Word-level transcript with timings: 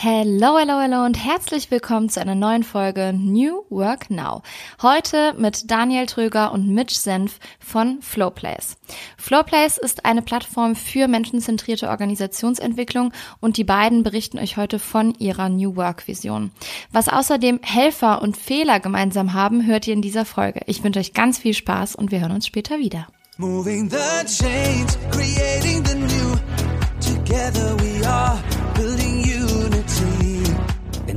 Hello, 0.00 0.56
hello, 0.56 0.78
hello 0.78 1.04
und 1.04 1.14
herzlich 1.14 1.72
willkommen 1.72 2.08
zu 2.08 2.20
einer 2.20 2.36
neuen 2.36 2.62
Folge 2.62 3.12
New 3.12 3.64
Work 3.68 4.10
Now. 4.10 4.42
Heute 4.80 5.34
mit 5.36 5.72
Daniel 5.72 6.06
Tröger 6.06 6.52
und 6.52 6.68
Mitch 6.68 6.94
Senf 6.94 7.40
von 7.58 8.00
Flowplace. 8.00 8.76
Flowplace 9.16 9.76
ist 9.76 10.04
eine 10.04 10.22
Plattform 10.22 10.76
für 10.76 11.08
menschenzentrierte 11.08 11.88
Organisationsentwicklung 11.88 13.12
und 13.40 13.56
die 13.56 13.64
beiden 13.64 14.04
berichten 14.04 14.38
euch 14.38 14.56
heute 14.56 14.78
von 14.78 15.14
ihrer 15.18 15.48
New 15.48 15.74
Work 15.74 16.06
Vision. 16.06 16.52
Was 16.92 17.08
außerdem 17.08 17.58
Helfer 17.62 18.22
und 18.22 18.36
Fehler 18.36 18.78
gemeinsam 18.78 19.32
haben, 19.32 19.66
hört 19.66 19.88
ihr 19.88 19.94
in 19.94 20.02
dieser 20.02 20.24
Folge. 20.24 20.60
Ich 20.66 20.84
wünsche 20.84 21.00
euch 21.00 21.12
ganz 21.12 21.38
viel 21.38 21.54
Spaß 21.54 21.96
und 21.96 22.12
wir 22.12 22.20
hören 22.20 22.30
uns 22.30 22.46
später 22.46 22.78
wieder. 22.78 23.08
Moving 23.36 23.90
the 23.90 24.24
change, 24.26 24.92
creating 25.10 25.84
the 25.84 25.96
new. 25.96 26.36
Together 27.00 27.76
we 27.80 28.06
are 28.06 28.38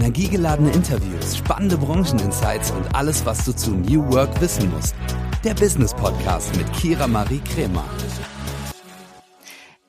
Energiegeladene 0.02 0.72
Interviews, 0.72 1.38
spannende 1.38 1.78
Brancheninsights 1.78 2.72
und 2.72 2.96
alles, 2.96 3.24
was 3.24 3.46
du 3.46 3.56
zu 3.56 3.70
New 3.70 4.12
Work 4.12 4.42
wissen 4.42 4.72
musst. 4.72 4.96
Der 5.44 5.54
Business 5.54 5.94
Podcast 5.94 6.58
mit 6.58 6.74
Kira 6.74 7.06
Marie 7.06 7.40
Kremer. 7.54 7.86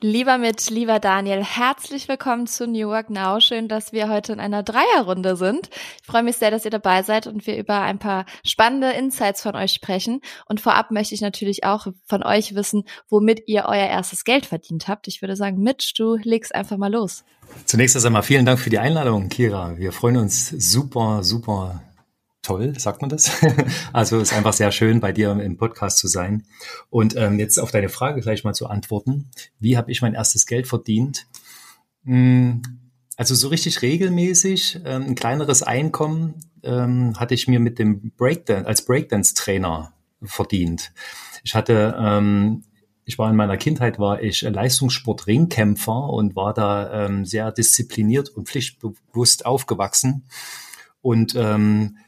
Lieber 0.02 0.36
mit, 0.36 0.68
lieber 0.68 0.98
Daniel, 0.98 1.42
herzlich 1.42 2.08
willkommen 2.08 2.46
zu 2.46 2.66
New 2.66 2.88
Work 2.88 3.08
Now. 3.08 3.40
Schön, 3.40 3.68
dass 3.68 3.92
wir 3.92 4.10
heute 4.10 4.34
in 4.34 4.40
einer 4.40 4.62
Dreierrunde 4.62 5.34
sind. 5.36 5.70
Ich 6.02 6.06
freue 6.06 6.24
mich 6.24 6.36
sehr, 6.36 6.50
dass 6.50 6.66
ihr 6.66 6.70
dabei 6.70 7.02
seid 7.02 7.26
und 7.26 7.46
wir 7.46 7.56
über 7.56 7.80
ein 7.80 7.98
paar 7.98 8.26
spannende 8.44 8.90
Insights 8.90 9.40
von 9.40 9.56
euch 9.56 9.72
sprechen. 9.72 10.20
Und 10.46 10.60
vorab 10.60 10.90
möchte 10.90 11.14
ich 11.14 11.22
natürlich 11.22 11.64
auch 11.64 11.86
von 12.04 12.22
euch 12.22 12.54
wissen, 12.54 12.82
womit 13.08 13.44
ihr 13.46 13.64
euer 13.66 13.86
erstes 13.86 14.24
Geld 14.24 14.44
verdient 14.44 14.88
habt. 14.88 15.08
Ich 15.08 15.22
würde 15.22 15.36
sagen, 15.36 15.62
Mitch, 15.62 15.94
du 15.96 16.16
legst 16.16 16.54
einfach 16.54 16.76
mal 16.76 16.92
los. 16.92 17.24
Zunächst 17.66 18.04
einmal 18.04 18.22
vielen 18.22 18.44
Dank 18.44 18.58
für 18.58 18.70
die 18.70 18.78
Einladung, 18.78 19.28
Kira. 19.28 19.76
Wir 19.78 19.92
freuen 19.92 20.16
uns 20.16 20.48
super, 20.48 21.22
super 21.22 21.82
toll, 22.42 22.78
sagt 22.78 23.00
man 23.00 23.08
das? 23.08 23.40
also 23.92 24.20
ist 24.20 24.32
einfach 24.32 24.52
sehr 24.52 24.72
schön, 24.72 25.00
bei 25.00 25.12
dir 25.12 25.30
im 25.30 25.56
Podcast 25.56 25.98
zu 25.98 26.08
sein. 26.08 26.44
Und 26.90 27.16
ähm, 27.16 27.38
jetzt 27.38 27.58
auf 27.58 27.70
deine 27.70 27.88
Frage 27.88 28.20
gleich 28.20 28.44
mal 28.44 28.52
zu 28.52 28.66
antworten. 28.66 29.30
Wie 29.58 29.76
habe 29.76 29.90
ich 29.90 30.02
mein 30.02 30.14
erstes 30.14 30.46
Geld 30.46 30.66
verdient? 30.66 31.26
Hm, 32.04 32.62
also 33.16 33.34
so 33.34 33.48
richtig 33.48 33.82
regelmäßig 33.82 34.80
ähm, 34.84 35.04
ein 35.08 35.14
kleineres 35.14 35.62
Einkommen 35.62 36.34
ähm, 36.62 37.18
hatte 37.18 37.34
ich 37.34 37.48
mir 37.48 37.60
mit 37.60 37.78
dem 37.78 38.12
Breakdance 38.16 38.66
als 38.66 38.84
Breakdance-Trainer 38.84 39.92
verdient. 40.22 40.92
Ich 41.44 41.54
hatte 41.54 41.96
ähm, 41.98 42.64
ich 43.12 43.18
war 43.18 43.28
in 43.28 43.36
meiner 43.36 43.58
Kindheit 43.58 43.98
war 43.98 44.22
ich 44.22 44.40
Leistungssport-Ringkämpfer 44.40 46.08
und 46.08 46.34
war 46.34 46.54
da 46.54 47.04
ähm, 47.04 47.26
sehr 47.26 47.52
diszipliniert 47.52 48.30
und 48.30 48.48
pflichtbewusst 48.48 49.44
aufgewachsen 49.44 50.24
und 51.02 51.34
ähm, 51.36 51.98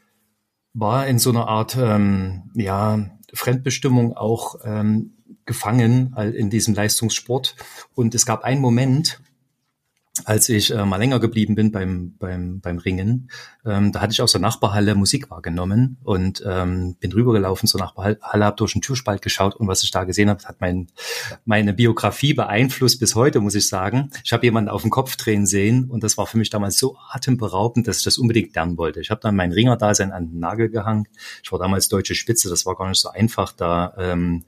war 0.73 1.05
in 1.05 1.19
so 1.19 1.29
einer 1.29 1.47
Art 1.47 1.77
ähm, 1.79 2.49
ja, 2.55 3.11
Fremdbestimmung 3.31 4.17
auch 4.17 4.55
ähm, 4.63 5.13
gefangen 5.45 6.15
in 6.15 6.49
diesem 6.49 6.73
Leistungssport. 6.73 7.55
Und 7.93 8.15
es 8.15 8.25
gab 8.25 8.43
einen 8.43 8.61
Moment, 8.61 9.21
als 10.23 10.47
ich 10.47 10.71
äh, 10.71 10.85
mal 10.85 10.95
länger 10.95 11.19
geblieben 11.19 11.55
bin 11.55 11.71
beim, 11.71 12.15
beim, 12.17 12.61
beim 12.61 12.77
Ringen, 12.77 13.29
ähm, 13.65 13.91
da 13.91 13.99
hatte 13.99 14.13
ich 14.13 14.21
aus 14.21 14.31
der 14.31 14.39
Nachbarhalle 14.39 14.95
Musik 14.95 15.29
wahrgenommen 15.29 15.97
und 16.03 16.41
ähm, 16.47 16.95
bin 16.99 17.11
rübergelaufen 17.11 17.67
zur 17.67 17.81
Nachbarhalle, 17.81 18.17
habe 18.23 18.55
durch 18.55 18.73
den 18.73 18.81
Türspalt 18.81 19.21
geschaut 19.21 19.55
und 19.55 19.67
was 19.67 19.83
ich 19.83 19.91
da 19.91 20.05
gesehen 20.05 20.29
habe, 20.29 20.43
hat 20.45 20.61
mein, 20.61 20.87
meine 21.43 21.73
Biografie 21.73 22.33
beeinflusst 22.33 22.99
bis 22.99 23.15
heute, 23.15 23.41
muss 23.41 23.55
ich 23.55 23.67
sagen. 23.67 24.09
Ich 24.23 24.31
habe 24.31 24.45
jemanden 24.45 24.69
auf 24.69 24.83
den 24.83 24.91
Kopf 24.91 25.17
drehen 25.17 25.45
sehen 25.45 25.89
und 25.89 26.03
das 26.03 26.17
war 26.17 26.27
für 26.27 26.37
mich 26.37 26.49
damals 26.49 26.77
so 26.77 26.95
atemberaubend, 27.11 27.87
dass 27.87 27.97
ich 27.97 28.03
das 28.05 28.17
unbedingt 28.17 28.55
lernen 28.55 28.77
wollte. 28.77 29.01
Ich 29.01 29.11
habe 29.11 29.19
dann 29.21 29.35
mein 29.35 29.51
Ringer-Dasein 29.51 30.13
an 30.13 30.29
den 30.29 30.39
Nagel 30.39 30.69
gehangen. 30.69 31.07
Ich 31.43 31.51
war 31.51 31.59
damals 31.59 31.89
deutsche 31.89 32.15
Spitze, 32.15 32.49
das 32.49 32.65
war 32.65 32.75
gar 32.75 32.87
nicht 32.87 33.01
so 33.01 33.09
einfach, 33.09 33.51
da 33.51 33.93
ähm, 33.97 34.45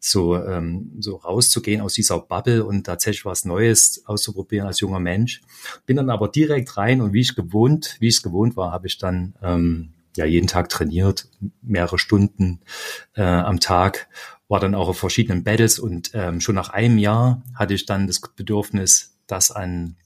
so, 0.00 0.36
ähm, 0.36 0.92
so 1.00 1.16
rauszugehen 1.16 1.80
aus 1.80 1.94
dieser 1.94 2.18
Bubble 2.20 2.64
und 2.64 2.84
tatsächlich 2.84 3.24
was 3.24 3.44
Neues 3.44 4.02
auszuprobieren 4.06 4.66
als 4.66 4.80
junger 4.80 5.00
Mensch. 5.00 5.40
Bin 5.86 5.96
dann 5.96 6.10
aber 6.10 6.28
direkt 6.28 6.76
rein 6.76 7.00
und 7.00 7.12
wie 7.12 7.20
ich 7.20 7.34
gewohnt, 7.34 7.96
wie 8.00 8.08
ich 8.08 8.16
es 8.16 8.22
gewohnt 8.22 8.56
war, 8.56 8.72
habe 8.72 8.86
ich 8.86 8.98
dann 8.98 9.34
ähm, 9.42 9.92
ja 10.16 10.24
jeden 10.24 10.46
Tag 10.46 10.68
trainiert, 10.68 11.28
mehrere 11.62 11.98
Stunden 11.98 12.60
äh, 13.14 13.22
am 13.22 13.60
Tag, 13.60 14.08
war 14.48 14.60
dann 14.60 14.74
auch 14.74 14.88
auf 14.88 14.98
verschiedenen 14.98 15.44
Battles 15.44 15.78
und 15.78 16.10
ähm, 16.14 16.40
schon 16.40 16.54
nach 16.54 16.70
einem 16.70 16.98
Jahr 16.98 17.42
hatte 17.54 17.74
ich 17.74 17.86
dann 17.86 18.06
das 18.06 18.20
Bedürfnis, 18.20 19.16
das 19.26 19.50
an 19.50 19.96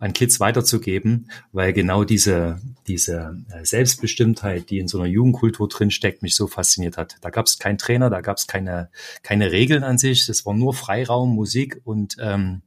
an 0.00 0.14
Kids 0.14 0.40
weiterzugeben, 0.40 1.30
weil 1.52 1.72
genau 1.72 2.04
diese, 2.04 2.60
diese 2.88 3.38
äh, 3.50 3.64
Selbstbestimmtheit, 3.64 4.70
die 4.70 4.78
in 4.78 4.88
so 4.88 4.98
einer 4.98 5.06
Jugendkultur 5.06 5.68
drinsteckt, 5.68 6.22
mich 6.22 6.34
so 6.34 6.46
fasziniert 6.46 6.96
hat. 6.96 7.18
Da 7.20 7.30
gab 7.30 7.46
es 7.46 7.58
keinen 7.58 7.78
Trainer, 7.78 8.10
da 8.10 8.22
gab 8.22 8.38
es 8.38 8.46
keine, 8.46 8.90
keine 9.22 9.52
Regeln 9.52 9.84
an 9.84 9.98
sich, 9.98 10.28
es 10.28 10.44
war 10.46 10.54
nur 10.54 10.74
Freiraum, 10.74 11.34
Musik 11.34 11.80
und 11.84 12.16
ähm, 12.18 12.62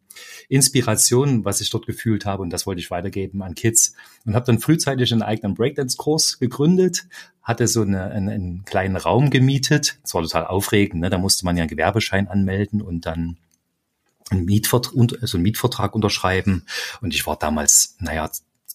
Inspiration, 0.48 1.44
was 1.44 1.60
ich 1.60 1.72
dort 1.72 1.88
gefühlt 1.88 2.26
habe 2.26 2.44
und 2.44 2.52
das 2.52 2.68
wollte 2.68 2.80
ich 2.80 2.92
weitergeben 2.92 3.42
an 3.42 3.56
Kids 3.56 3.96
und 4.26 4.36
habe 4.36 4.46
dann 4.46 4.60
frühzeitig 4.60 5.12
einen 5.12 5.24
eigenen 5.24 5.56
Breakdance-Kurs 5.56 6.38
gegründet, 6.38 7.08
hatte 7.42 7.68
so 7.68 7.82
eine, 7.82 8.12
einen, 8.12 8.30
einen 8.30 8.66
kleinen 8.66 8.96
Raum 8.96 9.32
gemietet. 9.32 9.98
Das 10.04 10.14
war 10.14 10.22
total 10.22 10.46
aufregend, 10.46 11.02
ne? 11.02 11.10
da 11.10 11.18
musste 11.18 11.46
man 11.46 11.58
ja 11.58 11.64
einen 11.64 11.70
Gewerbeschein 11.70 12.28
anmelden 12.28 12.82
und 12.82 13.08
dann 13.08 13.38
einen 14.30 14.46
Mietvertrag, 14.46 14.94
also 15.22 15.38
einen 15.38 15.44
Mietvertrag 15.44 15.96
unterschreiben. 15.96 16.66
Und 17.02 17.14
ich 17.14 17.26
war 17.26 17.38
damals, 17.38 17.96
naja, 18.00 18.30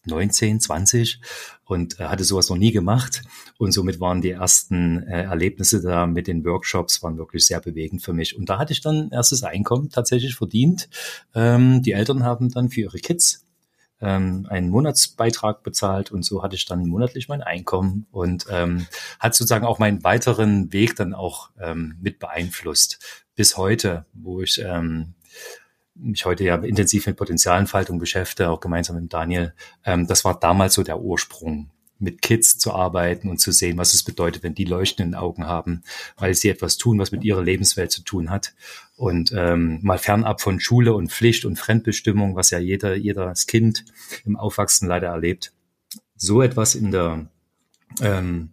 19, 0.05 0.61
20 0.61 1.21
und 1.65 2.01
äh, 2.01 2.05
hatte 2.05 2.25
sowas 2.25 2.49
noch 2.49 2.57
nie 2.57 2.73
gemacht. 2.73 3.23
Und 3.59 3.73
somit 3.73 4.01
waren 4.01 4.23
die 4.23 4.31
ersten 4.31 5.03
äh, 5.03 5.25
Erlebnisse 5.25 5.83
da 5.83 6.07
mit 6.07 6.27
den 6.27 6.45
Workshops 6.45 7.03
waren 7.03 7.19
wirklich 7.19 7.47
sehr 7.47 7.61
bewegend 7.61 8.03
für 8.03 8.13
mich. 8.13 8.37
Und 8.37 8.49
da 8.49 8.59
hatte 8.59 8.73
ich 8.73 8.81
dann 8.81 9.11
erstes 9.11 9.43
Einkommen 9.43 9.91
tatsächlich 9.91 10.35
verdient. 10.35 10.89
Ähm, 11.35 11.83
die 11.83 11.93
Eltern 11.93 12.25
haben 12.25 12.51
dann 12.51 12.71
für 12.71 12.83
ihre 12.83 12.99
Kids 12.99 13.45
ähm, 14.01 14.47
einen 14.49 14.71
Monatsbeitrag 14.71 15.63
bezahlt 15.63 16.13
und 16.13 16.25
so 16.25 16.43
hatte 16.43 16.57
ich 16.57 16.67
dann 16.67 16.87
monatlich 16.87 17.29
mein 17.29 17.43
Einkommen 17.43 18.07
und 18.11 18.47
ähm, 18.51 18.87
hat 19.19 19.35
sozusagen 19.35 19.67
auch 19.67 19.79
meinen 19.79 20.05
weiteren 20.05 20.73
Weg 20.73 20.97
dann 20.97 21.15
auch 21.15 21.51
ähm, 21.61 21.97
mit 22.01 22.19
beeinflusst 22.19 23.25
bis 23.35 23.57
heute, 23.57 24.07
wo 24.13 24.41
ich 24.41 24.61
ähm, 24.65 25.15
mich 25.99 26.25
heute 26.25 26.45
ja 26.45 26.57
intensiv 26.57 27.07
mit 27.07 27.17
Potenzialentfaltung 27.17 27.99
beschäftige, 27.99 28.51
auch 28.51 28.61
gemeinsam 28.61 29.01
mit 29.01 29.13
Daniel. 29.13 29.55
Ähm, 29.85 30.07
das 30.07 30.25
war 30.25 30.39
damals 30.39 30.75
so 30.75 30.83
der 30.83 31.01
Ursprung, 31.01 31.71
mit 31.99 32.23
Kids 32.23 32.59
zu 32.59 32.73
arbeiten 32.73 33.29
und 33.29 33.39
zu 33.39 33.53
sehen, 33.53 33.77
was 33.77 33.95
es 33.95 34.03
bedeutet, 34.03 34.43
wenn 34.43 34.55
die 34.55 34.65
leuchtenden 34.65 35.15
Augen 35.15 35.47
haben, 35.47 35.83
weil 36.17 36.35
sie 36.35 36.49
etwas 36.49 36.77
tun, 36.77 36.99
was 36.99 37.13
mit 37.13 37.25
ihrer 37.25 37.43
Lebenswelt 37.43 37.91
zu 37.91 38.03
tun 38.03 38.31
hat. 38.31 38.55
Und 38.97 39.33
ähm, 39.37 39.81
mal 39.83 39.99
fernab 39.99 40.41
von 40.41 40.61
Schule 40.61 40.95
und 40.95 41.11
Pflicht 41.11 41.45
und 41.45 41.59
Fremdbestimmung, 41.59 42.37
was 42.37 42.51
ja 42.51 42.59
jeder, 42.59 42.95
jedes 42.95 43.47
Kind 43.47 43.85
im 44.25 44.37
Aufwachsen 44.37 44.89
leider 44.89 45.09
erlebt. 45.09 45.53
So 46.17 46.43
etwas 46.43 46.75
in 46.75 46.91
der 46.91 47.27
ähm, 48.01 48.51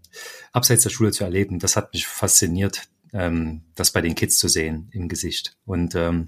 abseits 0.52 0.84
der 0.84 0.90
Schule 0.90 1.12
zu 1.12 1.24
erleben, 1.24 1.60
das 1.60 1.76
hat 1.76 1.94
mich 1.94 2.08
fasziniert 2.08 2.88
ähm, 3.16 3.62
das 3.76 3.92
bei 3.92 4.02
den 4.02 4.14
Kids 4.14 4.38
zu 4.38 4.50
sehen 4.50 4.90
im 4.92 5.08
Gesicht. 5.08 5.56
Und 5.66 5.96
ähm, 5.96 6.26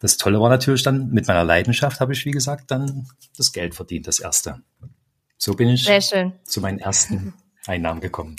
das 0.00 0.18
Tolle 0.18 0.38
war 0.38 0.50
natürlich 0.50 0.82
dann, 0.82 1.10
mit 1.10 1.26
meiner 1.26 1.44
Leidenschaft 1.44 2.00
habe 2.00 2.12
ich, 2.12 2.26
wie 2.26 2.30
gesagt, 2.30 2.70
dann 2.70 3.08
das 3.36 3.52
Geld 3.52 3.74
verdient, 3.74 4.06
das 4.06 4.20
erste. 4.20 4.62
So 5.38 5.54
bin 5.54 5.68
ich 5.68 5.88
zu 6.44 6.60
meinen 6.60 6.78
ersten 6.78 7.32
Einnahmen 7.66 8.00
gekommen. 8.00 8.36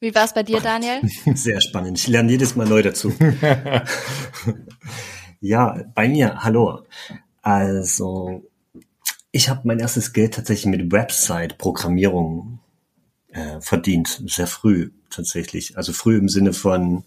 Wie 0.00 0.14
war 0.14 0.24
es 0.24 0.34
bei 0.34 0.42
dir, 0.42 0.60
Daniel? 0.60 1.00
Sehr 1.34 1.60
spannend. 1.60 1.98
Ich 1.98 2.08
lerne 2.08 2.30
jedes 2.30 2.56
Mal 2.56 2.66
neu 2.66 2.82
dazu. 2.82 3.14
ja, 5.40 5.84
bei 5.94 6.08
mir, 6.08 6.42
hallo. 6.42 6.82
Also, 7.40 8.44
ich 9.30 9.48
habe 9.48 9.62
mein 9.64 9.78
erstes 9.78 10.12
Geld 10.12 10.34
tatsächlich 10.34 10.66
mit 10.66 10.92
Website-Programmierung 10.92 12.58
äh, 13.28 13.60
verdient, 13.60 14.22
sehr 14.26 14.46
früh 14.46 14.90
tatsächlich. 15.10 15.76
Also 15.76 15.92
früh 15.92 16.16
im 16.16 16.28
Sinne 16.28 16.52
von 16.52 17.04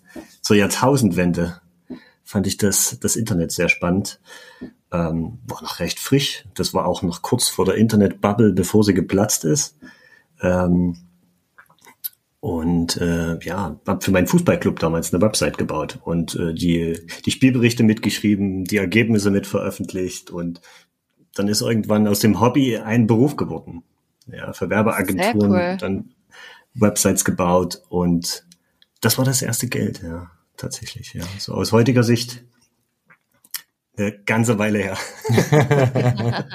zur 0.50 0.58
Jahrtausendwende 0.58 1.62
fand 2.24 2.48
ich 2.48 2.58
das, 2.58 2.98
das 3.00 3.16
Internet 3.16 3.52
sehr 3.52 3.70
spannend. 3.70 4.20
Ähm, 4.92 5.38
war 5.46 5.62
noch 5.62 5.80
recht 5.80 6.00
frisch. 6.00 6.44
Das 6.56 6.74
war 6.74 6.88
auch 6.88 7.04
noch 7.04 7.22
kurz 7.22 7.50
vor 7.50 7.66
der 7.66 7.76
Internetbubble, 7.76 8.54
bevor 8.54 8.84
sie 8.84 8.96
geplatzt 8.96 9.46
ist. 9.46 9.78
Ähm, 10.42 10.98
und 12.40 12.98
äh, 12.98 13.38
ja, 13.46 13.80
habe 13.86 14.02
für 14.04 14.10
meinen 14.10 14.26
Fußballclub 14.26 14.80
damals 14.80 15.14
eine 15.14 15.22
Website 15.22 15.60
gebaut 15.60 16.00
und 16.04 16.34
äh, 16.34 16.56
die, 16.56 17.00
die 17.28 17.32
Spielberichte 17.32 17.84
mitgeschrieben, 17.84 18.64
die 18.64 18.78
Ergebnisse 18.78 19.30
mit 19.30 19.46
veröffentlicht 19.46 20.32
und 20.32 20.62
dann 21.36 21.48
ist 21.48 21.62
irgendwann 21.62 22.08
aus 22.08 22.22
dem 22.22 22.42
Hobby 22.42 22.76
ein 22.80 23.06
Beruf 23.06 23.36
geworden. 23.36 23.84
Ja, 24.26 24.52
für 24.54 24.72
Werbeagenturen, 24.72 25.52
cool. 25.52 25.78
dann 25.80 26.16
Websites 26.74 27.24
gebaut 27.24 27.84
und 27.90 28.48
das 29.00 29.20
war 29.20 29.26
das 29.26 29.44
erste 29.44 29.68
Geld, 29.68 30.02
ja, 30.02 30.32
tatsächlich, 30.60 31.14
ja. 31.14 31.24
So 31.40 31.54
aus 31.54 31.72
heutiger 31.72 32.04
Sicht 32.04 32.44
Eine 33.98 34.18
ganze 34.24 34.58
Weile 34.58 34.80
her. 34.80 34.98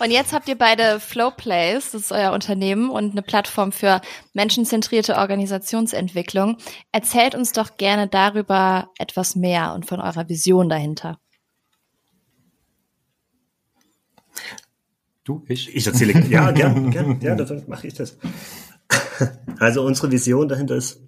und 0.00 0.10
jetzt 0.10 0.32
habt 0.32 0.48
ihr 0.48 0.56
beide 0.56 1.00
Flowplace, 1.00 1.90
das 1.90 2.02
ist 2.02 2.12
euer 2.12 2.32
Unternehmen 2.32 2.88
und 2.88 3.12
eine 3.12 3.20
Plattform 3.20 3.72
für 3.72 4.00
menschenzentrierte 4.32 5.16
Organisationsentwicklung. 5.16 6.56
Erzählt 6.90 7.34
uns 7.34 7.52
doch 7.52 7.76
gerne 7.76 8.08
darüber 8.08 8.88
etwas 8.98 9.36
mehr 9.36 9.74
und 9.74 9.84
von 9.84 10.00
eurer 10.00 10.30
Vision 10.30 10.70
dahinter. 10.70 11.18
Du, 15.24 15.44
ich? 15.48 15.74
Ich 15.74 15.86
erzähle. 15.86 16.26
Ja, 16.26 16.50
gern, 16.50 16.90
gern, 16.90 17.20
ja, 17.20 17.34
dann 17.36 17.64
mache 17.66 17.86
ich 17.86 17.94
das. 17.94 18.16
Also 19.58 19.84
unsere 19.84 20.10
Vision 20.10 20.48
dahinter 20.48 20.74
ist, 20.74 21.00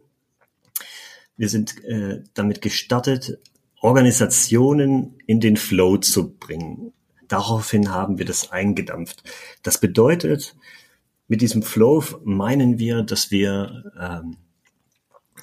wir 1.37 1.49
sind 1.49 1.83
äh, 1.85 2.23
damit 2.35 2.63
gestartet, 2.63 3.39
Organisationen 3.81 5.19
in 5.27 5.41
den 5.41 5.57
Flow 5.57 5.99
zu 5.99 6.35
bringen. 6.35 6.93
Daraufhin 7.29 7.91
haben 7.91 8.19
wir 8.19 8.25
das 8.25 8.51
eingedampft. 8.51 9.23
Das 9.63 9.79
bedeutet, 9.79 10.57
mit 11.29 11.41
diesem 11.41 11.63
Flow 11.63 12.03
meinen 12.25 12.79
wir, 12.79 13.03
dass 13.03 13.31
wir 13.31 13.93
ähm, 13.99 14.37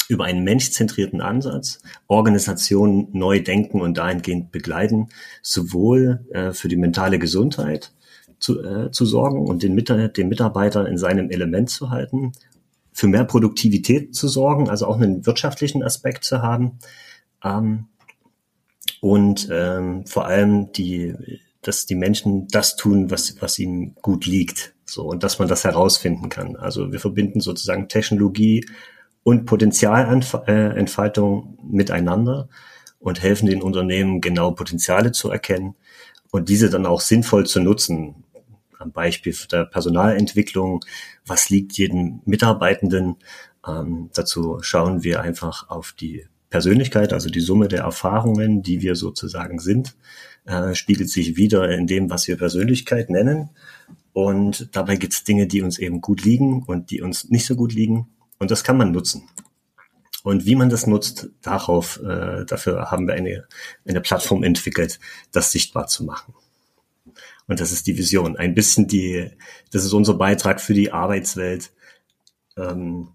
über 0.07 0.25
einen 0.25 0.43
menschzentrierten 0.43 1.21
Ansatz 1.21 1.79
Organisationen 2.07 3.07
neu 3.13 3.41
denken 3.41 3.81
und 3.81 3.97
dahingehend 3.97 4.51
begleiten, 4.51 5.09
sowohl 5.41 6.25
äh, 6.31 6.51
für 6.51 6.67
die 6.67 6.75
mentale 6.75 7.17
Gesundheit 7.17 7.93
zu, 8.39 8.61
äh, 8.63 8.91
zu 8.91 9.05
sorgen 9.05 9.47
und 9.47 9.63
den, 9.63 9.75
den 9.75 10.29
Mitarbeiter 10.29 10.87
in 10.87 10.97
seinem 10.97 11.29
Element 11.29 11.69
zu 11.69 11.89
halten, 11.89 12.33
für 13.01 13.07
mehr 13.07 13.25
Produktivität 13.25 14.13
zu 14.13 14.27
sorgen, 14.27 14.69
also 14.69 14.85
auch 14.85 14.95
einen 14.95 15.25
wirtschaftlichen 15.25 15.81
Aspekt 15.81 16.23
zu 16.23 16.43
haben, 16.43 16.77
ähm, 17.43 17.87
und 18.99 19.49
ähm, 19.51 20.05
vor 20.05 20.27
allem 20.27 20.71
die, 20.73 21.15
dass 21.63 21.87
die 21.87 21.95
Menschen 21.95 22.47
das 22.49 22.75
tun, 22.75 23.09
was, 23.09 23.41
was 23.41 23.57
ihnen 23.57 23.95
gut 24.03 24.27
liegt. 24.27 24.75
So, 24.85 25.07
und 25.07 25.23
dass 25.23 25.39
man 25.39 25.47
das 25.47 25.63
herausfinden 25.63 26.29
kann. 26.29 26.55
Also 26.55 26.91
wir 26.91 26.99
verbinden 26.99 27.39
sozusagen 27.39 27.87
Technologie 27.87 28.67
und 29.23 29.47
Potenzialentfaltung 29.47 31.57
miteinander 31.63 32.49
und 32.99 33.23
helfen 33.23 33.47
den 33.47 33.63
Unternehmen 33.63 34.21
genau 34.21 34.51
Potenziale 34.51 35.11
zu 35.11 35.31
erkennen 35.31 35.73
und 36.29 36.49
diese 36.49 36.69
dann 36.69 36.85
auch 36.85 37.01
sinnvoll 37.01 37.47
zu 37.47 37.61
nutzen. 37.61 38.25
Am 38.81 38.91
Beispiel 38.91 39.35
der 39.51 39.65
Personalentwicklung, 39.65 40.83
was 41.25 41.49
liegt 41.49 41.77
jedem 41.77 42.21
Mitarbeitenden? 42.25 43.17
Ähm, 43.67 44.09
dazu 44.13 44.57
schauen 44.61 45.03
wir 45.03 45.21
einfach 45.21 45.69
auf 45.69 45.91
die 45.93 46.25
Persönlichkeit, 46.49 47.13
also 47.13 47.29
die 47.29 47.41
Summe 47.41 47.67
der 47.67 47.81
Erfahrungen, 47.81 48.63
die 48.63 48.81
wir 48.81 48.95
sozusagen 48.95 49.59
sind, 49.59 49.95
äh, 50.45 50.73
spiegelt 50.73 51.09
sich 51.09 51.37
wieder 51.37 51.69
in 51.69 51.85
dem, 51.85 52.09
was 52.09 52.27
wir 52.27 52.37
Persönlichkeit 52.37 53.11
nennen. 53.11 53.51
Und 54.13 54.75
dabei 54.75 54.95
gibt 54.95 55.13
es 55.13 55.23
Dinge, 55.23 55.45
die 55.45 55.61
uns 55.61 55.77
eben 55.77 56.01
gut 56.01 56.23
liegen 56.23 56.63
und 56.63 56.89
die 56.89 57.01
uns 57.01 57.29
nicht 57.29 57.45
so 57.45 57.55
gut 57.55 57.73
liegen. 57.73 58.07
Und 58.39 58.49
das 58.49 58.63
kann 58.63 58.77
man 58.77 58.91
nutzen. 58.91 59.29
Und 60.23 60.45
wie 60.45 60.55
man 60.55 60.69
das 60.69 60.87
nutzt, 60.87 61.29
darauf, 61.41 61.99
äh, 62.03 62.45
dafür 62.45 62.89
haben 62.89 63.07
wir 63.07 63.13
eine, 63.13 63.45
eine 63.87 64.01
Plattform 64.01 64.43
entwickelt, 64.43 64.99
das 65.31 65.51
sichtbar 65.51 65.87
zu 65.87 66.03
machen. 66.03 66.33
Und 67.51 67.59
das 67.59 67.73
ist 67.73 67.85
die 67.85 67.97
Vision. 67.97 68.37
Ein 68.37 68.55
bisschen 68.55 68.87
die, 68.87 69.29
das 69.73 69.83
ist 69.83 69.91
unser 69.91 70.13
Beitrag 70.13 70.61
für 70.61 70.73
die 70.73 70.93
Arbeitswelt. 70.93 71.71
Ähm, 72.55 73.09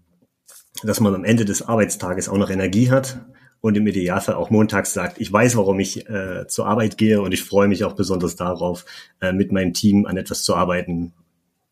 dass 0.83 0.99
man 0.99 1.15
am 1.15 1.25
Ende 1.25 1.43
des 1.43 1.63
Arbeitstages 1.63 2.29
auch 2.29 2.37
noch 2.37 2.51
Energie 2.51 2.91
hat 2.91 3.25
und 3.61 3.75
im 3.75 3.87
Idealfall 3.87 4.35
auch 4.35 4.51
montags 4.51 4.93
sagt, 4.93 5.19
ich 5.19 5.33
weiß, 5.33 5.57
warum 5.57 5.79
ich 5.79 6.07
äh, 6.07 6.47
zur 6.47 6.67
Arbeit 6.67 6.99
gehe 6.99 7.19
und 7.19 7.33
ich 7.33 7.43
freue 7.43 7.67
mich 7.67 7.83
auch 7.83 7.93
besonders 7.93 8.35
darauf, 8.35 8.85
äh, 9.21 9.33
mit 9.33 9.51
meinem 9.51 9.73
Team 9.73 10.05
an 10.05 10.17
etwas 10.17 10.43
zu 10.43 10.55
arbeiten, 10.55 11.13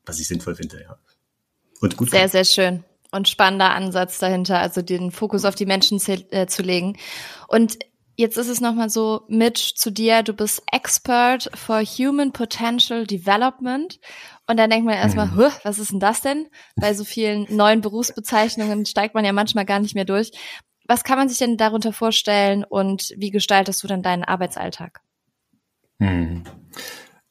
was 0.03 0.19
ich 0.19 0.27
sinnvoll 0.27 0.55
finde, 0.55 0.81
ja. 0.81 0.97
Und 1.81 1.97
gut. 1.97 2.09
Sehr, 2.09 2.21
kann. 2.21 2.29
sehr 2.29 2.45
schön. 2.45 2.83
Und 3.11 3.29
spannender 3.29 3.75
Ansatz 3.75 4.17
dahinter, 4.17 4.59
also 4.59 4.81
den 4.81 5.11
Fokus 5.11 5.45
auf 5.45 5.53
die 5.53 5.67
Menschen 5.67 5.99
zu, 5.99 6.13
äh, 6.31 6.47
zu 6.47 6.63
legen. 6.63 6.97
Und 7.47 7.77
Jetzt 8.17 8.37
ist 8.37 8.47
es 8.47 8.61
nochmal 8.61 8.89
so, 8.89 9.23
Mitch, 9.27 9.75
zu 9.75 9.91
dir, 9.91 10.23
du 10.23 10.33
bist 10.33 10.63
Expert 10.71 11.49
for 11.53 11.81
Human 11.81 12.31
Potential 12.31 13.05
Development. 13.05 13.99
Und 14.47 14.57
dann 14.57 14.69
denkt 14.69 14.85
man 14.85 14.95
erstmal, 14.95 15.27
mhm. 15.27 15.51
was 15.63 15.79
ist 15.79 15.91
denn 15.91 15.99
das 15.99 16.21
denn? 16.21 16.47
Bei 16.75 16.93
so 16.93 17.03
vielen 17.03 17.45
neuen 17.53 17.81
Berufsbezeichnungen 17.81 18.85
steigt 18.85 19.15
man 19.15 19.25
ja 19.25 19.33
manchmal 19.33 19.65
gar 19.65 19.79
nicht 19.79 19.95
mehr 19.95 20.05
durch. 20.05 20.31
Was 20.87 21.03
kann 21.03 21.17
man 21.17 21.27
sich 21.27 21.39
denn 21.39 21.57
darunter 21.57 21.91
vorstellen 21.91 22.63
und 22.63 23.13
wie 23.17 23.31
gestaltest 23.31 23.83
du 23.83 23.87
dann 23.87 24.03
deinen 24.03 24.23
Arbeitsalltag? 24.23 25.01
Mhm. 25.97 26.43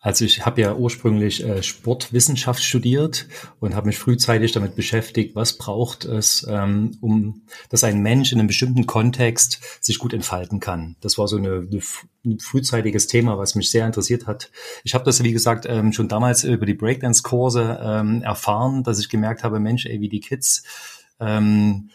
Also 0.05 0.27
ich 0.27 0.45
habe 0.45 0.61
ja 0.61 0.75
ursprünglich 0.75 1.43
äh, 1.43 1.63
Sportwissenschaft 1.63 2.63
studiert 2.63 3.27
und 3.59 3.75
habe 3.75 3.87
mich 3.87 3.99
frühzeitig 3.99 4.53
damit 4.53 4.77
beschäftigt, 4.77 5.35
was 5.35 5.57
braucht 5.57 6.05
es, 6.05 6.47
ähm, 6.47 6.99
um 7.01 7.41
dass 7.71 7.85
ein 7.85 8.03
Mensch 8.03 8.31
in 8.31 8.39
einem 8.39 8.49
bestimmten 8.49 8.85
Kontext 8.85 9.61
sich 9.83 9.99
gut 9.99 10.13
entfalten 10.13 10.61
kann. 10.61 10.97
Das 11.01 11.17
war 11.17 11.27
so 11.27 11.39
eine, 11.39 11.67
eine, 11.71 11.81
ein 12.27 12.39
frühzeitiges 12.39 13.07
Thema, 13.07 13.39
was 13.39 13.55
mich 13.55 13.71
sehr 13.71 13.87
interessiert 13.87 14.27
hat. 14.27 14.51
Ich 14.85 14.93
habe 14.93 15.07
das, 15.07 15.23
wie 15.23 15.33
gesagt, 15.33 15.65
ähm, 15.67 15.95
schon 15.95 16.09
damals 16.09 16.45
über 16.45 16.67
die 16.67 16.75
Breakdance-Kurse 16.75 17.81
ähm, 17.83 18.21
erfahren, 18.21 18.83
dass 18.83 18.99
ich 18.99 19.09
gemerkt 19.09 19.43
habe, 19.43 19.59
Mensch, 19.59 19.87
ey, 19.87 20.03
wie 20.03 20.11
die 20.11 20.21
Kids 20.21 20.65
ähm, 21.19 21.89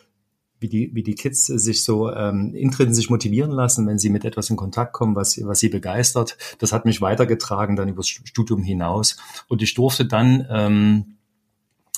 wie 0.59 0.67
die, 0.67 0.91
wie 0.93 1.03
die 1.03 1.15
Kids 1.15 1.45
sich 1.45 1.83
so 1.83 2.11
ähm, 2.11 2.53
intrinsisch 2.53 3.09
motivieren 3.09 3.51
lassen, 3.51 3.87
wenn 3.87 3.99
sie 3.99 4.09
mit 4.09 4.25
etwas 4.25 4.49
in 4.49 4.55
Kontakt 4.55 4.93
kommen, 4.93 5.15
was, 5.15 5.39
was 5.45 5.59
sie 5.59 5.69
begeistert. 5.69 6.37
Das 6.59 6.73
hat 6.73 6.85
mich 6.85 7.01
weitergetragen 7.01 7.75
dann 7.75 7.89
übers 7.89 8.07
Studium 8.07 8.61
hinaus. 8.63 9.17
Und 9.47 9.61
ich 9.61 9.73
durfte 9.73 10.05
dann 10.05 10.45
ähm, 10.49 11.15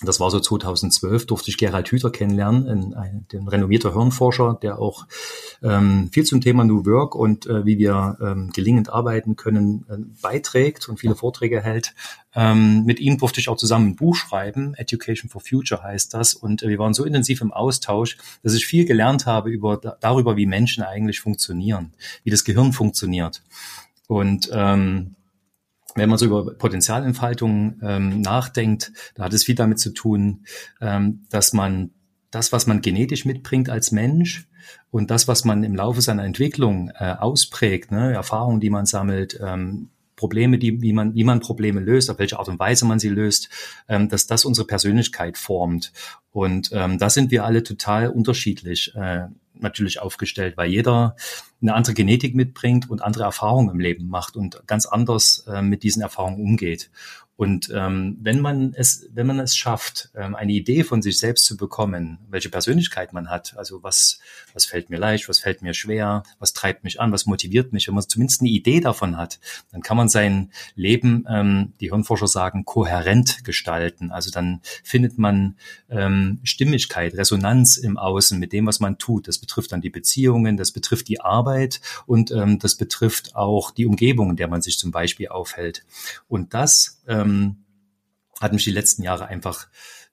das 0.04 0.20
war 0.20 0.32
so 0.32 0.40
2012, 0.40 1.26
durfte 1.28 1.50
ich 1.50 1.58
Gerald 1.58 1.90
Hüther 1.90 2.12
kennenlernen, 2.12 2.68
ein, 2.68 2.94
ein, 2.94 3.26
den 3.32 3.48
renommierter 3.48 3.94
Hirnforscher, 3.94 4.58
der 4.62 4.80
auch 4.80 5.06
ähm, 5.62 6.10
viel 6.12 6.24
zum 6.24 6.42
Thema 6.42 6.64
New 6.64 6.86
Work 6.86 7.16
und 7.16 7.46
äh, 7.46 7.66
wie 7.66 7.78
wir 7.78 8.18
ähm, 8.22 8.52
gelingend 8.52 8.90
arbeiten 8.90 9.36
können 9.36 9.86
äh, 9.90 9.98
beiträgt 10.22 10.90
und 10.90 11.00
viele 11.00 11.16
Vorträge 11.16 11.62
hält. 11.62 11.94
Ähm, 12.34 12.86
mit 12.86 13.00
ihm 13.00 13.18
durfte 13.18 13.40
ich 13.40 13.50
auch 13.50 13.58
zusammen 13.58 13.90
ein 13.90 13.96
Buch 13.96 14.16
schreiben, 14.16 14.74
Education 14.76 15.30
for 15.30 15.42
Future 15.42 15.84
heißt 15.84 16.14
das. 16.14 16.34
Und 16.34 16.64
äh, 16.64 16.70
wir 16.70 16.80
waren 16.80 16.94
so 16.94 17.04
intensiv 17.04 17.42
im 17.42 17.52
Austausch, 17.52 18.18
dass 18.44 18.54
ich 18.54 18.66
viel 18.66 18.86
gelernt 18.86 19.26
habe 19.26 19.50
über, 19.50 19.78
darüber, 19.78 20.36
wie 20.38 20.46
Menschen 20.46 20.84
eigentlich 20.84 21.20
funktionieren, 21.20 21.94
wie 22.24 22.32
das 22.32 22.44
Gehirn 22.44 22.74
funktioniert. 22.74 23.44
Und 24.08 24.50
ähm, 24.54 25.16
wenn 25.96 26.10
man 26.10 26.18
so 26.18 26.26
über 26.26 26.54
Potenzialentfaltung 26.54 27.80
ähm, 27.82 28.22
nachdenkt, 28.22 28.92
da 29.16 29.24
hat 29.26 29.34
es 29.34 29.44
viel 29.44 29.56
damit 29.56 29.80
zu 29.80 29.94
tun, 29.94 30.46
ähm, 30.80 31.26
dass 31.30 31.54
man 31.54 31.92
das, 32.32 32.52
was 32.52 32.66
man 32.66 32.82
genetisch 32.82 33.26
mitbringt 33.26 33.70
als 33.70 33.92
Mensch 33.92 34.48
und 34.90 35.12
das, 35.12 35.28
was 35.28 35.44
man 35.46 35.64
im 35.64 35.76
Laufe 35.76 36.02
seiner 36.02 36.24
Entwicklung 36.24 36.92
äh, 36.96 37.16
ausprägt, 37.20 37.92
ne, 37.92 38.14
Erfahrungen, 38.14 38.62
die 38.62 38.70
man 38.70 38.86
sammelt, 38.86 39.40
ähm, 39.44 39.90
Probleme, 40.16 40.60
die, 40.60 40.82
wie 40.82 40.94
man, 40.94 41.16
wie 41.16 41.24
man 41.24 41.40
Probleme 41.40 41.80
löst, 41.80 42.10
auf 42.12 42.20
welche 42.20 42.38
Art 42.38 42.48
und 42.48 42.60
Weise 42.60 42.86
man 42.86 43.00
sie 43.00 43.10
löst, 43.10 43.50
ähm, 43.88 44.08
dass 44.08 44.28
das 44.28 44.46
unsere 44.46 44.68
Persönlichkeit 44.68 45.36
formt. 45.38 45.92
Und 46.32 46.70
ähm, 46.74 47.00
da 47.00 47.10
sind 47.10 47.32
wir 47.32 47.44
alle 47.44 47.64
total 47.64 48.10
unterschiedlich. 48.10 48.94
Äh, 48.96 49.30
natürlich 49.62 50.02
aufgestellt, 50.02 50.58
weil 50.58 50.70
jeder 50.70 51.16
eine 51.62 51.74
andere 51.74 51.94
Genetik 51.94 52.36
mitbringt 52.36 52.90
und 52.90 53.02
andere 53.02 53.24
Erfahrungen 53.24 53.70
im 53.70 53.80
Leben 53.80 54.08
macht 54.08 54.36
und 54.36 54.62
ganz 54.68 54.86
anders 54.86 55.46
äh, 55.48 55.62
mit 55.62 55.84
diesen 55.84 56.02
Erfahrungen 56.02 56.42
umgeht. 56.42 56.90
Und 57.42 57.72
ähm, 57.74 58.20
wenn 58.22 58.40
man 58.40 58.76
es, 58.76 59.10
wenn 59.16 59.26
man 59.26 59.40
es 59.40 59.58
schafft, 59.58 60.12
ähm, 60.14 60.36
eine 60.36 60.52
Idee 60.52 60.84
von 60.84 61.02
sich 61.02 61.18
selbst 61.18 61.44
zu 61.46 61.58
bekommen, 61.58 62.20
welche 62.30 62.50
Persönlichkeit 62.50 63.14
man 63.14 63.32
hat, 63.32 63.58
also 63.58 63.82
was, 63.82 64.20
was 64.54 64.66
fällt 64.66 64.92
mir 64.92 65.00
leicht, 65.00 65.28
was 65.28 65.40
fällt 65.40 65.64
mir 65.64 65.74
schwer, 65.74 66.22
was 66.38 66.54
treibt 66.54 66.84
mich 66.84 67.02
an, 67.02 67.12
was 67.12 67.26
motiviert 67.26 67.74
mich, 67.74 67.88
wenn 67.88 67.96
man 67.96 68.08
zumindest 68.08 68.42
eine 68.42 68.52
Idee 68.52 68.80
davon 68.80 69.18
hat, 69.18 69.40
dann 69.72 69.82
kann 69.82 69.98
man 69.98 70.08
sein 70.08 70.52
Leben, 70.76 71.26
ähm, 71.28 71.74
die 71.80 71.90
Hirnforscher 71.90 72.28
sagen, 72.28 72.64
kohärent 72.64 73.44
gestalten. 73.44 74.12
Also 74.12 74.30
dann 74.30 74.62
findet 74.84 75.18
man 75.18 75.56
ähm, 75.90 76.42
Stimmigkeit, 76.44 77.16
Resonanz 77.16 77.78
im 77.78 77.98
Außen 77.98 78.38
mit 78.38 78.54
dem, 78.54 78.68
was 78.68 78.80
man 78.80 79.00
tut. 79.00 79.28
Das 79.28 79.40
betrifft 79.40 79.72
dann 79.72 79.82
die 79.82 79.90
Beziehungen, 79.90 80.58
das 80.58 80.72
betrifft 80.72 81.08
die 81.08 81.22
Arbeit 81.22 81.82
und 82.06 82.30
ähm, 82.30 82.60
das 82.60 82.76
betrifft 82.76 83.36
auch 83.36 83.72
die 83.72 83.88
Umgebung, 83.88 84.30
in 84.30 84.36
der 84.36 84.48
man 84.48 84.62
sich 84.62 84.78
zum 84.78 84.92
Beispiel 84.92 85.30
aufhält. 85.30 85.84
Und 86.28 86.54
das 86.54 87.02
ähm, 87.08 87.31
ähm, 87.32 87.66
hat 88.40 88.54
mich 88.54 88.64
die 88.64 88.72
letzten 88.72 89.04
Jahre 89.04 89.28
einfach 89.28 89.68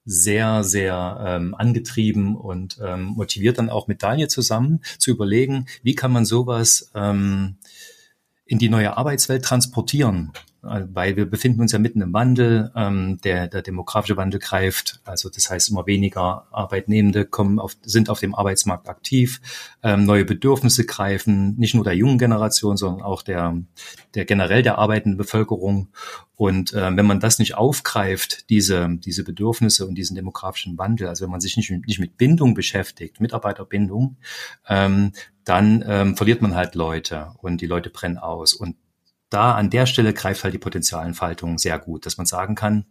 sehr, 0.05 0.63
sehr 0.63 1.23
ähm, 1.25 1.53
angetrieben 1.55 2.35
und 2.35 2.79
ähm, 2.83 3.03
motiviert 3.05 3.57
dann 3.57 3.69
auch 3.69 3.87
mit 3.87 4.01
Daniel 4.01 4.27
zusammen 4.27 4.81
zu 4.97 5.11
überlegen, 5.11 5.67
wie 5.83 5.95
kann 5.95 6.11
man 6.11 6.25
sowas 6.25 6.91
ähm, 6.95 7.57
in 8.45 8.57
die 8.59 8.69
neue 8.69 8.97
Arbeitswelt 8.97 9.43
transportieren. 9.43 10.31
Weil 10.61 11.15
wir 11.15 11.25
befinden 11.25 11.61
uns 11.61 11.71
ja 11.71 11.79
mitten 11.79 12.01
im 12.01 12.13
Wandel. 12.13 12.71
Ähm, 12.75 13.19
der, 13.23 13.47
der 13.47 13.61
demografische 13.61 14.17
Wandel 14.17 14.39
greift, 14.39 14.99
also 15.05 15.29
das 15.29 15.49
heißt 15.49 15.69
immer 15.69 15.87
weniger 15.87 16.47
Arbeitnehmende 16.51 17.25
kommen 17.25 17.59
auf, 17.59 17.77
sind 17.83 18.09
auf 18.09 18.19
dem 18.19 18.35
Arbeitsmarkt 18.35 18.89
aktiv, 18.89 19.41
ähm, 19.83 20.05
neue 20.05 20.25
Bedürfnisse 20.25 20.85
greifen, 20.85 21.55
nicht 21.57 21.75
nur 21.75 21.83
der 21.83 21.95
jungen 21.95 22.17
Generation, 22.17 22.77
sondern 22.77 23.03
auch 23.03 23.21
der, 23.21 23.57
der 24.15 24.25
generell 24.25 24.63
der 24.63 24.77
arbeitenden 24.77 25.17
Bevölkerung. 25.17 25.89
Und 26.35 26.73
äh, 26.73 26.95
wenn 26.95 27.05
man 27.05 27.19
das 27.19 27.39
nicht 27.39 27.55
aufgreift, 27.55 28.49
diese, 28.49 28.89
diese 28.91 29.23
Bedürfnisse 29.23 29.85
und 29.85 29.95
diesen 29.95 30.15
demografischen 30.15 30.77
Wandel, 30.77 31.07
also 31.07 31.23
wenn 31.23 31.31
man 31.31 31.41
sich 31.41 31.57
nicht, 31.57 31.69
nicht 31.69 31.99
mit 31.99 32.17
Bindung 32.17 32.53
beschäftigt, 32.53 33.19
Mitarbeiterbindung, 33.19 34.17
ähm, 34.67 35.11
dann 35.43 35.83
ähm, 35.87 36.15
verliert 36.15 36.41
man 36.41 36.55
halt 36.55 36.75
Leute 36.75 37.31
und 37.39 37.61
die 37.61 37.65
Leute 37.65 37.89
brennen 37.89 38.17
aus. 38.17 38.53
Und 38.53 38.75
da 39.29 39.53
an 39.53 39.69
der 39.69 39.85
Stelle 39.85 40.13
greift 40.13 40.43
halt 40.43 40.53
die 40.53 40.59
Potenzialentfaltung 40.59 41.57
sehr 41.57 41.79
gut, 41.79 42.05
dass 42.05 42.17
man 42.17 42.25
sagen 42.25 42.55
kann, 42.55 42.85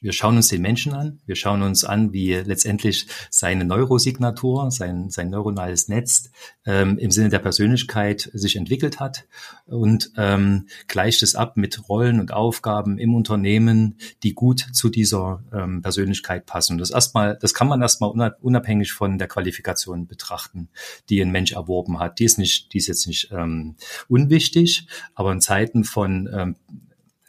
wir 0.00 0.12
schauen 0.12 0.36
uns 0.36 0.48
den 0.48 0.62
Menschen 0.62 0.92
an, 0.94 1.20
wir 1.26 1.36
schauen 1.36 1.62
uns 1.62 1.84
an, 1.84 2.12
wie 2.12 2.34
letztendlich 2.34 3.06
seine 3.30 3.64
Neurosignatur, 3.64 4.70
sein, 4.70 5.10
sein 5.10 5.30
neuronales 5.30 5.88
Netz 5.88 6.30
ähm, 6.66 6.98
im 6.98 7.10
Sinne 7.10 7.28
der 7.28 7.38
Persönlichkeit 7.38 8.30
sich 8.32 8.56
entwickelt 8.56 8.98
hat 8.98 9.26
und 9.66 10.10
ähm, 10.16 10.66
gleicht 10.88 11.22
es 11.22 11.36
ab 11.36 11.56
mit 11.56 11.88
Rollen 11.88 12.18
und 12.18 12.32
Aufgaben 12.32 12.98
im 12.98 13.14
Unternehmen, 13.14 13.98
die 14.22 14.34
gut 14.34 14.66
zu 14.72 14.88
dieser 14.88 15.44
ähm, 15.52 15.82
Persönlichkeit 15.82 16.46
passen. 16.46 16.78
Das 16.78 16.90
erstmal, 16.90 17.38
das 17.40 17.54
kann 17.54 17.68
man 17.68 17.80
erstmal 17.80 18.34
unabhängig 18.40 18.92
von 18.92 19.18
der 19.18 19.28
Qualifikation 19.28 20.06
betrachten, 20.06 20.68
die 21.08 21.20
ein 21.20 21.30
Mensch 21.30 21.52
erworben 21.52 22.00
hat. 22.00 22.18
Die 22.18 22.24
ist 22.24 22.38
nicht, 22.38 22.72
die 22.72 22.78
ist 22.78 22.88
jetzt 22.88 23.06
nicht 23.06 23.30
ähm, 23.30 23.76
unwichtig, 24.08 24.88
aber 25.14 25.30
in 25.32 25.40
Zeiten 25.40 25.84
von 25.84 26.28
ähm, 26.32 26.56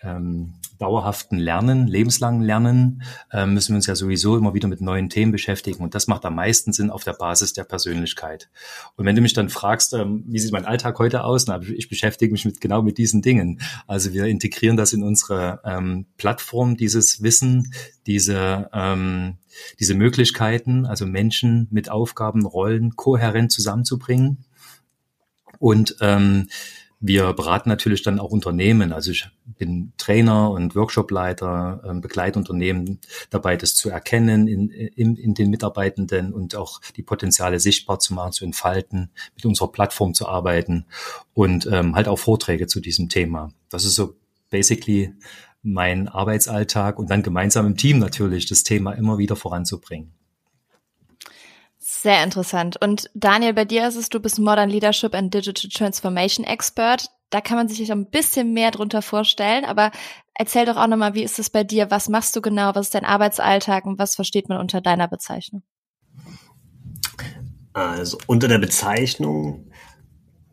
ähm, 0.01 0.53
dauerhaften 0.77 1.37
Lernen, 1.37 1.87
lebenslangen 1.87 2.41
Lernen, 2.41 3.03
äh, 3.31 3.45
müssen 3.45 3.73
wir 3.73 3.77
uns 3.77 3.87
ja 3.87 3.95
sowieso 3.95 4.37
immer 4.37 4.53
wieder 4.53 4.67
mit 4.67 4.81
neuen 4.81 5.09
Themen 5.09 5.31
beschäftigen. 5.31 5.83
Und 5.83 5.95
das 5.95 6.07
macht 6.07 6.25
am 6.25 6.35
meisten 6.35 6.73
Sinn 6.73 6.89
auf 6.89 7.03
der 7.03 7.13
Basis 7.13 7.53
der 7.53 7.63
Persönlichkeit. 7.63 8.49
Und 8.95 9.05
wenn 9.05 9.15
du 9.15 9.21
mich 9.21 9.33
dann 9.33 9.49
fragst, 9.49 9.93
ähm, 9.93 10.23
wie 10.27 10.39
sieht 10.39 10.51
mein 10.51 10.65
Alltag 10.65 10.99
heute 10.99 11.23
aus, 11.23 11.47
na, 11.47 11.61
ich 11.61 11.89
beschäftige 11.89 12.31
mich 12.31 12.45
mit 12.45 12.61
genau 12.61 12.81
mit 12.81 12.97
diesen 12.97 13.21
Dingen. 13.21 13.61
Also 13.87 14.13
wir 14.13 14.25
integrieren 14.25 14.77
das 14.77 14.93
in 14.93 15.03
unsere 15.03 15.61
ähm, 15.65 16.05
Plattform, 16.17 16.77
dieses 16.77 17.21
Wissen, 17.21 17.71
diese 18.05 18.69
ähm, 18.73 19.37
diese 19.79 19.95
Möglichkeiten, 19.95 20.85
also 20.85 21.05
Menschen 21.05 21.67
mit 21.71 21.89
Aufgaben, 21.89 22.45
Rollen 22.45 22.95
kohärent 22.95 23.51
zusammenzubringen. 23.51 24.45
Und 25.59 25.95
ähm, 26.01 26.49
wir 26.99 27.33
beraten 27.33 27.69
natürlich 27.69 28.03
dann 28.03 28.19
auch 28.19 28.31
Unternehmen. 28.31 28.91
Also 28.93 29.11
ich 29.11 29.27
bin 29.57 29.93
Trainer 29.97 30.51
und 30.51 30.75
Workshopleiter, 30.75 31.81
äh, 31.83 31.99
begleite 31.99 32.39
Unternehmen 32.39 32.99
dabei, 33.29 33.57
das 33.57 33.75
zu 33.75 33.89
erkennen 33.89 34.47
in, 34.47 34.69
in, 34.69 35.15
in 35.15 35.33
den 35.33 35.49
Mitarbeitenden 35.49 36.33
und 36.33 36.55
auch 36.55 36.81
die 36.95 37.03
Potenziale 37.03 37.59
sichtbar 37.59 37.99
zu 37.99 38.13
machen, 38.13 38.31
zu 38.31 38.45
entfalten, 38.45 39.11
mit 39.35 39.45
unserer 39.45 39.71
Plattform 39.71 40.13
zu 40.13 40.27
arbeiten 40.27 40.85
und 41.33 41.67
ähm, 41.71 41.95
halt 41.95 42.07
auch 42.07 42.19
Vorträge 42.19 42.67
zu 42.67 42.79
diesem 42.79 43.09
Thema. 43.09 43.51
Das 43.69 43.85
ist 43.85 43.95
so 43.95 44.15
basically 44.49 45.13
mein 45.61 46.07
Arbeitsalltag 46.07 46.99
und 46.99 47.09
dann 47.09 47.23
gemeinsam 47.23 47.65
im 47.65 47.75
Team 47.75 47.99
natürlich 47.99 48.45
das 48.45 48.63
Thema 48.63 48.93
immer 48.93 49.17
wieder 49.17 49.35
voranzubringen. 49.35 50.13
Sehr 52.05 52.23
interessant. 52.23 52.79
Und 52.79 53.09
Daniel, 53.15 53.55
bei 53.55 53.65
dir 53.65 53.87
ist 53.87 53.95
es, 53.95 54.09
du 54.09 54.19
bist 54.19 54.37
Modern 54.37 54.69
Leadership 54.69 55.15
and 55.15 55.33
Digital 55.33 55.71
Transformation 55.71 56.45
Expert. 56.45 57.09
Da 57.31 57.41
kann 57.41 57.57
man 57.57 57.67
sich 57.67 57.91
ein 57.91 58.11
bisschen 58.11 58.53
mehr 58.53 58.69
drunter 58.69 59.01
vorstellen, 59.01 59.65
aber 59.65 59.89
erzähl 60.35 60.67
doch 60.67 60.77
auch 60.77 60.85
nochmal, 60.85 61.15
wie 61.15 61.23
ist 61.23 61.39
es 61.39 61.49
bei 61.49 61.63
dir? 61.63 61.89
Was 61.89 62.07
machst 62.07 62.35
du 62.35 62.41
genau? 62.41 62.75
Was 62.75 62.85
ist 62.85 62.93
dein 62.93 63.05
Arbeitsalltag 63.05 63.87
und 63.87 63.97
was 63.97 64.13
versteht 64.13 64.49
man 64.49 64.59
unter 64.59 64.81
deiner 64.81 65.07
Bezeichnung? 65.07 65.63
Also 67.73 68.19
unter 68.27 68.49
der 68.49 68.59
Bezeichnung 68.59 69.71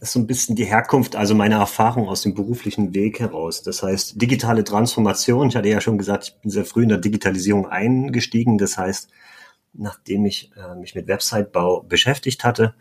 ist 0.00 0.12
so 0.12 0.21
ein 0.21 0.26
bisschen 0.26 0.56
die 0.56 0.64
Herkunft, 0.64 1.16
also 1.16 1.35
meine 1.35 1.56
Erfahrung 1.56 2.09
aus 2.09 2.23
dem 2.23 2.32
beruflichen 2.32 2.94
Weg 2.94 3.21
heraus. 3.21 3.62
Das 3.62 3.82
heißt, 3.82 4.23
digitale 4.23 4.64
Transformation. 4.64 5.49
Ich 5.49 5.56
hatte 5.56 5.68
ja 5.68 5.82
schon 5.82 5.99
gesagt, 5.99 6.28
ich 6.28 6.40
bin 6.40 6.50
sehr 6.50 6.64
früh 6.64 6.85
in 6.85 6.88
der 6.88 6.97
Digitalisierung 6.97 7.66
eingestiegen. 7.66 8.56
Das 8.56 8.78
heißt, 8.78 9.11
nachdem 9.73 10.25
ich 10.26 10.50
äh, 10.57 10.75
mich 10.75 10.95
mit 10.95 11.07
Websitebau 11.09 11.83
beschäftigt 11.83 12.45
hatte, 12.45 12.75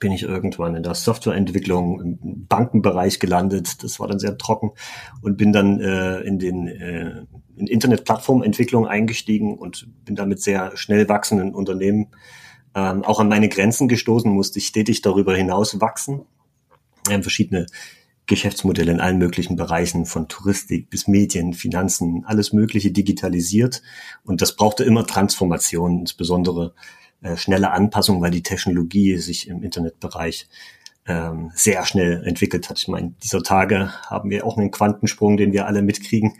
bin 0.00 0.12
ich 0.12 0.22
irgendwann 0.22 0.76
in 0.76 0.82
der 0.82 0.94
Softwareentwicklung 0.94 2.00
im 2.00 2.46
Bankenbereich 2.46 3.18
gelandet. 3.18 3.82
Das 3.82 3.98
war 3.98 4.06
dann 4.06 4.18
sehr 4.18 4.38
trocken 4.38 4.72
und 5.22 5.36
bin 5.36 5.52
dann 5.52 5.80
äh, 5.80 6.20
in 6.20 6.38
den 6.38 6.68
äh, 6.68 7.24
in 7.56 7.66
Internetplattformentwicklung 7.66 8.86
eingestiegen 8.86 9.58
und 9.58 9.88
bin 10.04 10.14
damit 10.14 10.40
sehr 10.40 10.76
schnell 10.76 11.08
wachsenden 11.08 11.54
Unternehmen 11.54 12.08
ähm, 12.74 13.02
auch 13.04 13.18
an 13.18 13.28
meine 13.28 13.48
Grenzen 13.48 13.88
gestoßen, 13.88 14.30
musste 14.30 14.58
ich 14.58 14.66
stetig 14.66 15.02
darüber 15.02 15.34
hinaus 15.34 15.80
wachsen. 15.80 16.26
Wir 17.06 17.14
haben 17.14 17.22
verschiedene 17.22 17.66
Geschäftsmodelle 18.28 18.92
in 18.92 19.00
allen 19.00 19.18
möglichen 19.18 19.56
Bereichen, 19.56 20.06
von 20.06 20.28
Touristik 20.28 20.90
bis 20.90 21.08
Medien, 21.08 21.54
Finanzen, 21.54 22.24
alles 22.26 22.52
Mögliche 22.52 22.92
digitalisiert. 22.92 23.82
Und 24.24 24.40
das 24.40 24.54
brauchte 24.54 24.84
immer 24.84 25.06
Transformation, 25.06 26.00
insbesondere 26.00 26.74
äh, 27.22 27.36
schnelle 27.36 27.72
Anpassung, 27.72 28.20
weil 28.20 28.30
die 28.30 28.42
Technologie 28.42 29.16
sich 29.16 29.48
im 29.48 29.62
Internetbereich 29.62 30.48
ähm, 31.06 31.50
sehr 31.54 31.84
schnell 31.86 32.22
entwickelt 32.24 32.68
hat. 32.68 32.78
Ich 32.78 32.86
meine, 32.88 33.14
dieser 33.24 33.42
Tage 33.42 33.92
haben 34.06 34.30
wir 34.30 34.46
auch 34.46 34.56
einen 34.56 34.70
Quantensprung, 34.70 35.36
den 35.36 35.52
wir 35.52 35.66
alle 35.66 35.82
mitkriegen. 35.82 36.34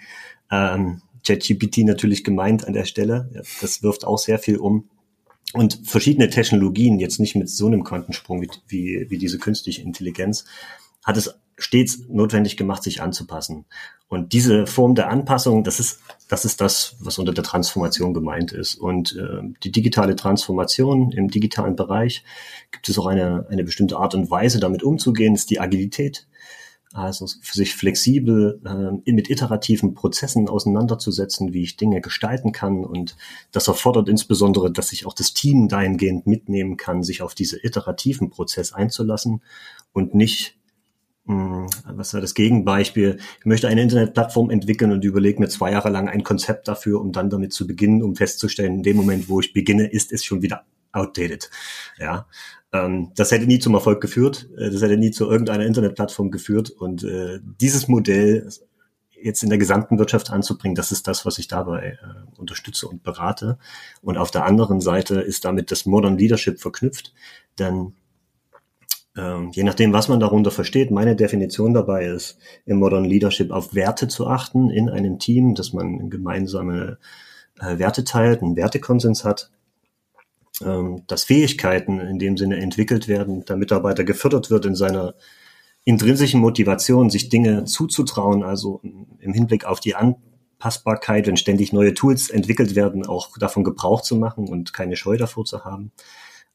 Ähm, 0.51 1.03
ChatGPT 1.27 1.79
natürlich 1.79 2.23
gemeint 2.23 2.67
an 2.67 2.75
der 2.75 2.85
Stelle. 2.85 3.31
Das 3.61 3.83
wirft 3.83 4.05
auch 4.05 4.19
sehr 4.19 4.39
viel 4.39 4.59
um. 4.59 4.89
Und 5.55 5.81
verschiedene 5.85 6.29
Technologien, 6.29 7.01
jetzt 7.01 7.19
nicht 7.19 7.35
mit 7.35 7.49
so 7.49 7.67
einem 7.67 7.83
Quantensprung 7.83 8.43
wie, 8.43 8.51
wie, 8.69 9.07
wie 9.09 9.19
diese 9.19 9.39
künstliche 9.39 9.83
Intelligenz, 9.83 10.45
hat 11.03 11.17
es 11.17 11.35
stets 11.59 12.09
notwendig 12.09 12.57
gemacht, 12.57 12.83
sich 12.83 13.03
anzupassen. 13.03 13.67
Und 14.09 14.33
diese 14.33 14.67
Form 14.67 14.95
der 14.95 15.11
Anpassung, 15.11 15.65
das 15.65 15.81
ist, 15.81 16.01
das 16.29 16.47
ist 16.47 16.61
das, 16.63 16.97
was 17.01 17.19
unter 17.19 17.35
der 17.35 17.45
Transformation 17.45 18.15
gemeint 18.15 18.53
ist. 18.53 18.77
Und 18.77 19.15
äh, 19.17 19.43
die 19.63 19.73
digitale 19.73 20.17
Transformation 20.17 21.13
im 21.13 21.29
digitalen 21.29 21.77
Bereich 21.77 22.25
gibt 22.71 22.89
es 22.89 22.99
auch 22.99 23.07
eine, 23.07 23.47
eine 23.51 23.65
bestimmte 23.65 23.99
Art 23.99 24.15
und 24.15 24.31
Weise, 24.31 24.61
damit 24.61 24.83
umzugehen, 24.83 25.35
ist 25.35 25.51
die 25.51 25.61
Agilität. 25.61 26.27
Also 26.95 27.27
sich 27.27 27.75
flexibel 27.75 28.63
äh, 28.65 29.13
mit 29.13 29.29
iterativen 29.29 29.93
Prozessen 29.93 30.49
auseinanderzusetzen, 30.49 31.53
wie 31.53 31.63
ich 31.63 31.77
Dinge 31.77 32.01
gestalten 32.01 32.53
kann. 32.53 32.85
Und 32.85 33.15
das 33.53 33.69
erfordert 33.69 34.09
insbesondere, 34.09 34.73
dass 34.73 34.93
ich 34.93 35.05
auch 35.05 35.13
das 35.13 35.35
Team 35.35 35.69
dahingehend 35.69 36.27
mitnehmen 36.27 36.79
kann, 36.79 37.03
sich 37.03 37.21
auf 37.21 37.35
diese 37.35 37.63
iterativen 37.63 38.31
Prozess 38.31 38.73
einzulassen 38.73 39.43
und 39.93 40.15
nicht 40.15 40.58
was 41.29 42.15
war 42.15 42.21
das 42.21 42.35
Gegenbeispiel? 42.35 43.19
Ich 43.39 43.47
möchte 43.47 43.69
eine 43.69 43.83
Internetplattform 43.83 44.51
entwickeln 44.51 44.93
und 44.93 45.05
überlege 45.05 45.41
mir 45.41 45.49
zwei 45.49 45.73
Jahre 45.73 45.91
lang 45.91 46.09
ein 46.09 46.23
Konzept 46.23 46.69
dafür, 46.69 47.01
um 47.01 47.13
dann 47.13 47.29
damit 47.29 47.53
zu 47.53 47.67
beginnen, 47.67 48.03
um 48.03 48.17
festzustellen, 48.17 48.77
in 48.77 48.83
dem 48.83 48.97
Moment, 48.97 49.29
wo 49.29 49.41
ich 49.41 49.53
beginne, 49.53 49.87
ist 49.87 50.13
es 50.13 50.25
schon 50.25 50.43
wieder 50.43 50.65
outdated. 50.93 51.51
Ja, 51.99 52.27
ähm, 52.73 53.13
das 53.15 53.31
hätte 53.31 53.47
nie 53.47 53.59
zum 53.59 53.75
Erfolg 53.75 54.01
geführt. 54.01 54.49
Äh, 54.57 54.71
das 54.71 54.83
hätte 54.83 54.97
nie 54.97 55.11
zu 55.11 55.31
irgendeiner 55.31 55.67
Internetplattform 55.67 56.31
geführt. 56.31 56.71
Und 56.71 57.05
äh, 57.05 57.41
dieses 57.43 57.89
Modell 57.89 58.49
jetzt 59.21 59.43
in 59.43 59.49
der 59.49 59.59
gesamten 59.59 59.99
Wirtschaft 59.99 60.31
anzubringen, 60.31 60.75
das 60.75 60.93
ist 60.93 61.09
das, 61.09 61.27
was 61.27 61.39
ich 61.39 61.49
dabei 61.49 61.99
äh, 62.01 62.39
unterstütze 62.39 62.89
und 62.89 63.03
berate. 63.03 63.59
Und 64.01 64.17
auf 64.17 64.31
der 64.31 64.45
anderen 64.45 64.81
Seite 64.81 65.21
ist 65.21 65.45
damit 65.45 65.71
das 65.71 65.87
Modern 65.87 66.17
Leadership 66.17 66.61
verknüpft, 66.61 67.13
denn 67.59 67.95
ähm, 69.19 69.51
je 69.53 69.65
nachdem, 69.65 69.93
was 69.93 70.09
man 70.09 70.21
darunter 70.21 70.53
versteht, 70.53 70.91
meine 70.93 71.17
Definition 71.17 71.75
dabei 71.75 72.07
ist, 72.07 72.39
im 72.67 72.79
Modern 72.79 73.05
Leadership 73.05 73.51
auf 73.51 73.75
Werte 73.75 74.07
zu 74.07 74.29
achten 74.29 74.71
in 74.71 74.89
einem 74.89 75.19
Team, 75.19 75.55
dass 75.57 75.73
man 75.73 76.09
gemeinsame 76.09 76.99
äh, 77.59 77.79
Werte 77.79 78.05
teilt, 78.05 78.43
einen 78.43 78.57
Wertekonsens 78.57 79.25
hat, 79.25 79.51
ähm, 80.65 81.03
dass 81.09 81.25
Fähigkeiten 81.25 81.99
in 82.01 82.21
dem 82.21 82.37
Sinne 82.37 82.59
entwickelt 82.59 83.09
werden, 83.09 83.45
der 83.45 83.57
Mitarbeiter 83.57 84.05
gefördert 84.05 84.51
wird 84.51 84.67
in 84.67 84.77
seiner 84.77 85.15
intrinsischen 85.85 86.41
Motivation, 86.41 87.11
sich 87.11 87.29
Dinge 87.29 87.65
zuzutrauen, 87.65 88.45
also 88.45 88.81
im 89.19 89.33
Hinblick 89.33 89.65
auf 89.65 89.81
die 89.81 89.97
Anpassbarkeit, 89.97 91.27
wenn 91.27 91.37
ständig 91.37 91.73
neue 91.73 91.95
Tools 91.95 92.31
entwickelt 92.31 92.77
werden, 92.77 93.07
auch 93.07 93.37
davon 93.39 93.65
Gebrauch 93.65 94.03
zu 94.03 94.15
machen 94.15 94.49
und 94.49 94.73
keine 94.73 94.95
Scheu 94.95 95.17
davor 95.17 95.45
zu 95.45 95.65
haben. 95.65 95.91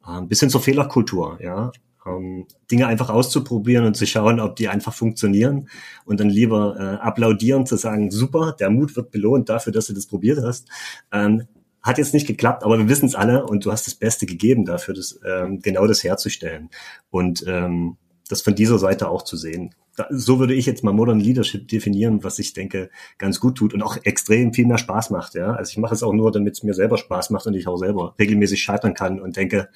Ähm, 0.08 0.30
bis 0.30 0.40
hin 0.40 0.50
zur 0.50 0.62
Fehlerkultur, 0.62 1.40
ja 1.42 1.72
ähm, 2.06 2.48
Dinge 2.72 2.88
einfach 2.88 3.10
auszuprobieren 3.10 3.86
und 3.86 3.96
zu 3.96 4.06
schauen, 4.06 4.40
ob 4.40 4.56
die 4.56 4.68
einfach 4.68 4.94
funktionieren 4.94 5.70
und 6.06 6.20
dann 6.20 6.30
lieber 6.30 6.76
äh, 6.78 7.06
applaudieren, 7.06 7.66
zu 7.66 7.78
sagen, 7.78 8.12
super, 8.12 8.56
der 8.60 8.70
Mut 8.70 8.96
wird 8.96 9.12
belohnt 9.12 9.50
dafür, 9.50 9.74
dass 9.74 9.88
du 9.88 9.94
das 9.94 10.08
probiert 10.08 10.40
hast. 10.44 10.68
Ähm, 11.12 11.48
hat 11.82 11.98
jetzt 11.98 12.14
nicht 12.14 12.28
geklappt, 12.28 12.64
aber 12.64 12.78
wir 12.78 12.88
wissen 12.88 13.08
es 13.08 13.16
alle 13.16 13.46
und 13.46 13.66
du 13.66 13.72
hast 13.72 13.88
das 13.88 13.96
Beste 13.96 14.26
gegeben 14.26 14.66
dafür, 14.66 14.94
das, 14.94 15.20
ähm, 15.26 15.60
genau 15.60 15.86
das 15.86 16.04
herzustellen. 16.04 16.70
Und 17.10 17.44
ähm, 17.46 17.98
das 18.30 18.42
von 18.42 18.56
dieser 18.56 18.80
Seite 18.80 19.10
auch 19.10 19.24
zu 19.24 19.36
sehen. 19.36 19.76
So 20.10 20.40
würde 20.40 20.56
ich 20.56 20.66
jetzt 20.66 20.84
mal 20.84 20.92
Modern 20.92 21.20
Leadership 21.20 21.68
definieren, 21.68 22.24
was 22.24 22.40
ich 22.40 22.54
denke 22.54 22.90
ganz 23.20 23.40
gut 23.40 23.58
tut 23.58 23.76
und 23.76 23.84
auch 23.84 23.98
extrem 24.04 24.52
viel 24.54 24.66
mehr 24.66 24.80
Spaß 24.80 25.12
macht. 25.12 25.36
Ja, 25.36 25.54
also 25.54 25.70
ich 25.70 25.78
mache 25.78 25.94
es 25.94 26.02
auch 26.02 26.14
nur, 26.14 26.32
damit 26.32 26.54
es 26.54 26.64
mir 26.64 26.74
selber 26.74 26.98
Spaß 26.98 27.30
macht 27.30 27.46
und 27.46 27.54
ich 27.54 27.68
auch 27.68 27.78
selber 27.78 28.16
regelmäßig 28.18 28.64
scheitern 28.64 28.96
kann 28.96 29.22
und 29.22 29.38
denke, 29.38 29.70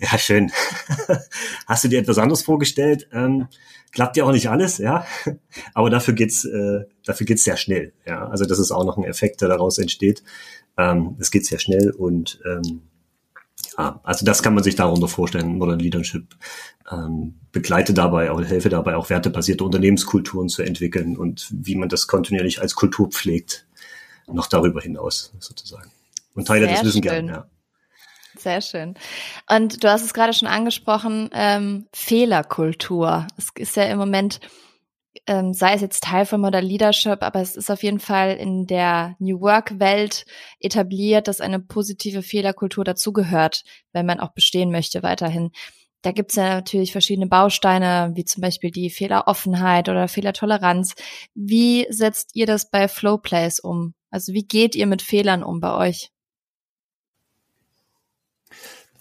ja 0.00 0.16
schön, 0.16 0.50
hast 1.66 1.84
du 1.84 1.88
dir 1.88 2.00
etwas 2.00 2.18
anderes 2.18 2.42
vorgestellt? 2.42 3.08
Ähm, 3.12 3.48
klappt 3.92 4.16
ja 4.16 4.24
auch 4.24 4.32
nicht 4.32 4.48
alles, 4.48 4.78
ja, 4.78 5.04
aber 5.74 5.90
dafür 5.90 6.14
geht's, 6.14 6.44
äh, 6.44 6.84
dafür 7.04 7.26
geht's 7.26 7.44
sehr 7.44 7.58
schnell. 7.58 7.92
Ja, 8.06 8.28
also 8.28 8.46
das 8.46 8.58
ist 8.58 8.70
auch 8.70 8.84
noch 8.84 8.96
ein 8.96 9.04
Effekt, 9.04 9.42
der 9.42 9.48
daraus 9.48 9.78
entsteht. 9.78 10.22
Ähm, 10.78 11.16
es 11.18 11.30
geht 11.30 11.44
sehr 11.44 11.58
schnell 11.58 11.90
und 11.90 12.40
ähm, 12.46 12.82
ja, 13.78 14.00
also 14.02 14.24
das 14.24 14.42
kann 14.42 14.54
man 14.54 14.64
sich 14.64 14.74
darunter 14.74 15.08
vorstellen. 15.08 15.58
Modern 15.58 15.78
Leadership 15.78 16.36
ähm, 16.90 17.40
begleite 17.52 17.94
dabei 17.94 18.32
oder 18.32 18.46
helfe 18.46 18.68
dabei 18.68 18.96
auch 18.96 19.10
wertebasierte 19.10 19.64
Unternehmenskulturen 19.64 20.48
zu 20.48 20.62
entwickeln 20.62 21.16
und 21.16 21.48
wie 21.50 21.76
man 21.76 21.88
das 21.88 22.06
kontinuierlich 22.06 22.60
als 22.60 22.74
Kultur 22.74 23.08
pflegt, 23.08 23.66
noch 24.26 24.48
darüber 24.48 24.80
hinaus 24.80 25.32
sozusagen. 25.38 25.90
Und 26.34 26.46
teile 26.46 26.66
Sehr 26.66 26.76
das 26.76 26.84
Wissen 26.84 27.02
gerne. 27.02 27.30
Ja. 27.30 27.46
Sehr 28.36 28.60
schön. 28.60 28.94
Und 29.48 29.82
du 29.82 29.90
hast 29.90 30.04
es 30.04 30.14
gerade 30.14 30.32
schon 30.32 30.48
angesprochen, 30.48 31.28
ähm, 31.32 31.86
Fehlerkultur. 31.92 33.26
Es 33.36 33.48
ist 33.56 33.76
ja 33.76 33.84
im 33.84 33.98
Moment 33.98 34.40
ähm, 35.26 35.52
sei 35.52 35.74
es 35.74 35.80
jetzt 35.80 36.04
Teil 36.04 36.26
von 36.26 36.40
Modern 36.40 36.64
Leadership, 36.64 37.22
aber 37.22 37.40
es 37.40 37.56
ist 37.56 37.70
auf 37.70 37.82
jeden 37.82 38.00
Fall 38.00 38.36
in 38.36 38.66
der 38.66 39.16
New 39.18 39.40
Work-Welt 39.40 40.24
etabliert, 40.60 41.28
dass 41.28 41.40
eine 41.40 41.60
positive 41.60 42.22
Fehlerkultur 42.22 42.84
dazugehört, 42.84 43.62
wenn 43.92 44.06
man 44.06 44.20
auch 44.20 44.32
bestehen 44.32 44.70
möchte 44.70 45.02
weiterhin. 45.02 45.50
Da 46.02 46.12
gibt's 46.12 46.36
ja 46.36 46.54
natürlich 46.54 46.92
verschiedene 46.92 47.26
Bausteine, 47.26 48.12
wie 48.14 48.24
zum 48.24 48.40
Beispiel 48.40 48.70
die 48.70 48.88
Fehleroffenheit 48.88 49.88
oder 49.88 50.08
Fehlertoleranz. 50.08 50.94
Wie 51.34 51.86
setzt 51.90 52.34
ihr 52.34 52.46
das 52.46 52.70
bei 52.70 52.88
Flowplays 52.88 53.60
um? 53.60 53.94
Also 54.10 54.32
wie 54.32 54.44
geht 54.44 54.74
ihr 54.74 54.86
mit 54.86 55.02
Fehlern 55.02 55.42
um 55.42 55.60
bei 55.60 55.74
euch? 55.74 56.10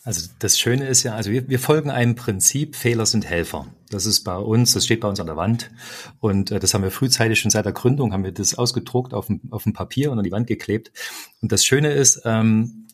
Also 0.09 0.27
das 0.39 0.57
Schöne 0.57 0.87
ist 0.87 1.03
ja, 1.03 1.13
also 1.13 1.29
wir, 1.29 1.47
wir 1.49 1.59
folgen 1.59 1.91
einem 1.91 2.15
Prinzip, 2.15 2.75
Fehler 2.75 3.05
sind 3.05 3.29
Helfer. 3.29 3.67
Das 3.91 4.07
ist 4.07 4.23
bei 4.23 4.35
uns, 4.35 4.73
das 4.73 4.85
steht 4.85 5.01
bei 5.01 5.07
uns 5.07 5.19
an 5.19 5.27
der 5.27 5.37
Wand. 5.37 5.69
Und 6.19 6.49
äh, 6.49 6.59
das 6.59 6.73
haben 6.73 6.81
wir 6.81 6.89
frühzeitig 6.89 7.39
schon 7.39 7.51
seit 7.51 7.65
der 7.65 7.73
Gründung, 7.73 8.11
haben 8.11 8.23
wir 8.23 8.31
das 8.31 8.55
ausgedruckt 8.55 9.13
auf 9.13 9.27
dem, 9.27 9.39
auf 9.51 9.65
dem 9.65 9.73
Papier 9.73 10.11
und 10.11 10.17
an 10.17 10.23
die 10.23 10.31
Wand 10.31 10.47
geklebt. 10.47 10.91
Und 11.43 11.51
das 11.51 11.63
Schöne 11.63 11.91
ist, 11.91 12.23
ähm, 12.25 12.87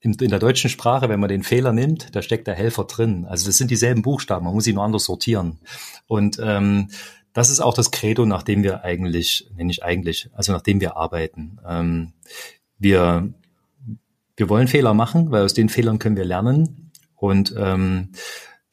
in, 0.00 0.14
in 0.14 0.28
der 0.28 0.40
deutschen 0.40 0.68
Sprache, 0.68 1.08
wenn 1.08 1.20
man 1.20 1.28
den 1.28 1.44
Fehler 1.44 1.72
nimmt, 1.72 2.16
da 2.16 2.20
steckt 2.20 2.48
der 2.48 2.56
Helfer 2.56 2.82
drin. 2.82 3.26
Also 3.26 3.46
das 3.46 3.58
sind 3.58 3.70
dieselben 3.70 4.02
Buchstaben, 4.02 4.44
man 4.44 4.52
muss 4.52 4.64
sie 4.64 4.72
nur 4.72 4.82
anders 4.82 5.04
sortieren. 5.04 5.60
Und 6.08 6.40
ähm, 6.42 6.88
das 7.32 7.48
ist 7.48 7.60
auch 7.60 7.74
das 7.74 7.92
Credo, 7.92 8.26
nach 8.26 8.42
dem 8.42 8.64
wir 8.64 8.82
eigentlich, 8.82 9.48
nenne 9.54 9.70
ich 9.70 9.84
eigentlich, 9.84 10.30
also 10.32 10.52
nach 10.52 10.62
dem 10.62 10.80
wir 10.80 10.96
arbeiten. 10.96 11.60
Ähm, 11.64 12.12
wir 12.76 13.32
wir 14.36 14.48
wollen 14.48 14.68
Fehler 14.68 14.94
machen, 14.94 15.30
weil 15.30 15.44
aus 15.44 15.54
den 15.54 15.68
Fehlern 15.68 15.98
können 15.98 16.16
wir 16.16 16.24
lernen. 16.24 16.92
Und 17.14 17.54
ähm, 17.56 18.10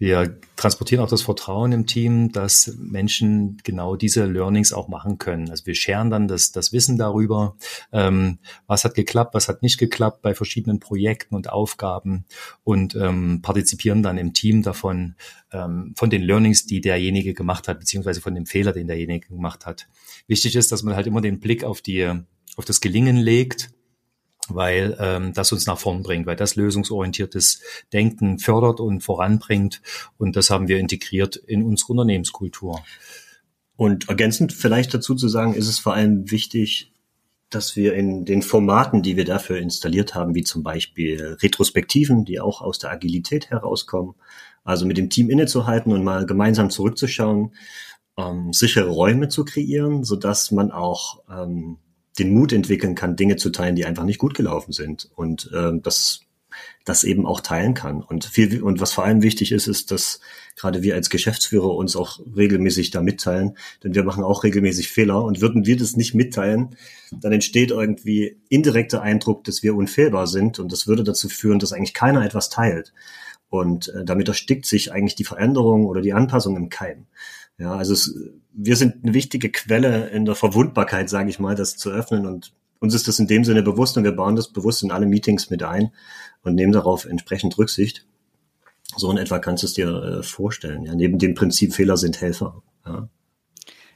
wir 0.03 0.37
transportieren 0.57 1.01
auch 1.01 1.09
das 1.09 1.21
Vertrauen 1.21 1.71
im 1.71 1.87
Team, 1.87 2.33
dass 2.33 2.75
Menschen 2.77 3.57
genau 3.63 3.95
diese 3.95 4.25
Learnings 4.25 4.73
auch 4.73 4.89
machen 4.89 5.17
können. 5.17 5.49
Also 5.49 5.65
wir 5.65 5.75
scheren 5.75 6.09
dann 6.09 6.27
das, 6.27 6.51
das 6.51 6.73
Wissen 6.73 6.97
darüber, 6.97 7.55
ähm, 7.93 8.39
was 8.67 8.83
hat 8.83 8.95
geklappt, 8.95 9.33
was 9.33 9.47
hat 9.47 9.61
nicht 9.61 9.77
geklappt 9.77 10.21
bei 10.21 10.33
verschiedenen 10.33 10.81
Projekten 10.81 11.35
und 11.35 11.49
Aufgaben 11.49 12.25
und 12.65 12.95
ähm, 12.95 13.41
partizipieren 13.41 14.03
dann 14.03 14.17
im 14.17 14.33
Team 14.33 14.61
davon, 14.61 15.15
ähm, 15.53 15.93
von 15.95 16.09
den 16.09 16.23
Learnings, 16.23 16.65
die 16.65 16.81
derjenige 16.81 17.33
gemacht 17.33 17.69
hat, 17.69 17.79
beziehungsweise 17.79 18.19
von 18.19 18.35
dem 18.35 18.45
Fehler, 18.45 18.73
den 18.73 18.87
derjenige 18.87 19.29
gemacht 19.29 19.65
hat. 19.65 19.87
Wichtig 20.27 20.57
ist, 20.57 20.73
dass 20.73 20.83
man 20.83 20.97
halt 20.97 21.07
immer 21.07 21.21
den 21.21 21.39
Blick 21.39 21.63
auf 21.63 21.81
die, 21.81 22.11
auf 22.57 22.65
das 22.65 22.81
Gelingen 22.81 23.15
legt 23.15 23.69
weil 24.49 24.97
ähm, 24.99 25.33
das 25.33 25.51
uns 25.51 25.65
nach 25.65 25.77
vorn 25.77 26.03
bringt, 26.03 26.25
weil 26.25 26.35
das 26.35 26.55
lösungsorientiertes 26.55 27.61
Denken 27.91 28.39
fördert 28.39 28.79
und 28.79 29.01
voranbringt. 29.01 29.81
Und 30.17 30.35
das 30.35 30.49
haben 30.49 30.67
wir 30.67 30.79
integriert 30.79 31.35
in 31.35 31.63
unsere 31.63 31.93
Unternehmenskultur. 31.93 32.81
Und 33.75 34.09
ergänzend 34.09 34.53
vielleicht 34.53 34.93
dazu 34.93 35.15
zu 35.15 35.27
sagen, 35.27 35.53
ist 35.53 35.67
es 35.67 35.79
vor 35.79 35.93
allem 35.93 36.29
wichtig, 36.29 36.91
dass 37.49 37.75
wir 37.75 37.93
in 37.93 38.25
den 38.25 38.41
Formaten, 38.41 39.01
die 39.01 39.15
wir 39.15 39.25
dafür 39.25 39.57
installiert 39.57 40.15
haben, 40.15 40.35
wie 40.35 40.43
zum 40.43 40.63
Beispiel 40.63 41.37
Retrospektiven, 41.41 42.25
die 42.25 42.39
auch 42.39 42.61
aus 42.61 42.79
der 42.79 42.91
Agilität 42.91 43.49
herauskommen, 43.49 44.15
also 44.63 44.85
mit 44.85 44.97
dem 44.97 45.09
Team 45.09 45.29
innezuhalten 45.29 45.91
und 45.91 46.03
mal 46.03 46.25
gemeinsam 46.25 46.69
zurückzuschauen, 46.69 47.53
ähm, 48.17 48.53
sichere 48.53 48.89
Räume 48.89 49.27
zu 49.27 49.45
kreieren, 49.45 50.03
so 50.03 50.15
dass 50.15 50.51
man 50.51 50.71
auch 50.71 51.23
ähm, 51.29 51.77
den 52.19 52.33
Mut 52.33 52.53
entwickeln 52.53 52.95
kann, 52.95 53.15
Dinge 53.15 53.37
zu 53.37 53.49
teilen, 53.49 53.75
die 53.75 53.85
einfach 53.85 54.03
nicht 54.03 54.19
gut 54.19 54.33
gelaufen 54.35 54.71
sind 54.71 55.09
und 55.15 55.49
ähm, 55.53 55.81
das 55.81 56.21
das 56.85 57.03
eben 57.03 57.25
auch 57.25 57.41
teilen 57.41 57.73
kann. 57.73 58.01
Und 58.01 58.25
viel 58.25 58.61
und 58.61 58.79
was 58.79 58.93
vor 58.93 59.05
allem 59.05 59.21
wichtig 59.21 59.51
ist, 59.51 59.67
ist, 59.67 59.91
dass 59.91 60.19
gerade 60.55 60.83
wir 60.83 60.95
als 60.95 61.09
Geschäftsführer 61.09 61.73
uns 61.73 61.95
auch 61.95 62.19
regelmäßig 62.35 62.91
da 62.91 63.01
mitteilen, 63.01 63.57
denn 63.83 63.95
wir 63.95 64.03
machen 64.03 64.23
auch 64.23 64.43
regelmäßig 64.43 64.89
Fehler 64.89 65.23
und 65.23 65.41
würden 65.41 65.65
wir 65.65 65.77
das 65.77 65.95
nicht 65.95 66.13
mitteilen, 66.13 66.75
dann 67.11 67.31
entsteht 67.31 67.71
irgendwie 67.71 68.37
indirekter 68.49 69.01
Eindruck, 69.01 69.43
dass 69.45 69.63
wir 69.63 69.75
unfehlbar 69.75 70.27
sind 70.27 70.59
und 70.59 70.71
das 70.71 70.87
würde 70.87 71.03
dazu 71.03 71.29
führen, 71.29 71.59
dass 71.59 71.73
eigentlich 71.73 71.93
keiner 71.93 72.25
etwas 72.25 72.49
teilt. 72.49 72.93
Und 73.49 73.89
äh, 73.89 74.03
damit 74.03 74.27
erstickt 74.27 74.65
sich 74.65 74.91
eigentlich 74.91 75.15
die 75.15 75.25
Veränderung 75.25 75.85
oder 75.85 76.01
die 76.01 76.13
Anpassung 76.13 76.57
im 76.57 76.69
Keim. 76.69 77.05
Ja, 77.59 77.75
also 77.75 77.93
es, 77.93 78.15
wir 78.53 78.75
sind 78.75 79.03
eine 79.03 79.13
wichtige 79.13 79.51
Quelle 79.51 80.09
in 80.09 80.25
der 80.25 80.35
Verwundbarkeit, 80.35 81.09
sage 81.09 81.29
ich 81.29 81.39
mal, 81.39 81.55
das 81.55 81.77
zu 81.77 81.89
öffnen 81.89 82.25
und 82.25 82.53
uns 82.79 82.93
ist 82.93 83.07
das 83.07 83.17
in 83.17 83.27
dem 83.27 83.45
Sinne 83.45 83.63
bewusst 83.63 83.97
und 83.97 84.03
wir 84.03 84.11
bauen 84.11 84.35
das 84.35 84.51
bewusst 84.51 84.83
in 84.83 84.91
alle 84.91 85.05
Meetings 85.05 85.49
mit 85.49 85.63
ein 85.63 85.91
und 86.43 86.55
nehmen 86.55 86.73
darauf 86.73 87.05
entsprechend 87.05 87.57
Rücksicht. 87.57 88.05
So 88.97 89.09
in 89.09 89.17
etwa 89.17 89.39
kannst 89.39 89.63
du 89.63 89.67
es 89.67 89.73
dir 89.73 89.87
äh, 89.87 90.23
vorstellen. 90.23 90.83
Ja, 90.83 90.93
neben 90.93 91.17
dem 91.17 91.33
Prinzip 91.33 91.73
Fehler 91.73 91.95
sind 91.95 92.19
Helfer. 92.19 92.61
Ja. 92.85 93.07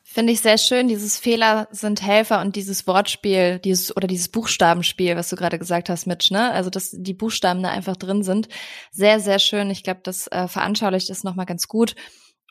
Finde 0.03 0.31
ich 0.31 0.39
sehr 0.39 0.57
schön, 0.57 0.87
dieses 0.87 1.17
Fehler 1.17 1.67
sind 1.71 2.01
Helfer 2.01 2.39
und 2.39 2.55
dieses 2.55 2.87
Wortspiel, 2.87 3.59
dieses 3.59 3.95
oder 3.95 4.07
dieses 4.07 4.29
Buchstabenspiel, 4.29 5.17
was 5.17 5.29
du 5.29 5.35
gerade 5.35 5.59
gesagt 5.59 5.89
hast, 5.89 6.07
Mitch, 6.07 6.33
ne? 6.33 6.51
Also 6.53 6.69
dass 6.69 6.91
die 6.91 7.13
Buchstaben 7.13 7.61
da 7.61 7.69
einfach 7.69 7.97
drin 7.97 8.23
sind. 8.23 8.47
Sehr, 8.91 9.19
sehr 9.19 9.39
schön. 9.39 9.69
Ich 9.69 9.83
glaube, 9.83 9.99
das 10.03 10.27
äh, 10.27 10.47
veranschaulicht 10.47 11.09
es 11.09 11.25
nochmal 11.25 11.45
ganz 11.45 11.67
gut. 11.67 11.93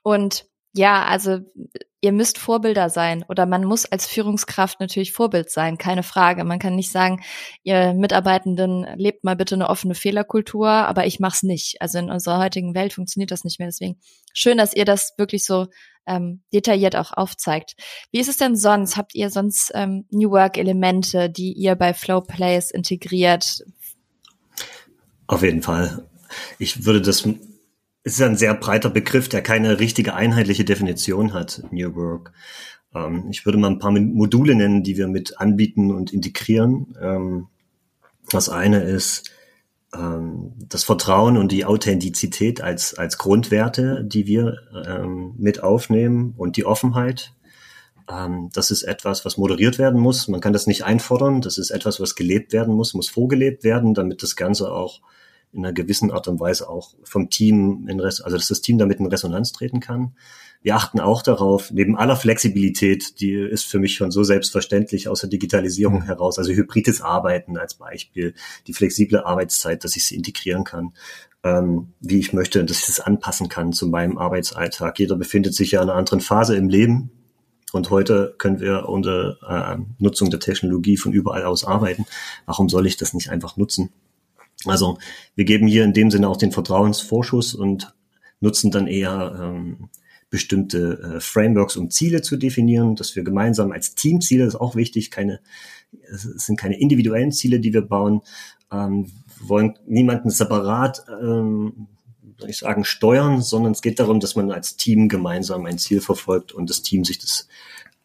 Und 0.03 0.45
ja, 0.77 1.05
also 1.05 1.39
ihr 2.03 2.13
müsst 2.13 2.39
Vorbilder 2.39 2.91
sein 2.91 3.25
oder 3.29 3.47
man 3.47 3.65
muss 3.65 3.87
als 3.87 4.07
Führungskraft 4.07 4.79
natürlich 4.79 5.13
Vorbild 5.13 5.51
sein, 5.51 5.79
keine 5.79 6.03
Frage. 6.03 6.45
Man 6.45 6.59
kann 6.59 6.77
nicht 6.77 6.93
sagen, 6.93 7.23
ihr 7.63 7.95
Mitarbeitenden 7.95 8.87
lebt 8.97 9.25
mal 9.25 9.37
bitte 9.37 9.55
eine 9.55 9.71
offene 9.71 9.95
Fehlerkultur, 9.95 10.69
aber 10.69 11.07
ich 11.07 11.19
mach's 11.19 11.43
nicht. 11.43 11.81
Also 11.81 11.99
in 11.99 12.11
unserer 12.11 12.39
heutigen 12.39 12.75
Welt 12.75 12.93
funktioniert 12.93 13.31
das 13.31 13.45
nicht 13.45 13.59
mehr. 13.59 13.69
Deswegen 13.69 13.99
schön, 14.35 14.59
dass 14.59 14.75
ihr 14.75 14.85
das 14.85 15.15
wirklich 15.17 15.47
so 15.47 15.67
ähm, 16.07 16.43
detailliert 16.53 16.95
auch 16.95 17.13
aufzeigt. 17.13 17.75
Wie 18.13 18.21
ist 18.21 18.29
es 18.29 18.37
denn 18.37 18.55
sonst? 18.55 18.97
Habt 18.97 19.15
ihr 19.15 19.31
sonst 19.31 19.73
ähm, 19.75 20.05
New 20.11 20.31
Work 20.31 20.59
Elemente, 20.59 21.31
die 21.31 21.55
ihr 21.55 21.75
bei 21.75 21.95
Flow 21.95 22.21
Plays 22.21 22.71
integriert? 22.71 23.65
Auf 25.27 25.43
jeden 25.43 25.63
Fall. 25.63 26.07
Ich 26.59 26.85
würde 26.85 27.01
das 27.01 27.27
es 28.07 28.13
ist 28.13 28.23
ein 28.23 28.37
sehr 28.37 28.55
breiter 28.55 28.89
Begriff, 28.89 29.29
der 29.29 29.43
keine 29.43 29.81
richtige 29.81 30.15
einheitliche 30.15 30.65
Definition 30.65 31.35
hat, 31.35 31.65
New 31.73 31.97
Work. 31.97 32.33
Ähm, 32.95 33.27
ich 33.33 33.45
würde 33.45 33.59
mal 33.59 33.69
ein 33.69 33.81
paar 33.81 33.91
Module 33.91 34.55
nennen, 34.55 34.85
die 34.85 34.97
wir 34.97 35.09
mit 35.09 35.41
anbieten 35.41 35.91
und 35.91 36.13
integrieren. 36.13 36.97
Ähm, 37.03 37.49
das 38.31 38.49
eine 38.49 38.85
ist 38.85 39.33
ähm, 39.93 40.53
das 40.69 40.85
Vertrauen 40.85 41.37
und 41.37 41.51
die 41.51 41.65
Authentizität 41.65 42.61
als, 42.61 42.95
als 42.95 43.19
Grundwerte, 43.19 44.05
die 44.05 44.29
wir 44.29 44.59
ähm, 44.87 45.35
mit 45.37 45.65
aufnehmen 45.65 46.33
und 46.37 46.57
die 46.57 46.65
Offenheit. 46.65 47.35
Ähm, 48.09 48.51
das 48.53 48.71
ist 48.71 48.85
etwas, 48.85 49.25
was 49.25 49.37
moderiert 49.37 49.79
werden 49.81 50.01
muss. 50.01 50.29
Man 50.29 50.41
kann 50.41 50.53
das 50.53 50.69
nicht 50.69 50.85
einfordern. 50.85 51.41
Das 51.41 51.59
ist 51.59 51.71
etwas, 51.71 51.99
was 51.99 52.15
gelebt 52.15 52.53
werden 52.53 52.73
muss, 52.73 52.95
muss 52.95 53.09
vorgelebt 53.09 53.65
werden, 53.65 53.95
damit 53.95 54.23
das 54.23 54.37
Ganze 54.37 54.71
auch 54.71 55.01
in 55.57 55.65
einer 55.65 55.73
gewissen 55.73 56.11
Art 56.11 56.29
und 56.29 56.39
Weise 56.39 56.69
auch 56.69 56.95
vom 57.03 57.31
Team 57.31 57.87
in 57.89 58.01
Res 58.01 58.21
also 58.21 58.37
dass 58.37 58.49
das 58.49 58.61
Team 58.61 58.79
damit 58.79 59.01
in 59.01 59.07
Resonanz 59.07 59.53
treten 59.53 59.81
kann. 59.81 60.15
Wir 60.63 60.75
achten 60.75 61.01
auch 61.01 61.23
darauf, 61.23 61.71
neben 61.71 61.97
aller 61.97 62.17
Flexibilität, 62.17 63.21
die 63.21 63.35
ist 63.35 63.67
für 63.67 63.79
mich 63.79 63.95
schon 63.95 64.11
so 64.11 64.25
selbstverständlich 64.25 65.09
aus 65.09 65.21
der 65.21 65.31
Digitalisierung 65.31 66.01
mhm. 66.01 66.07
heraus, 66.07 66.39
also 66.39 66.53
hybrides 66.53 67.01
Arbeiten 67.01 67.57
als 67.57 67.75
Beispiel, 67.75 68.35
die 68.67 68.73
flexible 68.73 69.21
Arbeitszeit, 69.25 69.85
dass 69.85 69.97
ich 69.97 70.05
sie 70.07 70.17
integrieren 70.17 70.65
kann, 70.65 70.93
ähm, 71.45 71.93
wie 72.01 72.19
ich 72.19 72.33
möchte, 72.33 72.65
dass 72.65 72.81
ich 72.81 72.87
das 72.87 73.01
anpassen 73.01 73.49
kann 73.49 73.73
zu 73.73 73.87
meinem 73.87 74.19
Arbeitsalltag. 74.19 74.99
Jeder 74.99 75.17
befindet 75.17 75.55
sich 75.55 75.71
ja 75.71 75.83
in 75.83 75.89
einer 75.89 75.99
anderen 75.99 76.21
Phase 76.21 76.57
im 76.57 76.69
Leben. 76.69 77.11
Und 77.73 77.91
heute 77.91 78.35
können 78.39 78.61
wir 78.61 78.89
unter 78.89 79.37
äh, 79.49 79.77
Nutzung 79.99 80.31
der 80.31 80.41
Technologie 80.41 80.97
von 80.97 81.13
überall 81.13 81.45
aus 81.45 81.65
arbeiten. 81.65 82.07
Warum 82.47 82.69
soll 82.69 82.87
ich 82.87 82.97
das 82.97 83.13
nicht 83.13 83.31
einfach 83.31 83.57
nutzen? 83.57 83.93
Also 84.69 84.99
wir 85.35 85.45
geben 85.45 85.67
hier 85.67 85.85
in 85.85 85.93
dem 85.93 86.11
Sinne 86.11 86.29
auch 86.29 86.37
den 86.37 86.53
Vertrauensvorschuss 86.53 87.55
und 87.55 87.95
nutzen 88.41 88.71
dann 88.71 88.87
eher 88.87 89.39
ähm, 89.41 89.89
bestimmte 90.31 91.17
äh, 91.17 91.21
Frameworks, 91.21 91.77
um 91.77 91.91
Ziele 91.91 92.23
zu 92.23 92.37
definieren, 92.37 92.97
dass 92.97 93.17
wir 93.17 93.23
gemeinsam 93.23 93.73
als 93.73 93.95
Teamziele, 93.95 94.45
das 94.45 94.55
ist 94.55 94.61
auch 94.61 94.75
wichtig, 94.75 95.11
keine, 95.11 95.41
es 96.11 96.23
sind 96.23 96.59
keine 96.59 96.79
individuellen 96.79 97.33
Ziele, 97.33 97.61
die 97.61 97.73
wir 97.73 97.83
bauen, 97.83 98.23
ähm, 98.73 99.11
wollen 99.41 99.79
niemanden 99.87 100.31
separat, 100.31 101.05
ähm, 101.23 101.87
soll 102.39 102.51
ich 102.51 102.59
sagen, 102.59 102.85
steuern, 102.85 103.41
sondern 103.41 103.73
es 103.73 103.83
geht 103.83 103.99
darum, 103.99 104.21
dass 104.21 104.37
man 104.37 104.51
als 104.51 104.77
Team 104.77 105.09
gemeinsam 105.09 105.65
ein 105.65 105.79
Ziel 105.79 106.01
verfolgt 106.01 106.53
und 106.53 106.69
das 106.69 106.83
Team 106.83 107.05
sich 107.05 107.19
das 107.19 107.49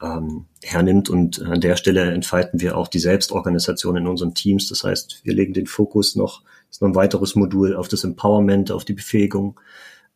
ähm, 0.01 0.45
hernimmt. 0.63 1.09
Und 1.09 1.41
an 1.41 1.61
der 1.61 1.75
Stelle 1.75 2.11
entfalten 2.11 2.61
wir 2.61 2.77
auch 2.77 2.87
die 2.87 2.99
Selbstorganisation 2.99 3.97
in 3.97 4.07
unseren 4.07 4.33
Teams. 4.33 4.67
Das 4.67 4.83
heißt, 4.83 5.21
wir 5.23 5.33
legen 5.33 5.53
den 5.53 5.67
Fokus 5.67 6.15
noch, 6.15 6.43
ist 6.69 6.81
noch 6.81 6.89
ein 6.89 6.95
weiteres 6.95 7.35
Modul 7.35 7.75
auf 7.75 7.87
das 7.87 8.03
Empowerment, 8.03 8.71
auf 8.71 8.85
die 8.85 8.93
Befähigung 8.93 9.59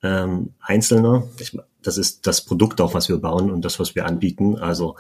ähm, 0.03 0.53
Einzelner. 0.59 1.27
Ich, 1.39 1.57
das 1.81 1.97
ist 1.97 2.27
das 2.27 2.43
Produkt 2.45 2.81
auch, 2.81 2.93
was 2.93 3.09
wir 3.09 3.17
bauen 3.17 3.51
und 3.51 3.63
das, 3.65 3.79
was 3.79 3.95
wir 3.95 4.05
anbieten. 4.05 4.57
Also 4.57 4.95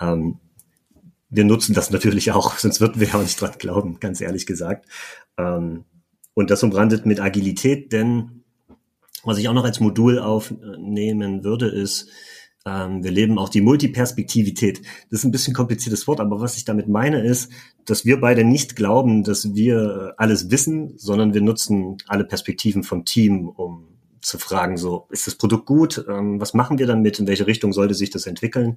ähm, 0.00 0.38
wir 1.28 1.44
nutzen 1.44 1.74
das 1.74 1.90
natürlich 1.90 2.32
auch, 2.32 2.58
sonst 2.58 2.80
würden 2.80 3.00
wir 3.00 3.08
ja 3.08 3.14
auch 3.14 3.22
nicht 3.22 3.40
dran 3.40 3.54
glauben, 3.58 4.00
ganz 4.00 4.20
ehrlich 4.20 4.46
gesagt. 4.46 4.86
Ähm, 5.38 5.84
und 6.34 6.50
das 6.50 6.62
umrandet 6.62 7.06
mit 7.06 7.20
Agilität, 7.20 7.92
denn 7.92 8.44
was 9.24 9.38
ich 9.38 9.48
auch 9.48 9.54
noch 9.54 9.64
als 9.64 9.80
Modul 9.80 10.18
aufnehmen 10.18 11.42
würde, 11.42 11.68
ist, 11.68 12.08
wir 12.66 13.10
leben 13.12 13.38
auch 13.38 13.48
die 13.48 13.60
Multiperspektivität. 13.60 14.82
Das 15.10 15.20
ist 15.20 15.24
ein 15.24 15.30
bisschen 15.30 15.54
kompliziertes 15.54 16.06
Wort, 16.08 16.20
aber 16.20 16.40
was 16.40 16.56
ich 16.56 16.64
damit 16.64 16.88
meine 16.88 17.24
ist, 17.24 17.52
dass 17.84 18.04
wir 18.04 18.20
beide 18.20 18.44
nicht 18.44 18.74
glauben, 18.74 19.22
dass 19.22 19.54
wir 19.54 20.14
alles 20.16 20.50
wissen, 20.50 20.94
sondern 20.96 21.32
wir 21.32 21.42
nutzen 21.42 21.98
alle 22.08 22.24
Perspektiven 22.24 22.82
vom 22.82 23.04
Team, 23.04 23.48
um 23.48 23.96
zu 24.26 24.38
fragen, 24.38 24.76
so, 24.76 25.06
ist 25.10 25.28
das 25.28 25.36
Produkt 25.36 25.66
gut? 25.66 26.04
Ähm, 26.08 26.40
was 26.40 26.52
machen 26.52 26.78
wir 26.78 26.86
damit? 26.88 27.20
In 27.20 27.28
welche 27.28 27.46
Richtung 27.46 27.72
sollte 27.72 27.94
sich 27.94 28.10
das 28.10 28.26
entwickeln? 28.26 28.76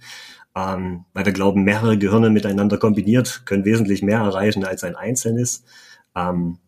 Ähm, 0.55 1.05
weil 1.13 1.25
wir 1.25 1.33
glauben, 1.33 1.63
mehrere 1.63 1.97
Gehirne 1.97 2.29
miteinander 2.29 2.77
kombiniert 2.77 3.43
können 3.45 3.65
wesentlich 3.65 4.03
mehr 4.03 4.19
erreichen 4.19 4.63
als 4.63 4.83
ein 4.83 4.95
einzelnes. 4.95 5.63
Ähm, 6.15 6.59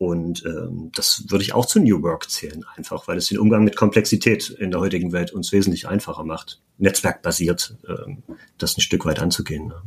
und 0.00 0.46
ähm, 0.46 0.90
das 0.94 1.24
würde 1.28 1.44
ich 1.44 1.52
auch 1.52 1.66
zu 1.66 1.78
New 1.78 2.02
Work 2.02 2.30
zählen, 2.30 2.64
einfach, 2.74 3.06
weil 3.06 3.18
es 3.18 3.28
den 3.28 3.38
Umgang 3.38 3.64
mit 3.64 3.76
Komplexität 3.76 4.48
in 4.48 4.70
der 4.70 4.80
heutigen 4.80 5.12
Welt 5.12 5.30
uns 5.30 5.52
wesentlich 5.52 5.88
einfacher 5.88 6.24
macht, 6.24 6.62
netzwerkbasiert 6.78 7.76
ähm, 7.86 8.22
das 8.56 8.78
ein 8.78 8.80
Stück 8.80 9.04
weit 9.04 9.20
anzugehen. 9.20 9.66
Ne? 9.66 9.82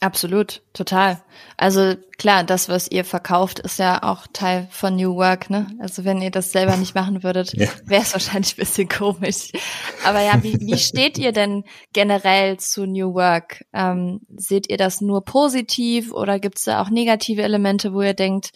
Absolut, 0.00 0.62
total. 0.72 1.22
Also 1.56 1.94
klar, 2.18 2.42
das, 2.42 2.68
was 2.68 2.90
ihr 2.90 3.04
verkauft, 3.04 3.60
ist 3.60 3.78
ja 3.78 4.02
auch 4.02 4.26
Teil 4.32 4.66
von 4.72 4.96
New 4.96 5.14
Work, 5.14 5.48
ne? 5.48 5.68
Also 5.78 6.04
wenn 6.04 6.20
ihr 6.20 6.32
das 6.32 6.50
selber 6.50 6.76
nicht 6.76 6.96
machen 6.96 7.22
würdet, 7.22 7.52
ja. 7.52 7.68
wäre 7.84 8.02
es 8.02 8.12
wahrscheinlich 8.12 8.54
ein 8.54 8.56
bisschen 8.56 8.88
komisch. 8.88 9.52
Aber 10.04 10.22
ja, 10.22 10.42
wie, 10.42 10.58
wie 10.58 10.78
steht 10.78 11.18
ihr 11.18 11.30
denn 11.30 11.62
generell 11.92 12.58
zu 12.58 12.84
New 12.84 13.14
Work? 13.14 13.64
Ähm, 13.72 14.22
seht 14.34 14.68
ihr 14.68 14.76
das 14.76 15.00
nur 15.00 15.24
positiv 15.24 16.12
oder 16.12 16.40
gibt 16.40 16.58
es 16.58 16.64
da 16.64 16.82
auch 16.82 16.90
negative 16.90 17.42
Elemente, 17.42 17.92
wo 17.92 18.02
ihr 18.02 18.14
denkt, 18.14 18.50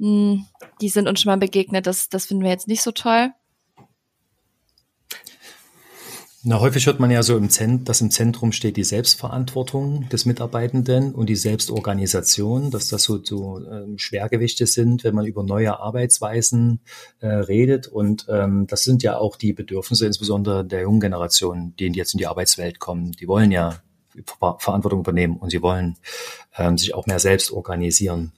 die 0.00 0.88
sind 0.88 1.08
uns 1.08 1.20
schon 1.20 1.30
mal 1.30 1.38
begegnet, 1.38 1.86
das, 1.86 2.08
das 2.08 2.26
finden 2.26 2.42
wir 2.42 2.50
jetzt 2.50 2.68
nicht 2.68 2.82
so 2.82 2.90
toll? 2.90 3.32
Na, 6.42 6.58
häufig 6.58 6.86
hört 6.86 7.00
man 7.00 7.10
ja 7.10 7.22
so, 7.22 7.36
im 7.36 7.50
Zent 7.50 7.86
dass 7.86 8.00
im 8.00 8.10
Zentrum 8.10 8.52
steht 8.52 8.78
die 8.78 8.84
Selbstverantwortung 8.84 10.08
des 10.08 10.24
Mitarbeitenden 10.24 11.14
und 11.14 11.26
die 11.26 11.36
Selbstorganisation, 11.36 12.70
dass 12.70 12.88
das 12.88 13.02
so, 13.02 13.22
so 13.22 13.60
ähm, 13.70 13.98
Schwergewichte 13.98 14.66
sind, 14.66 15.04
wenn 15.04 15.14
man 15.14 15.26
über 15.26 15.42
neue 15.42 15.78
Arbeitsweisen 15.78 16.80
äh, 17.20 17.26
redet. 17.26 17.88
Und 17.88 18.24
ähm, 18.30 18.66
das 18.66 18.84
sind 18.84 19.02
ja 19.02 19.18
auch 19.18 19.36
die 19.36 19.52
Bedürfnisse 19.52 20.06
insbesondere 20.06 20.64
der 20.64 20.80
jungen 20.80 21.00
Generation, 21.00 21.74
die 21.78 21.88
jetzt 21.88 22.14
in 22.14 22.18
die 22.18 22.26
Arbeitswelt 22.26 22.78
kommen. 22.78 23.12
Die 23.12 23.28
wollen 23.28 23.52
ja 23.52 23.82
Verantwortung 24.58 25.00
übernehmen 25.00 25.36
und 25.36 25.50
sie 25.50 25.60
wollen 25.60 25.98
ähm, 26.56 26.78
sich 26.78 26.94
auch 26.94 27.06
mehr 27.06 27.18
selbst 27.18 27.52
organisieren. 27.52 28.32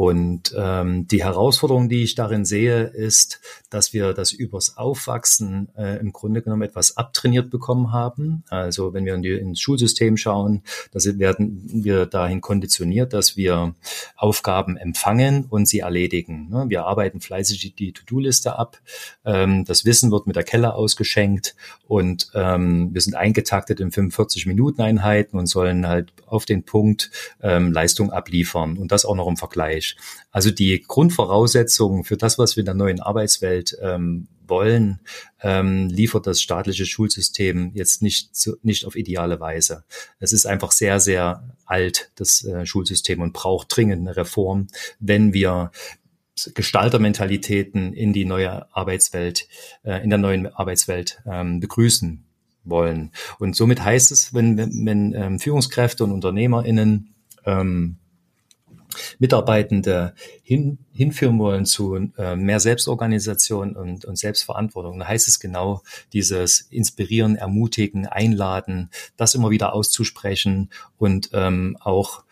Und 0.00 0.54
ähm, 0.56 1.06
die 1.08 1.22
Herausforderung, 1.22 1.90
die 1.90 2.02
ich 2.02 2.14
darin 2.14 2.46
sehe, 2.46 2.84
ist, 2.84 3.38
dass 3.68 3.92
wir 3.92 4.14
das 4.14 4.32
übers 4.32 4.78
Aufwachsen 4.78 5.68
äh, 5.76 6.00
im 6.00 6.14
Grunde 6.14 6.40
genommen 6.40 6.62
etwas 6.62 6.96
abtrainiert 6.96 7.50
bekommen 7.50 7.92
haben. 7.92 8.42
Also 8.48 8.94
wenn 8.94 9.04
wir 9.04 9.14
in 9.14 9.20
die, 9.20 9.34
ins 9.34 9.60
Schulsystem 9.60 10.16
schauen, 10.16 10.62
da 10.92 11.00
werden 11.18 11.84
wir 11.84 12.06
dahin 12.06 12.40
konditioniert, 12.40 13.12
dass 13.12 13.36
wir 13.36 13.74
Aufgaben 14.16 14.78
empfangen 14.78 15.44
und 15.44 15.68
sie 15.68 15.80
erledigen. 15.80 16.48
Ne? 16.48 16.64
Wir 16.68 16.86
arbeiten 16.86 17.20
fleißig 17.20 17.74
die 17.74 17.92
To-Do-Liste 17.92 18.58
ab. 18.58 18.78
Ähm, 19.26 19.66
das 19.66 19.84
Wissen 19.84 20.10
wird 20.10 20.26
mit 20.26 20.34
der 20.34 20.44
Kelle 20.44 20.72
ausgeschenkt 20.72 21.54
und 21.86 22.30
ähm, 22.32 22.88
wir 22.94 23.02
sind 23.02 23.16
eingetaktet 23.16 23.80
in 23.80 23.90
45-Minuten-Einheiten 23.90 25.38
und 25.38 25.46
sollen 25.46 25.86
halt 25.86 26.14
auf 26.24 26.46
den 26.46 26.62
Punkt 26.62 27.10
ähm, 27.42 27.70
Leistung 27.70 28.10
abliefern 28.10 28.78
und 28.78 28.92
das 28.92 29.04
auch 29.04 29.14
noch 29.14 29.28
im 29.28 29.36
Vergleich. 29.36 29.89
Also 30.30 30.50
die 30.50 30.82
Grundvoraussetzungen 30.82 32.04
für 32.04 32.16
das, 32.16 32.38
was 32.38 32.56
wir 32.56 32.62
in 32.62 32.66
der 32.66 32.74
neuen 32.74 33.00
Arbeitswelt 33.00 33.76
ähm, 33.80 34.28
wollen, 34.46 35.00
ähm, 35.40 35.88
liefert 35.88 36.26
das 36.26 36.40
staatliche 36.42 36.84
Schulsystem 36.84 37.70
jetzt 37.74 38.02
nicht, 38.02 38.30
nicht 38.62 38.84
auf 38.84 38.96
ideale 38.96 39.40
Weise. 39.40 39.84
Es 40.18 40.32
ist 40.32 40.46
einfach 40.46 40.72
sehr, 40.72 41.00
sehr 41.00 41.56
alt, 41.64 42.10
das 42.16 42.44
äh, 42.44 42.66
Schulsystem, 42.66 43.20
und 43.20 43.32
braucht 43.32 43.74
dringend 43.74 44.06
eine 44.06 44.16
Reform, 44.16 44.66
wenn 44.98 45.32
wir 45.32 45.70
Gestaltermentalitäten 46.54 47.92
in 47.92 48.12
die 48.12 48.24
neue 48.24 48.74
Arbeitswelt, 48.74 49.46
äh, 49.84 50.02
in 50.02 50.10
der 50.10 50.18
neuen 50.18 50.46
Arbeitswelt 50.46 51.22
ähm, 51.26 51.60
begrüßen 51.60 52.24
wollen. 52.64 53.12
Und 53.38 53.56
somit 53.56 53.82
heißt 53.82 54.10
es, 54.12 54.34
wenn, 54.34 54.56
wenn, 54.56 54.86
wenn 54.86 55.14
ähm, 55.14 55.38
Führungskräfte 55.38 56.04
und 56.04 56.12
UnternehmerInnen 56.12 57.14
ähm, 57.46 57.99
Mitarbeitende 59.18 60.14
hin, 60.42 60.78
hinführen 60.92 61.38
wollen 61.38 61.66
zu 61.66 61.94
äh, 62.16 62.36
mehr 62.36 62.60
Selbstorganisation 62.60 63.76
und, 63.76 64.04
und 64.04 64.16
Selbstverantwortung, 64.16 64.98
dann 64.98 65.08
heißt 65.08 65.28
es 65.28 65.40
genau 65.40 65.82
dieses 66.12 66.60
Inspirieren, 66.60 67.36
Ermutigen, 67.36 68.06
Einladen, 68.06 68.90
das 69.16 69.34
immer 69.34 69.50
wieder 69.50 69.72
auszusprechen 69.74 70.70
und 70.98 71.30
ähm, 71.32 71.76
auch 71.80 72.24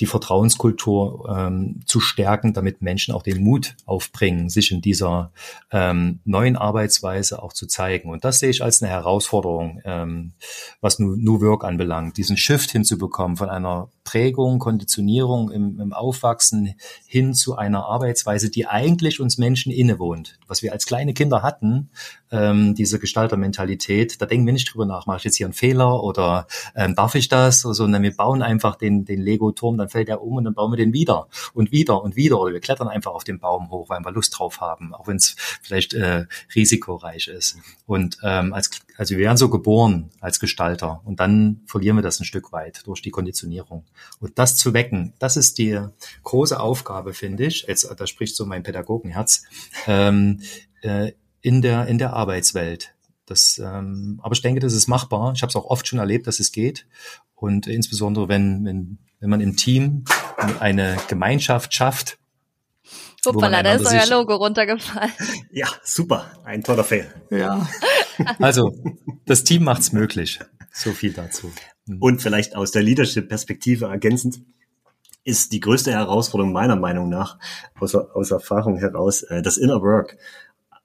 die 0.00 0.06
Vertrauenskultur 0.06 1.34
ähm, 1.36 1.80
zu 1.86 2.00
stärken, 2.00 2.52
damit 2.52 2.82
Menschen 2.82 3.14
auch 3.14 3.22
den 3.22 3.42
Mut 3.42 3.76
aufbringen, 3.86 4.50
sich 4.50 4.70
in 4.70 4.82
dieser 4.82 5.32
ähm, 5.70 6.20
neuen 6.24 6.56
Arbeitsweise 6.56 7.42
auch 7.42 7.52
zu 7.52 7.66
zeigen. 7.66 8.10
Und 8.10 8.24
das 8.24 8.38
sehe 8.38 8.50
ich 8.50 8.62
als 8.62 8.82
eine 8.82 8.90
Herausforderung, 8.92 9.80
ähm, 9.84 10.32
was 10.80 10.98
New, 10.98 11.16
New 11.16 11.40
Work 11.40 11.64
anbelangt, 11.64 12.18
diesen 12.18 12.36
Shift 12.36 12.70
hinzubekommen 12.70 13.36
von 13.36 13.48
einer 13.48 13.88
Prägung, 14.06 14.60
Konditionierung 14.60 15.50
im, 15.50 15.80
im 15.80 15.92
Aufwachsen 15.92 16.74
hin 17.06 17.34
zu 17.34 17.56
einer 17.56 17.84
Arbeitsweise, 17.84 18.50
die 18.50 18.66
eigentlich 18.66 19.20
uns 19.20 19.36
Menschen 19.36 19.72
innewohnt, 19.72 20.38
was 20.46 20.62
wir 20.62 20.72
als 20.72 20.86
kleine 20.86 21.12
Kinder 21.12 21.42
hatten, 21.42 21.90
ähm, 22.30 22.74
diese 22.74 22.98
Gestaltermentalität. 22.98 24.22
Da 24.22 24.26
denken 24.26 24.46
wir 24.46 24.52
nicht 24.52 24.72
drüber 24.72 24.86
nach, 24.86 25.06
mache 25.06 25.18
ich 25.18 25.24
jetzt 25.24 25.36
hier 25.36 25.46
einen 25.46 25.54
Fehler 25.54 26.02
oder 26.02 26.46
ähm, 26.76 26.94
darf 26.94 27.16
ich 27.16 27.28
das? 27.28 27.64
Oder 27.66 27.74
sondern 27.74 28.02
wir 28.02 28.14
bauen 28.14 28.42
einfach 28.42 28.76
den, 28.76 29.04
den 29.04 29.20
Lego-Turm, 29.20 29.76
dann 29.76 29.88
fällt 29.88 30.08
er 30.08 30.22
um 30.22 30.36
und 30.36 30.44
dann 30.44 30.54
bauen 30.54 30.70
wir 30.70 30.76
den 30.76 30.92
wieder 30.92 31.26
und 31.52 31.72
wieder 31.72 32.02
und 32.02 32.14
wieder. 32.14 32.40
Oder 32.40 32.52
wir 32.52 32.60
klettern 32.60 32.88
einfach 32.88 33.12
auf 33.12 33.24
den 33.24 33.40
Baum 33.40 33.70
hoch, 33.70 33.88
weil 33.88 34.00
wir 34.00 34.12
Lust 34.12 34.38
drauf 34.38 34.60
haben, 34.60 34.94
auch 34.94 35.08
wenn 35.08 35.16
es 35.16 35.34
vielleicht 35.62 35.94
äh, 35.94 36.26
risikoreich 36.54 37.26
ist. 37.26 37.58
Und 37.86 38.18
ähm, 38.22 38.54
als, 38.54 38.70
also 38.96 39.16
wir 39.16 39.18
werden 39.18 39.36
so 39.36 39.48
geboren 39.48 40.10
als 40.20 40.40
Gestalter 40.40 41.02
und 41.04 41.20
dann 41.20 41.62
verlieren 41.66 41.96
wir 41.96 42.02
das 42.02 42.20
ein 42.20 42.24
Stück 42.24 42.52
weit 42.52 42.86
durch 42.86 43.02
die 43.02 43.10
Konditionierung. 43.10 43.84
Und 44.20 44.38
das 44.38 44.56
zu 44.56 44.74
wecken, 44.74 45.12
das 45.18 45.36
ist 45.36 45.58
die 45.58 45.80
große 46.22 46.58
Aufgabe, 46.58 47.14
finde 47.14 47.46
ich. 47.46 47.66
Jetzt, 47.68 47.88
da 47.96 48.06
spricht 48.06 48.36
so 48.36 48.46
mein 48.46 48.62
Pädagogenherz. 48.62 49.44
Ähm, 49.86 50.40
äh, 50.82 51.12
in 51.42 51.62
der, 51.62 51.86
in 51.86 51.98
der 51.98 52.12
Arbeitswelt. 52.12 52.94
Das, 53.26 53.60
ähm, 53.64 54.20
aber 54.22 54.32
ich 54.32 54.42
denke, 54.42 54.60
das 54.60 54.72
ist 54.72 54.88
machbar. 54.88 55.32
Ich 55.34 55.42
habe 55.42 55.50
es 55.50 55.56
auch 55.56 55.66
oft 55.66 55.86
schon 55.86 55.98
erlebt, 55.98 56.26
dass 56.26 56.40
es 56.40 56.50
geht. 56.50 56.86
Und 57.34 57.66
insbesondere, 57.66 58.28
wenn, 58.28 58.64
wenn, 58.64 58.98
wenn 59.20 59.30
man 59.30 59.40
im 59.40 59.56
Team 59.56 60.04
eine 60.60 60.96
Gemeinschaft 61.08 61.74
schafft. 61.74 62.18
Hoppala, 63.24 63.62
da 63.62 63.74
ist 63.74 63.86
euer 63.86 64.06
Logo 64.06 64.36
runtergefallen. 64.36 65.12
Ja, 65.50 65.66
super. 65.82 66.30
Ein 66.44 66.62
toller 66.62 66.84
Fail. 66.84 67.12
Ja. 67.30 67.66
Also, 68.38 68.72
das 69.26 69.44
Team 69.44 69.64
macht's 69.64 69.92
möglich. 69.92 70.40
So 70.72 70.92
viel 70.92 71.12
dazu. 71.12 71.52
Mhm. 71.84 71.98
Und 72.00 72.22
vielleicht 72.22 72.56
aus 72.56 72.70
der 72.70 72.82
Leadership-Perspektive 72.82 73.86
ergänzend 73.86 74.40
ist 75.22 75.52
die 75.52 75.60
größte 75.60 75.92
Herausforderung 75.92 76.52
meiner 76.52 76.76
Meinung 76.76 77.10
nach 77.10 77.38
aus, 77.78 77.94
aus 77.94 78.30
Erfahrung 78.30 78.78
heraus 78.78 79.22
äh, 79.22 79.42
das 79.42 79.58
Inner 79.58 79.82
Work. 79.82 80.16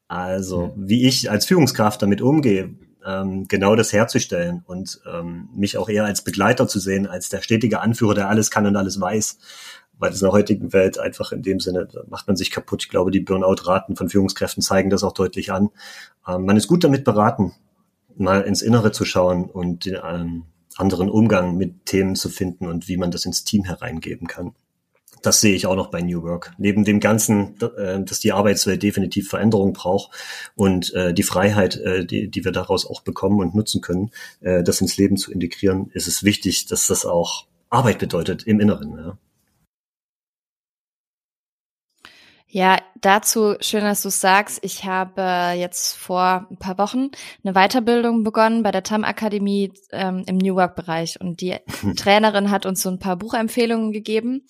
Also 0.08 0.74
wie 0.76 1.08
ich 1.08 1.32
als 1.32 1.46
Führungskraft 1.46 2.02
damit 2.02 2.22
umgehe, 2.22 2.76
ähm, 3.06 3.48
genau 3.48 3.76
das 3.76 3.94
herzustellen 3.94 4.64
und 4.66 5.00
ähm, 5.12 5.50
mich 5.56 5.78
auch 5.78 5.90
eher 5.90 6.06
als 6.06 6.24
Begleiter 6.24 6.68
zu 6.68 6.80
sehen, 6.80 7.08
als 7.08 7.30
der 7.30 7.42
stetige 7.42 7.80
Anführer, 7.80 8.14
der 8.14 8.30
alles 8.30 8.52
kann 8.52 8.66
und 8.66 8.76
alles 8.76 9.00
weiß. 9.00 9.38
Weil 10.02 10.12
es 10.12 10.22
in 10.22 10.26
der 10.26 10.34
heutigen 10.34 10.74
Welt 10.74 11.00
einfach 11.00 11.32
in 11.32 11.44
dem 11.44 11.60
Sinne, 11.60 11.88
macht 12.10 12.28
man 12.28 12.36
sich 12.36 12.52
kaputt. 12.52 12.84
Ich 12.84 12.90
glaube, 12.90 13.12
die 13.12 13.20
Burnout-Raten 13.20 13.96
von 13.96 14.10
Führungskräften 14.10 14.64
zeigen 14.64 14.90
das 14.90 15.04
auch 15.04 15.14
deutlich 15.14 15.52
an. 15.52 15.70
Ähm, 16.28 16.46
man 16.46 16.58
ist 16.58 16.68
gut 16.68 16.84
damit 16.84 17.04
beraten, 17.04 17.54
mal 18.18 18.42
ins 18.42 18.62
Innere 18.62 18.92
zu 18.92 19.06
schauen 19.06 19.46
und 19.46 19.86
den 19.86 19.98
ähm, 20.04 20.44
anderen 20.76 21.10
Umgang 21.10 21.56
mit 21.56 21.86
Themen 21.86 22.16
zu 22.16 22.30
finden 22.30 22.68
und 22.68 22.88
wie 22.88 22.98
man 22.98 23.12
das 23.12 23.26
ins 23.26 23.44
Team 23.44 23.64
hereingeben 23.64 24.28
kann. 24.28 24.54
Das 25.22 25.40
sehe 25.40 25.54
ich 25.54 25.68
auch 25.68 25.76
noch 25.76 25.92
bei 25.92 26.02
New 26.02 26.24
Work. 26.24 26.54
Neben 26.58 26.84
dem 26.84 27.00
Ganzen, 27.00 27.56
äh, 27.78 28.04
dass 28.04 28.20
die 28.20 28.32
Arbeitswelt 28.32 28.82
definitiv 28.82 29.30
Veränderung 29.30 29.74
braucht 29.74 30.12
und 30.56 30.94
äh, 30.94 31.14
die 31.14 31.24
Freiheit, 31.24 31.76
äh, 31.78 32.06
die, 32.06 32.44
wir 32.44 32.52
daraus 32.52 32.90
auch 32.90 33.02
bekommen 33.02 33.40
und 33.40 33.54
nutzen 33.54 33.82
können, 33.82 34.12
das 34.40 34.82
ins 34.82 34.98
Leben 34.98 35.18
zu 35.18 35.32
integrieren, 35.32 35.92
ist 35.94 36.08
es 36.08 36.24
wichtig, 36.24 36.66
dass 36.66 36.88
das 36.88 37.06
auch 37.06 37.46
Arbeit 37.70 38.00
bedeutet 38.00 38.44
im 38.48 38.60
Inneren. 38.60 39.18
Ja, 42.54 42.80
dazu 43.00 43.56
schön, 43.62 43.80
dass 43.80 44.02
du 44.02 44.10
es 44.10 44.20
sagst. 44.20 44.60
Ich 44.62 44.84
habe 44.84 45.54
jetzt 45.58 45.96
vor 45.96 46.48
ein 46.52 46.58
paar 46.58 46.78
Wochen 46.78 47.10
eine 47.46 47.54
Weiterbildung 47.54 48.26
begonnen 48.26 48.62
bei 48.62 48.72
der 48.72 48.84
TAM 48.84 49.06
Akademie 49.06 49.72
ähm, 49.92 50.24
im 50.28 50.38
New 50.38 50.56
Work 50.56 50.76
Bereich 50.76 51.22
und 51.22 51.40
die 51.40 51.56
Trainerin 51.96 52.52
hat 52.52 52.66
uns 52.66 52.82
so 52.82 52.90
ein 52.90 53.00
paar 53.00 53.16
Buchempfehlungen 53.16 53.94
gegeben 53.94 54.46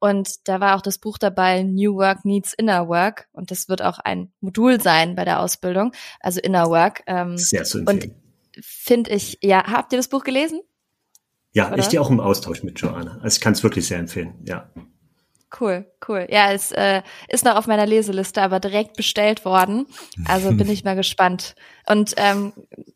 und 0.00 0.48
da 0.48 0.58
war 0.58 0.76
auch 0.76 0.82
das 0.82 0.98
Buch 0.98 1.18
dabei 1.18 1.62
New 1.62 1.94
Work 1.94 2.24
Needs 2.24 2.52
Inner 2.52 2.88
Work 2.88 3.28
und 3.30 3.52
das 3.52 3.68
wird 3.68 3.80
auch 3.80 4.00
ein 4.00 4.32
Modul 4.40 4.80
sein 4.80 5.14
bei 5.14 5.24
der 5.24 5.38
Ausbildung, 5.38 5.92
also 6.18 6.40
Inner 6.40 6.68
Work. 6.68 7.04
Ähm, 7.06 7.38
Sehr 7.38 7.62
zu 7.62 7.78
empfehlen. 7.78 8.10
Und 8.10 8.64
finde 8.64 9.12
ich, 9.12 9.38
ja, 9.40 9.64
habt 9.70 9.92
ihr 9.92 9.98
das 9.98 10.08
Buch 10.08 10.24
gelesen? 10.24 10.62
Ja, 11.52 11.68
Oder? 11.68 11.78
ich 11.78 11.84
stehe 11.84 12.00
auch 12.00 12.10
im 12.10 12.18
Austausch 12.18 12.64
mit 12.64 12.80
Joanna. 12.80 13.20
Also 13.22 13.36
ich 13.36 13.40
kann 13.40 13.52
es 13.52 13.62
wirklich 13.62 13.86
sehr 13.86 13.98
empfehlen, 13.98 14.34
ja. 14.44 14.68
Cool, 15.60 15.86
cool. 16.08 16.26
Ja, 16.28 16.52
es 16.52 16.72
äh, 16.72 17.02
ist 17.28 17.44
noch 17.44 17.54
auf 17.54 17.68
meiner 17.68 17.86
Leseliste, 17.86 18.42
aber 18.42 18.58
direkt 18.58 18.96
bestellt 18.96 19.44
worden. 19.44 19.86
Also 20.24 20.52
bin 20.52 20.68
ich 20.68 20.82
mal 20.84 20.96
gespannt. 20.96 21.54
Und 21.88 22.14
ähm, 22.16 22.52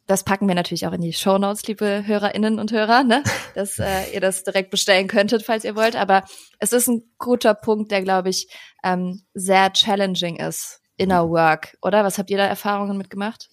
das 0.06 0.24
packen 0.24 0.48
wir 0.48 0.56
natürlich 0.56 0.86
auch 0.86 0.92
in 0.92 1.00
die 1.00 1.12
Show 1.12 1.38
Notes, 1.38 1.66
liebe 1.68 2.02
Hörerinnen 2.04 2.58
und 2.58 2.72
Hörer, 2.72 3.04
ne? 3.04 3.22
dass 3.54 3.78
äh, 3.78 4.10
ihr 4.12 4.20
das 4.20 4.42
direkt 4.42 4.70
bestellen 4.70 5.06
könntet, 5.06 5.44
falls 5.44 5.64
ihr 5.64 5.76
wollt. 5.76 5.94
Aber 5.94 6.24
es 6.58 6.72
ist 6.72 6.88
ein 6.88 7.04
guter 7.18 7.54
Punkt, 7.54 7.92
der, 7.92 8.02
glaube 8.02 8.30
ich, 8.30 8.48
ähm, 8.82 9.22
sehr 9.32 9.72
challenging 9.72 10.36
ist. 10.36 10.80
Inner 10.96 11.30
Work, 11.30 11.78
oder? 11.80 12.04
Was 12.04 12.18
habt 12.18 12.30
ihr 12.30 12.36
da 12.36 12.44
Erfahrungen 12.44 12.98
mitgemacht? 12.98 13.48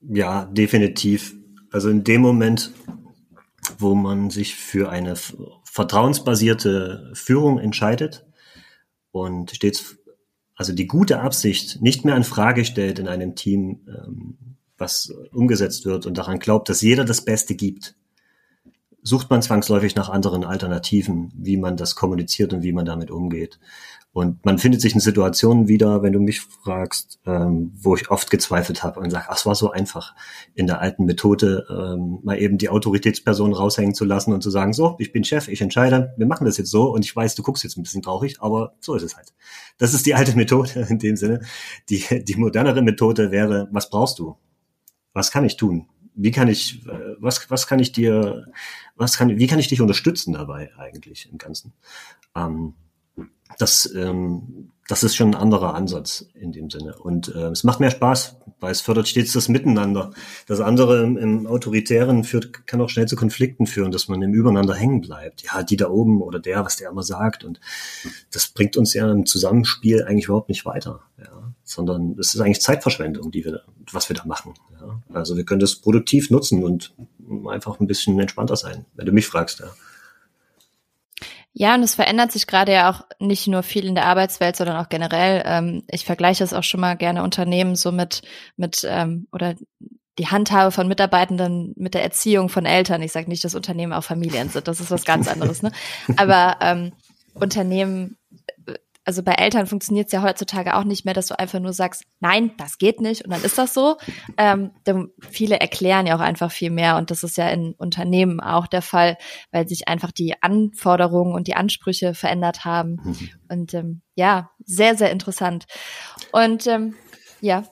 Ja, 0.00 0.46
definitiv. 0.46 1.34
Also 1.70 1.90
in 1.90 2.04
dem 2.04 2.20
Moment, 2.22 2.72
wo 3.78 3.94
man 3.94 4.30
sich 4.30 4.56
für 4.56 4.90
eine 4.90 5.14
vertrauensbasierte 5.76 7.10
Führung 7.12 7.58
entscheidet 7.58 8.24
und 9.12 9.50
stets 9.50 9.98
also 10.54 10.72
die 10.72 10.86
gute 10.86 11.20
Absicht 11.20 11.82
nicht 11.82 12.06
mehr 12.06 12.16
in 12.16 12.24
Frage 12.24 12.64
stellt 12.64 12.98
in 12.98 13.08
einem 13.08 13.34
Team, 13.34 13.86
ähm, 13.86 14.38
was 14.78 15.12
umgesetzt 15.32 15.84
wird 15.84 16.06
und 16.06 16.16
daran 16.16 16.38
glaubt, 16.38 16.70
dass 16.70 16.80
jeder 16.80 17.04
das 17.04 17.22
Beste 17.22 17.54
gibt, 17.54 17.94
sucht 19.02 19.28
man 19.28 19.42
zwangsläufig 19.42 19.94
nach 19.96 20.08
anderen 20.08 20.44
Alternativen, 20.44 21.30
wie 21.36 21.58
man 21.58 21.76
das 21.76 21.94
kommuniziert 21.94 22.54
und 22.54 22.62
wie 22.62 22.72
man 22.72 22.86
damit 22.86 23.10
umgeht. 23.10 23.58
Und 24.16 24.46
man 24.46 24.56
findet 24.56 24.80
sich 24.80 24.94
in 24.94 25.00
Situationen 25.00 25.68
wieder, 25.68 26.02
wenn 26.02 26.14
du 26.14 26.20
mich 26.20 26.40
fragst, 26.40 27.20
ähm, 27.26 27.72
wo 27.78 27.96
ich 27.96 28.10
oft 28.10 28.30
gezweifelt 28.30 28.82
habe 28.82 28.98
und 29.00 29.10
sage, 29.10 29.26
ach, 29.28 29.36
es 29.36 29.44
war 29.44 29.54
so 29.54 29.72
einfach, 29.72 30.14
in 30.54 30.66
der 30.66 30.80
alten 30.80 31.04
Methode 31.04 31.66
ähm, 31.68 32.20
mal 32.22 32.40
eben 32.40 32.56
die 32.56 32.70
Autoritätsperson 32.70 33.52
raushängen 33.52 33.94
zu 33.94 34.06
lassen 34.06 34.32
und 34.32 34.40
zu 34.40 34.48
sagen, 34.48 34.72
so, 34.72 34.96
ich 35.00 35.12
bin 35.12 35.22
Chef, 35.22 35.48
ich 35.48 35.60
entscheide, 35.60 36.14
wir 36.16 36.24
machen 36.24 36.46
das 36.46 36.56
jetzt 36.56 36.70
so 36.70 36.90
und 36.94 37.04
ich 37.04 37.14
weiß, 37.14 37.34
du 37.34 37.42
guckst 37.42 37.62
jetzt 37.62 37.76
ein 37.76 37.82
bisschen 37.82 38.00
traurig, 38.00 38.40
aber 38.40 38.72
so 38.80 38.94
ist 38.94 39.02
es 39.02 39.18
halt. 39.18 39.34
Das 39.76 39.92
ist 39.92 40.06
die 40.06 40.14
alte 40.14 40.34
Methode 40.34 40.86
in 40.88 40.98
dem 40.98 41.16
Sinne. 41.16 41.40
Die, 41.90 42.02
die 42.24 42.36
modernere 42.36 42.80
Methode 42.80 43.30
wäre, 43.30 43.68
was 43.70 43.90
brauchst 43.90 44.18
du? 44.18 44.38
Was 45.12 45.30
kann 45.30 45.44
ich 45.44 45.58
tun? 45.58 45.90
Wie 46.14 46.30
kann 46.30 46.48
ich, 46.48 46.86
äh, 46.86 47.16
was, 47.18 47.50
was 47.50 47.66
kann 47.66 47.80
ich 47.80 47.92
dir, 47.92 48.46
was 48.94 49.18
kann, 49.18 49.36
wie 49.36 49.46
kann 49.46 49.58
ich 49.58 49.68
dich 49.68 49.82
unterstützen 49.82 50.32
dabei 50.32 50.70
eigentlich 50.78 51.28
im 51.30 51.36
Ganzen? 51.36 51.74
Ähm, 52.34 52.72
das, 53.58 53.90
ähm, 53.94 54.72
das 54.88 55.02
ist 55.02 55.16
schon 55.16 55.30
ein 55.30 55.40
anderer 55.40 55.74
Ansatz 55.74 56.26
in 56.34 56.52
dem 56.52 56.70
Sinne. 56.70 56.96
Und 56.96 57.34
äh, 57.34 57.48
es 57.48 57.64
macht 57.64 57.80
mehr 57.80 57.90
Spaß, 57.90 58.36
weil 58.60 58.70
es 58.70 58.80
fördert 58.80 59.08
stets 59.08 59.32
das 59.32 59.48
Miteinander. 59.48 60.12
Das 60.46 60.60
andere 60.60 61.02
im, 61.02 61.16
im 61.16 61.46
Autoritären 61.46 62.24
führt, 62.24 62.66
kann 62.66 62.80
auch 62.80 62.88
schnell 62.88 63.06
zu 63.06 63.16
Konflikten 63.16 63.66
führen, 63.66 63.90
dass 63.90 64.08
man 64.08 64.22
im 64.22 64.32
Übereinander 64.32 64.74
hängen 64.74 65.00
bleibt. 65.00 65.42
Ja, 65.42 65.62
die 65.62 65.76
da 65.76 65.88
oben 65.88 66.22
oder 66.22 66.38
der, 66.38 66.64
was 66.64 66.76
der 66.76 66.90
immer 66.90 67.02
sagt. 67.02 67.44
Und 67.44 67.60
das 68.30 68.48
bringt 68.48 68.76
uns 68.76 68.94
ja 68.94 69.10
im 69.10 69.26
Zusammenspiel 69.26 70.04
eigentlich 70.04 70.26
überhaupt 70.26 70.48
nicht 70.48 70.64
weiter. 70.64 71.00
Ja. 71.18 71.52
Sondern 71.64 72.16
es 72.18 72.34
ist 72.34 72.40
eigentlich 72.40 72.60
Zeitverschwendung, 72.60 73.30
die 73.32 73.44
wir, 73.44 73.62
was 73.90 74.08
wir 74.08 74.16
da 74.16 74.24
machen. 74.24 74.54
Ja. 74.80 75.02
Also 75.12 75.36
wir 75.36 75.44
können 75.44 75.60
das 75.60 75.76
produktiv 75.76 76.30
nutzen 76.30 76.62
und 76.62 76.94
einfach 77.48 77.80
ein 77.80 77.88
bisschen 77.88 78.18
entspannter 78.20 78.56
sein, 78.56 78.86
wenn 78.94 79.06
du 79.06 79.12
mich 79.12 79.26
fragst. 79.26 79.60
Ja. 79.60 79.70
Ja, 81.58 81.74
und 81.74 81.82
es 81.82 81.94
verändert 81.94 82.32
sich 82.32 82.46
gerade 82.46 82.72
ja 82.72 82.90
auch 82.90 83.00
nicht 83.18 83.46
nur 83.46 83.62
viel 83.62 83.86
in 83.86 83.94
der 83.94 84.04
Arbeitswelt, 84.04 84.56
sondern 84.56 84.76
auch 84.76 84.90
generell. 84.90 85.42
Ähm, 85.46 85.84
ich 85.88 86.04
vergleiche 86.04 86.44
es 86.44 86.52
auch 86.52 86.62
schon 86.62 86.80
mal 86.80 86.98
gerne 86.98 87.22
Unternehmen 87.22 87.76
so 87.76 87.92
mit, 87.92 88.20
mit 88.58 88.86
ähm, 88.86 89.26
oder 89.32 89.54
die 90.18 90.26
Handhabe 90.26 90.70
von 90.70 90.86
Mitarbeitenden 90.86 91.72
mit 91.78 91.94
der 91.94 92.02
Erziehung 92.02 92.50
von 92.50 92.66
Eltern. 92.66 93.00
Ich 93.00 93.12
sage 93.12 93.30
nicht, 93.30 93.42
dass 93.42 93.54
Unternehmen 93.54 93.94
auch 93.94 94.04
Familien 94.04 94.50
sind, 94.50 94.68
das 94.68 94.80
ist 94.80 94.90
was 94.90 95.06
ganz 95.06 95.28
anderes. 95.28 95.62
Ne? 95.62 95.72
Aber 96.18 96.58
ähm, 96.60 96.92
Unternehmen 97.32 98.18
also 99.06 99.22
bei 99.22 99.32
Eltern 99.34 99.68
funktioniert 99.68 100.06
es 100.06 100.12
ja 100.12 100.22
heutzutage 100.22 100.74
auch 100.74 100.82
nicht 100.82 101.04
mehr, 101.04 101.14
dass 101.14 101.28
du 101.28 101.38
einfach 101.38 101.60
nur 101.60 101.72
sagst, 101.72 102.02
nein, 102.18 102.50
das 102.58 102.76
geht 102.76 103.00
nicht 103.00 103.24
und 103.24 103.30
dann 103.30 103.42
ist 103.44 103.56
das 103.56 103.72
so. 103.72 103.96
Ähm, 104.36 104.72
viele 105.30 105.60
erklären 105.60 106.08
ja 106.08 106.16
auch 106.16 106.20
einfach 106.20 106.50
viel 106.50 106.70
mehr 106.70 106.96
und 106.96 107.12
das 107.12 107.22
ist 107.22 107.36
ja 107.36 107.48
in 107.48 107.72
Unternehmen 107.78 108.40
auch 108.40 108.66
der 108.66 108.82
Fall, 108.82 109.16
weil 109.52 109.68
sich 109.68 109.86
einfach 109.86 110.10
die 110.10 110.34
Anforderungen 110.42 111.34
und 111.34 111.46
die 111.46 111.54
Ansprüche 111.54 112.14
verändert 112.14 112.64
haben. 112.64 112.98
Mhm. 113.02 113.30
Und 113.48 113.74
ähm, 113.74 114.02
ja, 114.16 114.50
sehr, 114.64 114.96
sehr 114.96 115.12
interessant. 115.12 115.66
Und 116.32 116.66
ähm, 116.66 116.96
ja, 117.40 117.62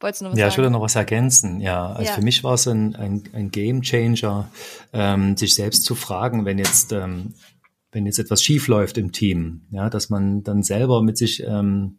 Wolltest 0.00 0.20
du 0.20 0.26
noch 0.26 0.32
was 0.32 0.38
ja, 0.38 0.44
sagen? 0.44 0.52
ich 0.52 0.58
würde 0.58 0.70
noch 0.70 0.80
was 0.80 0.94
ergänzen. 0.94 1.60
Ja, 1.60 1.88
also 1.88 2.08
ja. 2.08 2.12
für 2.12 2.22
mich 2.22 2.44
war 2.44 2.54
es 2.54 2.68
ein, 2.68 2.94
ein, 2.94 3.24
ein 3.32 3.50
Game 3.50 3.82
Changer, 3.82 4.48
ähm, 4.92 5.36
sich 5.36 5.54
selbst 5.54 5.84
zu 5.84 5.96
fragen, 5.96 6.44
wenn 6.44 6.58
jetzt 6.58 6.92
ähm, 6.92 7.34
wenn 7.98 8.06
jetzt 8.06 8.20
etwas 8.20 8.44
schief 8.44 8.68
läuft 8.68 8.96
im 8.96 9.10
Team, 9.10 9.62
ja, 9.72 9.90
dass 9.90 10.08
man 10.08 10.44
dann 10.44 10.62
selber 10.62 11.02
mit 11.02 11.18
sich 11.18 11.42
ähm, 11.44 11.98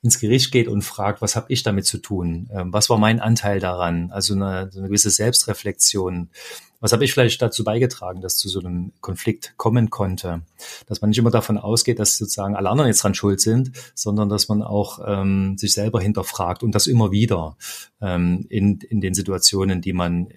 ins 0.00 0.20
Gericht 0.20 0.52
geht 0.52 0.68
und 0.68 0.82
fragt, 0.82 1.20
was 1.20 1.34
habe 1.34 1.46
ich 1.48 1.64
damit 1.64 1.84
zu 1.84 1.98
tun? 1.98 2.48
Ähm, 2.52 2.72
was 2.72 2.88
war 2.88 2.96
mein 2.96 3.18
Anteil 3.18 3.58
daran? 3.58 4.12
Also 4.12 4.34
eine, 4.34 4.70
eine 4.72 4.86
gewisse 4.86 5.10
Selbstreflexion. 5.10 6.30
Was 6.78 6.92
habe 6.92 7.04
ich 7.04 7.12
vielleicht 7.12 7.42
dazu 7.42 7.64
beigetragen, 7.64 8.20
dass 8.20 8.36
zu 8.36 8.48
so 8.48 8.60
einem 8.60 8.92
Konflikt 9.00 9.54
kommen 9.56 9.90
konnte? 9.90 10.42
Dass 10.86 11.00
man 11.00 11.10
nicht 11.10 11.18
immer 11.18 11.30
davon 11.30 11.58
ausgeht, 11.58 11.98
dass 11.98 12.18
sozusagen 12.18 12.54
alle 12.54 12.70
anderen 12.70 12.88
jetzt 12.88 13.02
dran 13.02 13.14
schuld 13.14 13.40
sind, 13.40 13.72
sondern 13.94 14.28
dass 14.28 14.48
man 14.48 14.62
auch 14.62 15.00
ähm, 15.04 15.58
sich 15.58 15.72
selber 15.72 16.00
hinterfragt 16.00 16.62
und 16.62 16.72
das 16.72 16.86
immer 16.86 17.10
wieder 17.10 17.56
ähm, 18.00 18.46
in, 18.48 18.80
in 18.80 19.00
den 19.00 19.14
Situationen, 19.14 19.80
die 19.80 19.92
man 19.92 20.28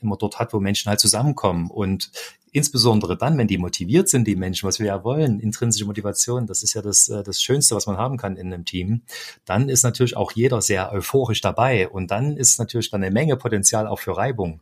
immer 0.00 0.16
dort 0.16 0.38
hat, 0.38 0.52
wo 0.52 0.60
Menschen 0.60 0.88
halt 0.88 1.00
zusammenkommen. 1.00 1.70
Und 1.70 2.10
insbesondere 2.52 3.16
dann, 3.16 3.36
wenn 3.38 3.48
die 3.48 3.58
motiviert 3.58 4.08
sind, 4.08 4.26
die 4.26 4.36
Menschen, 4.36 4.66
was 4.66 4.78
wir 4.78 4.86
ja 4.86 5.04
wollen, 5.04 5.40
intrinsische 5.40 5.84
Motivation, 5.84 6.46
das 6.46 6.62
ist 6.62 6.74
ja 6.74 6.82
das, 6.82 7.08
äh, 7.08 7.22
das 7.22 7.42
Schönste, 7.42 7.74
was 7.74 7.86
man 7.86 7.96
haben 7.96 8.16
kann 8.16 8.36
in 8.36 8.52
einem 8.52 8.64
Team, 8.64 9.02
dann 9.44 9.68
ist 9.68 9.82
natürlich 9.82 10.16
auch 10.16 10.32
jeder 10.32 10.62
sehr 10.62 10.92
euphorisch 10.92 11.40
dabei 11.40 11.88
und 11.88 12.10
dann 12.10 12.36
ist 12.36 12.58
natürlich 12.58 12.90
dann 12.90 13.02
eine 13.02 13.12
Menge 13.12 13.36
Potenzial 13.36 13.86
auch 13.86 13.98
für 13.98 14.16
Reibung 14.16 14.60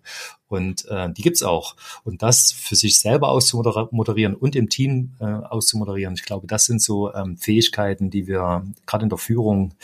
und 0.48 0.86
äh, 0.88 1.10
die 1.12 1.22
gibt's 1.22 1.42
auch. 1.42 1.76
Und 2.04 2.22
das 2.22 2.52
für 2.52 2.76
sich 2.76 2.98
selber 2.98 3.28
auszumoderieren 3.28 4.34
und 4.34 4.56
im 4.56 4.68
Team 4.68 5.14
äh, 5.20 5.24
auszumoderieren, 5.24 6.14
ich 6.14 6.24
glaube, 6.24 6.46
das 6.46 6.66
sind 6.66 6.82
so 6.82 7.12
ähm, 7.14 7.36
Fähigkeiten, 7.36 8.10
die 8.10 8.26
wir 8.26 8.64
gerade 8.86 9.04
in 9.04 9.08
der 9.08 9.18
Führung 9.18 9.74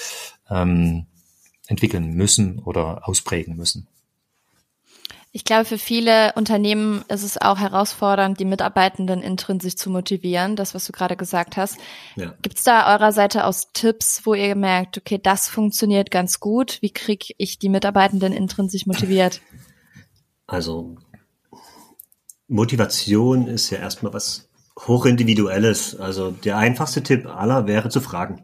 ähm, 0.48 1.06
entwickeln 1.66 2.14
müssen 2.14 2.58
oder 2.58 3.08
ausprägen 3.08 3.56
müssen. 3.56 3.86
Ich 5.32 5.44
glaube, 5.44 5.64
für 5.64 5.78
viele 5.78 6.32
Unternehmen 6.34 7.04
ist 7.08 7.22
es 7.22 7.40
auch 7.40 7.58
herausfordernd, 7.58 8.40
die 8.40 8.44
Mitarbeitenden 8.44 9.22
intrinsisch 9.22 9.76
zu 9.76 9.88
motivieren, 9.88 10.56
das, 10.56 10.74
was 10.74 10.86
du 10.86 10.92
gerade 10.92 11.16
gesagt 11.16 11.56
hast. 11.56 11.78
Ja. 12.16 12.34
Gibt 12.42 12.58
es 12.58 12.64
da 12.64 12.92
eurer 12.92 13.12
Seite 13.12 13.44
aus 13.44 13.72
Tipps, 13.72 14.22
wo 14.24 14.34
ihr 14.34 14.56
merkt, 14.56 14.98
okay, 14.98 15.20
das 15.22 15.48
funktioniert 15.48 16.10
ganz 16.10 16.40
gut? 16.40 16.78
Wie 16.82 16.92
kriege 16.92 17.32
ich 17.38 17.60
die 17.60 17.68
Mitarbeitenden 17.68 18.32
intrinsisch 18.32 18.86
motiviert? 18.86 19.40
Also 20.46 20.96
Motivation 22.48 23.46
ist 23.46 23.70
ja 23.70 23.78
erstmal 23.78 24.12
was 24.12 24.50
hochindividuelles. 24.88 25.94
Also 25.94 26.32
der 26.32 26.56
einfachste 26.56 27.04
Tipp 27.04 27.26
aller 27.26 27.68
wäre 27.68 27.88
zu 27.88 28.00
fragen. 28.00 28.42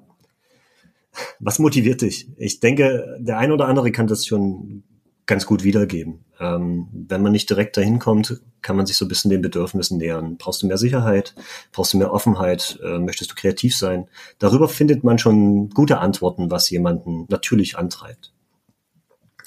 Was 1.41 1.59
motiviert 1.59 2.03
dich? 2.03 2.29
Ich 2.37 2.61
denke, 2.61 3.17
der 3.19 3.39
ein 3.39 3.51
oder 3.51 3.67
andere 3.67 3.91
kann 3.91 4.07
das 4.07 4.25
schon 4.25 4.85
ganz 5.27 5.45
gut 5.47 5.65
wiedergeben. 5.65 6.25
Ähm, 6.39 6.89
wenn 6.93 7.23
man 7.23 7.33
nicht 7.33 7.51
direkt 7.51 7.77
dahin 7.77 7.99
kommt, 7.99 8.41
kann 8.63 8.77
man 8.77 8.87
sich 8.87 8.97
so 8.97 9.05
ein 9.05 9.09
bisschen 9.09 9.31
den 9.31 9.43
Bedürfnissen 9.43 9.99
nähern. 9.99 10.37
Brauchst 10.39 10.63
du 10.63 10.67
mehr 10.67 10.79
Sicherheit? 10.79 11.35
Brauchst 11.73 11.93
du 11.93 11.99
mehr 11.99 12.13
Offenheit? 12.13 12.79
Äh, 12.83 12.99
möchtest 12.99 13.33
du 13.33 13.35
kreativ 13.35 13.77
sein? 13.77 14.09
Darüber 14.39 14.69
findet 14.69 15.05
man 15.05 15.19
schon 15.19 15.71
gute 15.71 15.99
Antworten, 15.99 16.51
was 16.51 16.71
jemanden 16.71 17.27
natürlich 17.29 17.77
antreibt. 17.77 18.33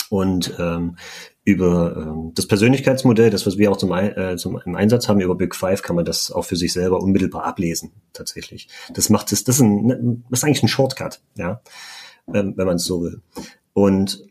Und 0.10 0.56
ähm, 0.58 0.98
über 1.44 1.96
ähm, 1.96 2.32
das 2.36 2.48
Persönlichkeitsmodell, 2.48 3.30
das 3.30 3.46
was 3.46 3.58
wir 3.58 3.72
auch 3.72 3.78
zum, 3.78 3.92
äh, 3.92 4.38
zum 4.38 4.60
im 4.66 4.76
Einsatz 4.76 5.08
haben, 5.08 5.22
über 5.22 5.36
Big 5.36 5.56
Five 5.56 5.82
kann 5.82 5.96
man 5.96 6.06
das 6.06 6.32
auch 6.32 6.46
für 6.46 6.56
sich 6.56 6.74
selber 6.74 7.02
unmittelbar 7.02 7.44
ablesen, 7.44 7.92
tatsächlich. 8.14 8.70
Das 8.94 9.10
macht 9.10 9.32
es, 9.32 9.44
das 9.44 9.56
ist, 9.58 9.62
ein, 9.62 10.24
das 10.30 10.40
ist 10.40 10.44
eigentlich 10.44 10.64
ein 10.64 10.68
Shortcut, 10.68 11.22
ja, 11.36 11.62
ähm, 12.34 12.54
wenn 12.56 12.68
man 12.68 12.78
es 12.78 12.86
so 12.86 13.02
will. 13.02 13.22
Und 13.74 14.29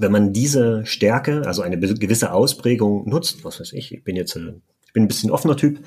wenn 0.00 0.12
man 0.12 0.32
diese 0.32 0.84
Stärke, 0.86 1.42
also 1.46 1.62
eine 1.62 1.78
gewisse 1.78 2.32
Ausprägung 2.32 3.08
nutzt, 3.08 3.44
was 3.44 3.60
weiß 3.60 3.72
ich, 3.72 3.92
ich 3.92 4.04
bin 4.04 4.16
jetzt 4.16 4.36
äh, 4.36 4.54
ich 4.90 4.94
bin 4.94 5.04
ein 5.04 5.08
bisschen 5.08 5.30
offener 5.30 5.56
Typ. 5.56 5.78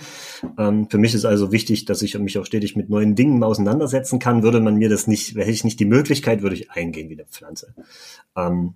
Ähm, 0.58 0.89
für 0.89 0.97
mich 0.97 1.13
ist 1.13 1.26
also 1.26 1.52
wichtig, 1.52 1.84
dass 1.84 2.02
ich 2.02 2.17
mich 2.17 2.38
auch 2.38 2.45
stetig 2.45 2.78
mit 2.78 2.89
neuen 2.89 3.15
Dingen 3.15 3.43
auseinandersetzen 3.43 4.17
kann. 4.17 4.43
Würde 4.43 4.62
man 4.62 4.76
mir 4.76 4.88
das 4.88 5.08
nicht, 5.08 5.36
hätte 5.36 5.52
ich 5.52 5.65
nicht 5.65 5.82
die 5.82 5.86
Möglichkeit, 5.86 6.41
würde 6.41 6.56
ich 6.56 6.71
eingehen 6.71 7.10
wie 7.10 7.15
eine 7.15 7.26
Pflanze. 7.26 7.76
Ähm, 8.38 8.76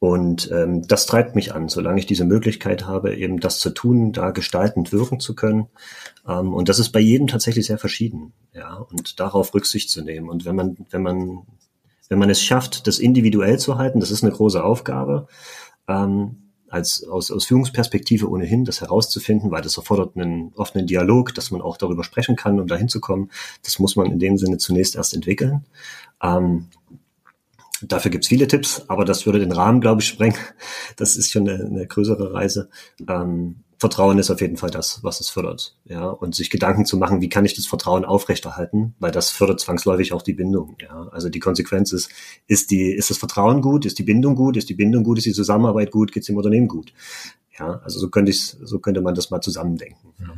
und 0.00 0.50
ähm, 0.50 0.86
das 0.86 1.06
treibt 1.06 1.34
mich 1.34 1.54
an, 1.54 1.68
solange 1.68 2.00
ich 2.00 2.06
diese 2.06 2.24
Möglichkeit 2.24 2.86
habe, 2.86 3.14
eben 3.14 3.38
das 3.38 3.60
zu 3.60 3.70
tun, 3.70 4.12
da 4.12 4.30
gestaltend 4.30 4.92
wirken 4.92 5.20
zu 5.20 5.36
können. 5.36 5.66
Ähm, 6.26 6.52
und 6.52 6.68
das 6.68 6.80
ist 6.80 6.90
bei 6.90 7.00
jedem 7.00 7.26
tatsächlich 7.26 7.66
sehr 7.66 7.78
verschieden, 7.78 8.32
ja, 8.52 8.74
und 8.74 9.18
darauf 9.18 9.54
Rücksicht 9.54 9.90
zu 9.90 10.02
nehmen. 10.02 10.28
Und 10.28 10.44
wenn 10.44 10.56
man, 10.56 10.76
wenn 10.90 11.02
man, 11.02 11.42
wenn 12.08 12.18
man 12.18 12.30
es 12.30 12.42
schafft, 12.42 12.86
das 12.86 12.98
individuell 12.98 13.58
zu 13.58 13.78
halten, 13.78 14.00
das 14.00 14.10
ist 14.10 14.22
eine 14.22 14.32
große 14.32 14.62
Aufgabe, 14.62 15.26
ähm, 15.88 16.50
als 16.68 17.06
aus, 17.08 17.30
aus 17.30 17.46
Führungsperspektive 17.46 18.28
ohnehin, 18.28 18.64
das 18.64 18.82
herauszufinden, 18.82 19.50
weil 19.50 19.62
das 19.62 19.78
erfordert 19.78 20.16
einen 20.16 20.52
offenen 20.54 20.86
Dialog, 20.86 21.34
dass 21.34 21.50
man 21.50 21.62
auch 21.62 21.78
darüber 21.78 22.04
sprechen 22.04 22.36
kann, 22.36 22.60
um 22.60 22.66
dahin 22.66 22.88
zu 22.88 23.00
kommen. 23.00 23.30
Das 23.62 23.78
muss 23.78 23.96
man 23.96 24.10
in 24.10 24.18
dem 24.18 24.36
Sinne 24.36 24.58
zunächst 24.58 24.94
erst 24.96 25.14
entwickeln. 25.14 25.64
Ähm, 26.22 26.68
Dafür 27.80 28.10
gibt's 28.10 28.26
viele 28.26 28.48
Tipps, 28.48 28.84
aber 28.88 29.04
das 29.04 29.24
würde 29.24 29.38
den 29.38 29.52
Rahmen, 29.52 29.80
glaube 29.80 30.00
ich, 30.00 30.08
sprengen. 30.08 30.36
Das 30.96 31.16
ist 31.16 31.30
schon 31.30 31.48
eine, 31.48 31.64
eine 31.64 31.86
größere 31.86 32.34
Reise. 32.34 32.70
Ähm, 33.08 33.60
Vertrauen 33.78 34.18
ist 34.18 34.30
auf 34.30 34.40
jeden 34.40 34.56
Fall 34.56 34.70
das, 34.70 35.04
was 35.04 35.20
es 35.20 35.28
fördert. 35.28 35.76
Ja, 35.84 36.08
und 36.08 36.34
sich 36.34 36.50
Gedanken 36.50 36.84
zu 36.84 36.96
machen, 36.96 37.20
wie 37.20 37.28
kann 37.28 37.44
ich 37.44 37.54
das 37.54 37.66
Vertrauen 37.66 38.04
aufrechterhalten, 38.04 38.94
weil 38.98 39.12
das 39.12 39.30
fördert 39.30 39.60
zwangsläufig 39.60 40.12
auch 40.12 40.22
die 40.22 40.32
Bindung. 40.32 40.76
Ja, 40.80 41.08
also 41.12 41.28
die 41.28 41.38
Konsequenz 41.38 41.92
ist, 41.92 42.10
ist 42.48 42.72
die, 42.72 42.90
ist 42.90 43.10
das 43.10 43.18
Vertrauen 43.18 43.62
gut, 43.62 43.86
ist 43.86 43.98
die 43.98 44.02
Bindung 44.02 44.34
gut, 44.34 44.56
ist 44.56 44.68
die 44.68 44.74
Bindung 44.74 45.04
gut, 45.04 45.18
ist 45.18 45.26
die 45.26 45.32
Zusammenarbeit 45.32 45.92
gut, 45.92 46.12
geht's 46.12 46.26
dem 46.26 46.36
Unternehmen 46.36 46.66
gut. 46.66 46.92
Ja, 47.56 47.80
also 47.84 48.00
so 48.00 48.08
könnte 48.08 48.30
ich, 48.30 48.40
so 48.40 48.80
könnte 48.80 49.00
man 49.00 49.14
das 49.14 49.30
mal 49.30 49.40
zusammendenken. 49.40 50.12
Ja. 50.20 50.34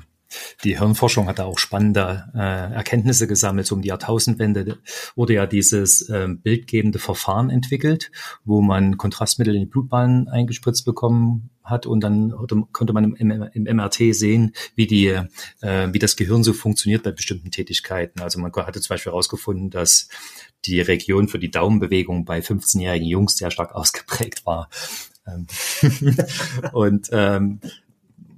Die 0.65 0.79
Hirnforschung 0.79 1.27
hat 1.27 1.39
da 1.39 1.45
auch 1.45 1.59
spannende 1.59 2.31
äh, 2.35 2.75
Erkenntnisse 2.75 3.27
gesammelt. 3.27 3.67
So 3.67 3.75
um 3.75 3.83
die 3.83 3.89
Jahrtausendwende 3.89 4.79
wurde 5.17 5.35
ja 5.35 5.47
dieses 5.47 6.09
äh, 6.09 6.29
bildgebende 6.29 6.99
Verfahren 6.99 7.51
entwickelt, 7.51 8.11
wo 8.45 8.61
man 8.61 8.97
Kontrastmittel 8.97 9.55
in 9.55 9.61
die 9.61 9.67
Blutbahn 9.67 10.29
eingespritzt 10.29 10.85
bekommen 10.85 11.51
hat 11.63 11.87
und 11.87 12.01
dann 12.01 12.33
konnte 12.73 12.93
man 12.93 13.15
im, 13.15 13.31
im 13.53 13.77
MRT 13.77 14.15
sehen, 14.15 14.53
wie 14.75 14.87
die, 14.87 15.07
äh, 15.07 15.89
wie 15.93 15.99
das 15.99 16.17
Gehirn 16.17 16.43
so 16.43 16.53
funktioniert 16.53 17.03
bei 17.03 17.13
bestimmten 17.13 17.51
Tätigkeiten. 17.51 18.21
Also 18.21 18.41
man 18.41 18.53
hatte 18.53 18.81
zum 18.81 18.95
Beispiel 18.95 19.13
herausgefunden, 19.13 19.71
dass 19.71 20.09
die 20.65 20.81
Region 20.81 21.29
für 21.29 21.39
die 21.39 21.51
Daumenbewegung 21.51 22.25
bei 22.25 22.41
15-jährigen 22.41 23.09
Jungs 23.09 23.37
sehr 23.37 23.51
stark 23.51 23.75
ausgeprägt 23.75 24.45
war. 24.47 24.69
Ähm, 25.27 25.47
und 26.73 27.09
ähm, 27.13 27.61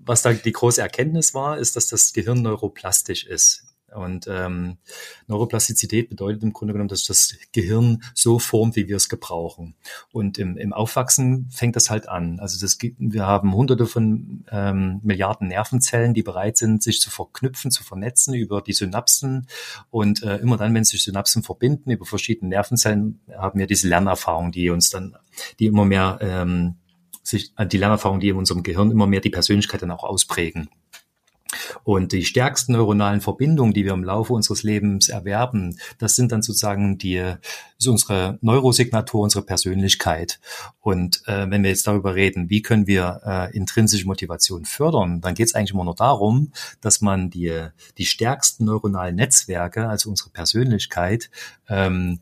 was 0.05 0.23
da 0.23 0.33
die 0.33 0.53
große 0.53 0.81
Erkenntnis 0.81 1.35
war, 1.35 1.59
ist, 1.59 1.77
dass 1.77 1.89
das 1.89 2.13
Gehirn 2.13 2.43
neuroplastisch 2.43 3.25
ist. 3.25 3.73
Und 3.95 4.27
ähm, 4.29 4.79
Neuroplastizität 5.27 6.09
bedeutet 6.09 6.43
im 6.43 6.53
Grunde 6.53 6.73
genommen, 6.73 6.89
dass 6.89 7.05
das 7.05 7.35
Gehirn 7.53 8.03
so 8.15 8.39
formt, 8.39 8.77
wie 8.77 8.89
wir 8.89 8.97
es 8.97 9.09
gebrauchen. 9.09 9.75
Und 10.13 10.39
im, 10.39 10.57
im 10.57 10.73
Aufwachsen 10.73 11.51
fängt 11.51 11.77
das 11.77 11.91
halt 11.91 12.09
an. 12.09 12.41
Also 12.41 12.59
das, 12.61 12.79
wir 12.81 13.27
haben 13.27 13.55
hunderte 13.55 13.87
von 13.87 14.45
ähm, 14.51 15.01
Milliarden 15.03 15.49
Nervenzellen, 15.49 16.15
die 16.15 16.23
bereit 16.23 16.57
sind, 16.57 16.83
sich 16.83 17.01
zu 17.01 17.11
verknüpfen, 17.11 17.71
zu 17.71 17.85
vernetzen 17.85 18.35
über 18.35 18.63
die 18.63 18.73
Synapsen. 18.73 19.47
Und 19.91 20.23
äh, 20.23 20.37
immer 20.39 20.57
dann, 20.57 20.75
wenn 20.75 20.85
sich 20.85 21.03
Synapsen 21.03 21.43
verbinden 21.43 21.91
über 21.91 22.07
verschiedene 22.07 22.49
Nervenzellen, 22.49 23.21
haben 23.37 23.59
wir 23.59 23.67
diese 23.67 23.89
Lernerfahrung, 23.89 24.53
die 24.53 24.71
uns 24.71 24.91
dann, 24.91 25.17
die 25.59 25.67
immer 25.67 25.85
mehr 25.85 26.19
ähm, 26.23 26.77
sich 27.23 27.53
die 27.71 27.79
Lernerfahrungen, 27.79 28.21
die 28.21 28.29
in 28.29 28.37
unserem 28.37 28.63
Gehirn 28.63 28.91
immer 28.91 29.07
mehr 29.07 29.21
die 29.21 29.31
Persönlichkeit 29.31 29.83
dann 29.83 29.91
auch 29.91 30.05
ausprägen. 30.05 30.69
Und 31.85 32.13
die 32.13 32.25
stärksten 32.25 32.73
neuronalen 32.73 33.21
Verbindungen, 33.21 33.73
die 33.73 33.85
wir 33.85 33.93
im 33.93 34.05
Laufe 34.05 34.33
unseres 34.33 34.63
Lebens 34.63 35.09
erwerben, 35.09 35.77
das 35.99 36.17
sind 36.17 36.33
dann 36.33 36.43
sozusagen 36.43 36.99
die, 36.99 37.35
so 37.79 37.91
unsere 37.91 38.39
Neurosignatur, 38.41 39.23
unsere 39.23 39.45
Persönlichkeit. 39.45 40.41
Und 40.81 41.23
äh, 41.27 41.51
wenn 41.51 41.63
wir 41.63 41.71
jetzt 41.71 41.87
darüber 41.87 42.15
reden, 42.15 42.51
wie 42.51 42.63
können 42.63 42.87
wir 42.87 43.21
äh, 43.25 43.57
intrinsische 43.57 44.07
Motivation 44.07 44.65
fördern, 44.65 45.21
dann 45.21 45.35
geht 45.35 45.49
es 45.49 45.55
eigentlich 45.55 45.73
immer 45.73 45.85
nur 45.85 45.95
darum, 45.95 46.53
dass 46.81 47.01
man 47.01 47.31
die, 47.31 47.69
die 47.99 48.07
stärksten 48.07 48.65
neuronalen 48.65 49.17
Netzwerke, 49.17 49.89
also 49.89 50.11
unsere 50.11 50.31
Persönlichkeit, 50.31 51.31
ähm, 51.69 52.21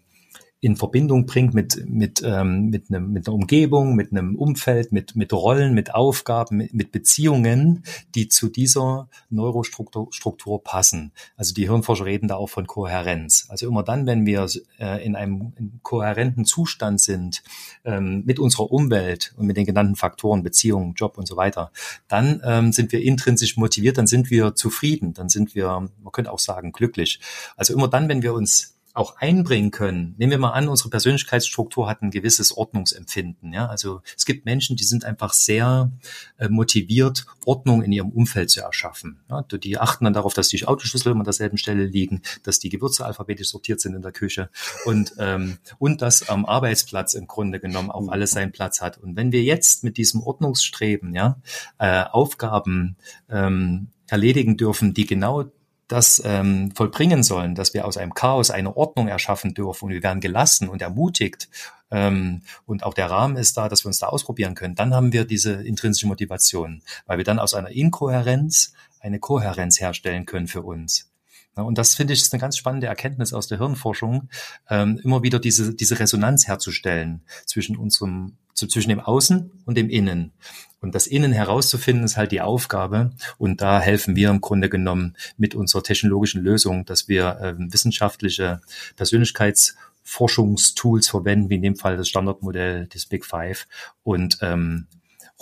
in 0.62 0.76
Verbindung 0.76 1.24
bringt 1.24 1.54
mit, 1.54 1.88
mit, 1.88 2.22
ähm, 2.22 2.68
mit, 2.68 2.90
einem, 2.90 3.12
mit 3.12 3.26
einer 3.26 3.34
Umgebung, 3.34 3.94
mit 3.94 4.12
einem 4.12 4.36
Umfeld, 4.36 4.92
mit, 4.92 5.16
mit 5.16 5.32
Rollen, 5.32 5.72
mit 5.72 5.94
Aufgaben, 5.94 6.58
mit, 6.58 6.74
mit 6.74 6.92
Beziehungen, 6.92 7.82
die 8.14 8.28
zu 8.28 8.48
dieser 8.48 9.08
Neurostruktur 9.30 10.08
Struktur 10.10 10.62
passen. 10.62 11.12
Also 11.36 11.54
die 11.54 11.68
Hirnforscher 11.68 12.04
reden 12.04 12.28
da 12.28 12.36
auch 12.36 12.48
von 12.48 12.66
Kohärenz. 12.66 13.46
Also 13.48 13.66
immer 13.66 13.82
dann, 13.82 14.06
wenn 14.06 14.26
wir 14.26 14.46
äh, 14.78 15.04
in 15.04 15.16
einem 15.16 15.52
in 15.58 15.80
kohärenten 15.82 16.44
Zustand 16.44 17.00
sind 17.00 17.42
ähm, 17.84 18.22
mit 18.26 18.38
unserer 18.38 18.70
Umwelt 18.70 19.32
und 19.36 19.46
mit 19.46 19.56
den 19.56 19.64
genannten 19.64 19.96
Faktoren, 19.96 20.42
Beziehungen, 20.42 20.92
Job 20.94 21.16
und 21.16 21.26
so 21.26 21.36
weiter, 21.36 21.72
dann 22.08 22.42
ähm, 22.44 22.72
sind 22.72 22.92
wir 22.92 23.02
intrinsisch 23.02 23.56
motiviert, 23.56 23.96
dann 23.96 24.06
sind 24.06 24.30
wir 24.30 24.54
zufrieden, 24.54 25.14
dann 25.14 25.30
sind 25.30 25.54
wir, 25.54 25.88
man 26.02 26.12
könnte 26.12 26.32
auch 26.32 26.38
sagen, 26.38 26.72
glücklich. 26.72 27.20
Also 27.56 27.72
immer 27.72 27.88
dann, 27.88 28.08
wenn 28.10 28.22
wir 28.22 28.34
uns 28.34 28.76
auch 28.92 29.16
einbringen 29.16 29.70
können. 29.70 30.14
Nehmen 30.18 30.32
wir 30.32 30.38
mal 30.38 30.50
an, 30.50 30.68
unsere 30.68 30.90
Persönlichkeitsstruktur 30.90 31.88
hat 31.88 32.02
ein 32.02 32.10
gewisses 32.10 32.56
Ordnungsempfinden. 32.56 33.52
Ja? 33.52 33.66
Also 33.66 34.02
es 34.16 34.24
gibt 34.24 34.44
Menschen, 34.44 34.76
die 34.76 34.84
sind 34.84 35.04
einfach 35.04 35.32
sehr 35.32 35.92
äh, 36.38 36.48
motiviert, 36.48 37.26
Ordnung 37.44 37.82
in 37.82 37.92
ihrem 37.92 38.10
Umfeld 38.10 38.50
zu 38.50 38.60
erschaffen. 38.60 39.20
Ja? 39.28 39.42
Die 39.42 39.78
achten 39.78 40.04
dann 40.04 40.12
darauf, 40.12 40.34
dass 40.34 40.48
die 40.48 40.66
Autoschlüssel 40.66 41.12
immer 41.12 41.20
an 41.20 41.24
derselben 41.24 41.56
Stelle 41.56 41.84
liegen, 41.84 42.22
dass 42.42 42.58
die 42.58 42.68
Gewürze 42.68 43.06
alphabetisch 43.06 43.48
sortiert 43.48 43.80
sind 43.80 43.94
in 43.94 44.02
der 44.02 44.12
Küche 44.12 44.50
und, 44.84 45.14
ähm, 45.18 45.58
und 45.78 46.02
dass 46.02 46.28
am 46.28 46.44
Arbeitsplatz 46.44 47.14
im 47.14 47.26
Grunde 47.26 47.60
genommen 47.60 47.90
auch 47.90 48.08
alles 48.08 48.32
seinen 48.32 48.52
Platz 48.52 48.80
hat. 48.80 48.98
Und 48.98 49.16
wenn 49.16 49.30
wir 49.30 49.42
jetzt 49.42 49.84
mit 49.84 49.98
diesem 49.98 50.22
Ordnungsstreben 50.22 51.14
ja, 51.14 51.38
äh, 51.78 52.04
Aufgaben 52.04 52.96
ähm, 53.28 53.88
erledigen 54.08 54.56
dürfen, 54.56 54.94
die 54.94 55.06
genau 55.06 55.44
das 55.90 56.22
ähm, 56.24 56.72
vollbringen 56.74 57.22
sollen, 57.22 57.54
dass 57.54 57.74
wir 57.74 57.84
aus 57.86 57.96
einem 57.96 58.14
Chaos 58.14 58.50
eine 58.50 58.76
Ordnung 58.76 59.08
erschaffen 59.08 59.54
dürfen 59.54 59.86
und 59.86 59.90
wir 59.92 60.02
werden 60.02 60.20
gelassen 60.20 60.68
und 60.68 60.82
ermutigt 60.82 61.48
ähm, 61.90 62.42
und 62.66 62.84
auch 62.84 62.94
der 62.94 63.10
Rahmen 63.10 63.36
ist 63.36 63.56
da, 63.56 63.68
dass 63.68 63.84
wir 63.84 63.88
uns 63.88 63.98
da 63.98 64.06
ausprobieren 64.06 64.54
können, 64.54 64.74
dann 64.74 64.94
haben 64.94 65.12
wir 65.12 65.24
diese 65.24 65.54
intrinsische 65.54 66.06
Motivation, 66.06 66.82
weil 67.06 67.18
wir 67.18 67.24
dann 67.24 67.38
aus 67.38 67.54
einer 67.54 67.70
Inkohärenz 67.70 68.72
eine 69.00 69.18
Kohärenz 69.18 69.80
herstellen 69.80 70.26
können 70.26 70.46
für 70.46 70.62
uns. 70.62 71.10
Und 71.56 71.78
das 71.78 71.94
finde 71.94 72.12
ich 72.12 72.22
ist 72.22 72.32
eine 72.32 72.40
ganz 72.40 72.56
spannende 72.56 72.86
Erkenntnis 72.86 73.32
aus 73.32 73.48
der 73.48 73.58
Hirnforschung, 73.58 74.28
ähm, 74.68 75.00
immer 75.02 75.22
wieder 75.22 75.40
diese, 75.40 75.74
diese 75.74 75.98
Resonanz 75.98 76.46
herzustellen 76.46 77.22
zwischen 77.44 77.76
unserem, 77.76 78.36
zwischen 78.54 78.88
dem 78.88 79.00
Außen 79.00 79.50
und 79.64 79.76
dem 79.76 79.90
Innen. 79.90 80.32
Und 80.80 80.94
das 80.94 81.06
Innen 81.06 81.32
herauszufinden, 81.32 82.04
ist 82.04 82.16
halt 82.16 82.32
die 82.32 82.40
Aufgabe. 82.40 83.10
Und 83.38 83.60
da 83.60 83.80
helfen 83.80 84.16
wir 84.16 84.30
im 84.30 84.40
Grunde 84.40 84.70
genommen 84.70 85.16
mit 85.36 85.54
unserer 85.54 85.82
technologischen 85.82 86.42
Lösung, 86.42 86.86
dass 86.86 87.08
wir 87.08 87.38
äh, 87.40 87.54
wissenschaftliche 87.58 88.62
Persönlichkeitsforschungstools 88.96 91.08
verwenden, 91.08 91.50
wie 91.50 91.56
in 91.56 91.62
dem 91.62 91.76
Fall 91.76 91.96
das 91.96 92.08
Standardmodell 92.08 92.86
des 92.86 93.06
Big 93.06 93.26
Five 93.26 93.66
und 94.02 94.38
ähm, 94.40 94.86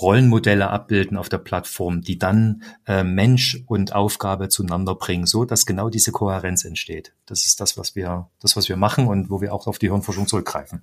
Rollenmodelle 0.00 0.70
abbilden 0.70 1.16
auf 1.16 1.28
der 1.28 1.38
Plattform, 1.38 2.02
die 2.02 2.18
dann 2.18 2.62
äh, 2.86 3.02
Mensch 3.02 3.62
und 3.66 3.94
Aufgabe 3.94 4.48
zueinander 4.48 4.94
bringen, 4.94 5.26
so 5.26 5.44
dass 5.44 5.66
genau 5.66 5.90
diese 5.90 6.12
Kohärenz 6.12 6.64
entsteht. 6.64 7.12
Das 7.26 7.44
ist 7.44 7.60
das, 7.60 7.76
was 7.76 7.96
wir, 7.96 8.28
das, 8.40 8.56
was 8.56 8.68
wir 8.68 8.76
machen 8.76 9.08
und 9.08 9.30
wo 9.30 9.40
wir 9.40 9.52
auch 9.52 9.66
auf 9.66 9.78
die 9.78 9.88
Hirnforschung 9.88 10.28
zurückgreifen. 10.28 10.82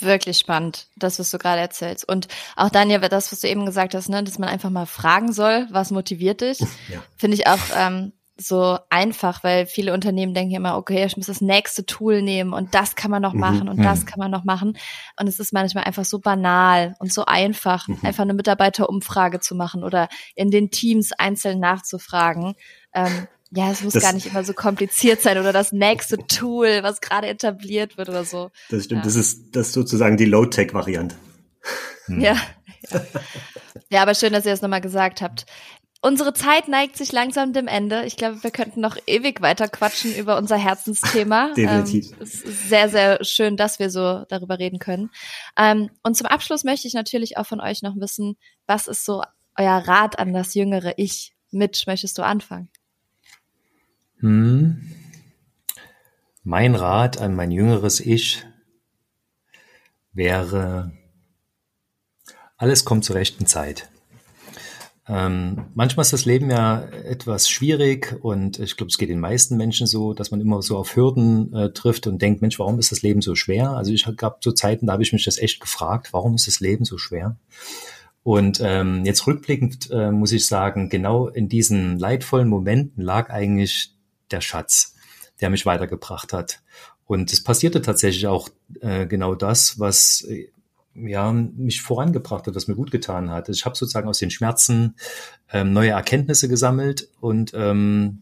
Wirklich 0.00 0.38
spannend, 0.38 0.88
das, 0.96 1.18
was 1.18 1.30
du 1.30 1.38
gerade 1.38 1.60
erzählst. 1.60 2.08
Und 2.08 2.28
auch 2.56 2.70
Daniel, 2.70 3.00
das, 3.00 3.30
was 3.30 3.40
du 3.40 3.48
eben 3.48 3.64
gesagt 3.64 3.94
hast, 3.94 4.08
ne, 4.08 4.24
dass 4.24 4.38
man 4.38 4.48
einfach 4.48 4.70
mal 4.70 4.86
fragen 4.86 5.32
soll, 5.32 5.66
was 5.70 5.90
motiviert 5.90 6.40
dich, 6.40 6.58
ja. 6.88 7.02
finde 7.16 7.36
ich 7.36 7.46
auch 7.46 7.60
ähm, 7.76 8.12
so 8.36 8.78
einfach, 8.90 9.44
weil 9.44 9.66
viele 9.66 9.92
Unternehmen 9.92 10.34
denken 10.34 10.54
immer, 10.54 10.76
okay, 10.76 11.04
ich 11.04 11.16
muss 11.16 11.26
das 11.26 11.40
nächste 11.40 11.86
Tool 11.86 12.20
nehmen 12.20 12.52
und 12.52 12.74
das 12.74 12.96
kann 12.96 13.10
man 13.10 13.22
noch 13.22 13.32
mhm. 13.32 13.40
machen 13.40 13.68
und 13.68 13.78
mhm. 13.78 13.84
das 13.84 14.06
kann 14.06 14.18
man 14.18 14.30
noch 14.30 14.44
machen. 14.44 14.76
Und 15.18 15.28
es 15.28 15.38
ist 15.38 15.52
manchmal 15.52 15.84
einfach 15.84 16.04
so 16.04 16.18
banal 16.18 16.96
und 16.98 17.12
so 17.12 17.24
einfach, 17.26 17.86
mhm. 17.86 17.98
einfach 18.02 18.22
eine 18.22 18.34
Mitarbeiterumfrage 18.34 19.38
zu 19.38 19.54
machen 19.54 19.84
oder 19.84 20.08
in 20.34 20.50
den 20.50 20.70
Teams 20.70 21.12
einzeln 21.12 21.60
nachzufragen. 21.60 22.54
Ähm, 22.92 23.28
Ja, 23.56 23.70
es 23.70 23.82
muss 23.82 23.92
das, 23.92 24.02
gar 24.02 24.12
nicht 24.12 24.26
immer 24.26 24.42
so 24.42 24.52
kompliziert 24.52 25.20
sein 25.22 25.38
oder 25.38 25.52
das 25.52 25.70
nächste 25.70 26.18
Tool, 26.18 26.82
was 26.82 27.00
gerade 27.00 27.28
etabliert 27.28 27.96
wird 27.96 28.08
oder 28.08 28.24
so. 28.24 28.50
Das 28.68 28.84
stimmt, 28.84 29.00
ja. 29.00 29.04
das 29.04 29.14
ist 29.14 29.54
das 29.54 29.68
ist 29.68 29.74
sozusagen 29.74 30.16
die 30.16 30.24
Low-Tech-Variante. 30.24 31.16
Hm. 32.06 32.20
Ja, 32.20 32.36
ja. 32.90 33.00
ja, 33.88 34.02
aber 34.02 34.14
schön, 34.14 34.34
dass 34.34 34.44
ihr 34.44 34.52
es 34.52 34.60
nochmal 34.60 34.82
gesagt 34.82 35.22
habt. 35.22 35.46
Unsere 36.02 36.34
Zeit 36.34 36.68
neigt 36.68 36.98
sich 36.98 37.12
langsam 37.12 37.54
dem 37.54 37.66
Ende. 37.66 38.04
Ich 38.04 38.18
glaube, 38.18 38.42
wir 38.42 38.50
könnten 38.50 38.82
noch 38.82 38.98
ewig 39.06 39.40
weiter 39.40 39.68
quatschen 39.68 40.14
über 40.14 40.36
unser 40.36 40.58
Herzensthema. 40.58 41.52
Definitiv. 41.56 42.10
Ähm, 42.10 42.18
es 42.20 42.42
ist 42.42 42.68
sehr, 42.68 42.90
sehr 42.90 43.24
schön, 43.24 43.56
dass 43.56 43.78
wir 43.78 43.88
so 43.88 44.26
darüber 44.28 44.58
reden 44.58 44.78
können. 44.78 45.10
Ähm, 45.56 45.88
und 46.02 46.14
zum 46.14 46.26
Abschluss 46.26 46.62
möchte 46.62 46.86
ich 46.86 46.92
natürlich 46.92 47.38
auch 47.38 47.46
von 47.46 47.58
euch 47.58 47.80
noch 47.80 47.96
wissen, 47.96 48.36
was 48.66 48.86
ist 48.86 49.06
so 49.06 49.22
euer 49.56 49.78
Rat 49.78 50.18
an 50.18 50.34
das 50.34 50.52
jüngere 50.52 50.92
Ich? 50.98 51.32
Mitch, 51.50 51.84
möchtest 51.86 52.18
du 52.18 52.22
anfangen? 52.22 52.68
Hm. 54.24 54.80
Mein 56.44 56.74
Rat 56.74 57.20
an 57.20 57.34
mein 57.34 57.50
jüngeres 57.50 58.00
Ich 58.00 58.42
wäre, 60.14 60.92
alles 62.56 62.86
kommt 62.86 63.04
zur 63.04 63.16
rechten 63.16 63.44
Zeit. 63.44 63.90
Ähm, 65.06 65.66
manchmal 65.74 66.04
ist 66.04 66.14
das 66.14 66.24
Leben 66.24 66.48
ja 66.48 66.84
etwas 67.04 67.50
schwierig 67.50 68.18
und 68.22 68.58
ich 68.58 68.78
glaube, 68.78 68.88
es 68.88 68.96
geht 68.96 69.10
den 69.10 69.20
meisten 69.20 69.58
Menschen 69.58 69.86
so, 69.86 70.14
dass 70.14 70.30
man 70.30 70.40
immer 70.40 70.62
so 70.62 70.78
auf 70.78 70.96
Hürden 70.96 71.52
äh, 71.52 71.72
trifft 71.72 72.06
und 72.06 72.22
denkt, 72.22 72.40
Mensch, 72.40 72.58
warum 72.58 72.78
ist 72.78 72.92
das 72.92 73.02
Leben 73.02 73.20
so 73.20 73.34
schwer? 73.34 73.72
Also 73.72 73.92
ich 73.92 74.08
gab 74.16 74.42
so 74.42 74.52
Zeiten, 74.52 74.86
da 74.86 74.94
habe 74.94 75.02
ich 75.02 75.12
mich 75.12 75.26
das 75.26 75.36
echt 75.36 75.60
gefragt, 75.60 76.14
warum 76.14 76.34
ist 76.34 76.46
das 76.46 76.60
Leben 76.60 76.86
so 76.86 76.96
schwer? 76.96 77.36
Und 78.22 78.58
ähm, 78.64 79.04
jetzt 79.04 79.26
rückblickend 79.26 79.90
äh, 79.90 80.10
muss 80.10 80.32
ich 80.32 80.46
sagen, 80.46 80.88
genau 80.88 81.28
in 81.28 81.50
diesen 81.50 81.98
leidvollen 81.98 82.48
Momenten 82.48 83.02
lag 83.02 83.28
eigentlich 83.28 83.93
der 84.30 84.40
Schatz, 84.40 84.94
der 85.40 85.50
mich 85.50 85.66
weitergebracht 85.66 86.32
hat. 86.32 86.62
Und 87.06 87.32
es 87.32 87.42
passierte 87.42 87.82
tatsächlich 87.82 88.26
auch 88.26 88.48
äh, 88.80 89.06
genau 89.06 89.34
das, 89.34 89.78
was 89.78 90.22
äh, 90.22 90.48
ja, 90.94 91.32
mich 91.32 91.82
vorangebracht 91.82 92.46
hat, 92.46 92.54
was 92.54 92.68
mir 92.68 92.76
gut 92.76 92.90
getan 92.90 93.30
hat. 93.30 93.48
Ich 93.48 93.64
habe 93.64 93.76
sozusagen 93.76 94.08
aus 94.08 94.18
den 94.18 94.30
Schmerzen 94.30 94.94
ähm, 95.52 95.72
neue 95.72 95.90
Erkenntnisse 95.90 96.48
gesammelt 96.48 97.08
und 97.20 97.52
ähm, 97.54 98.20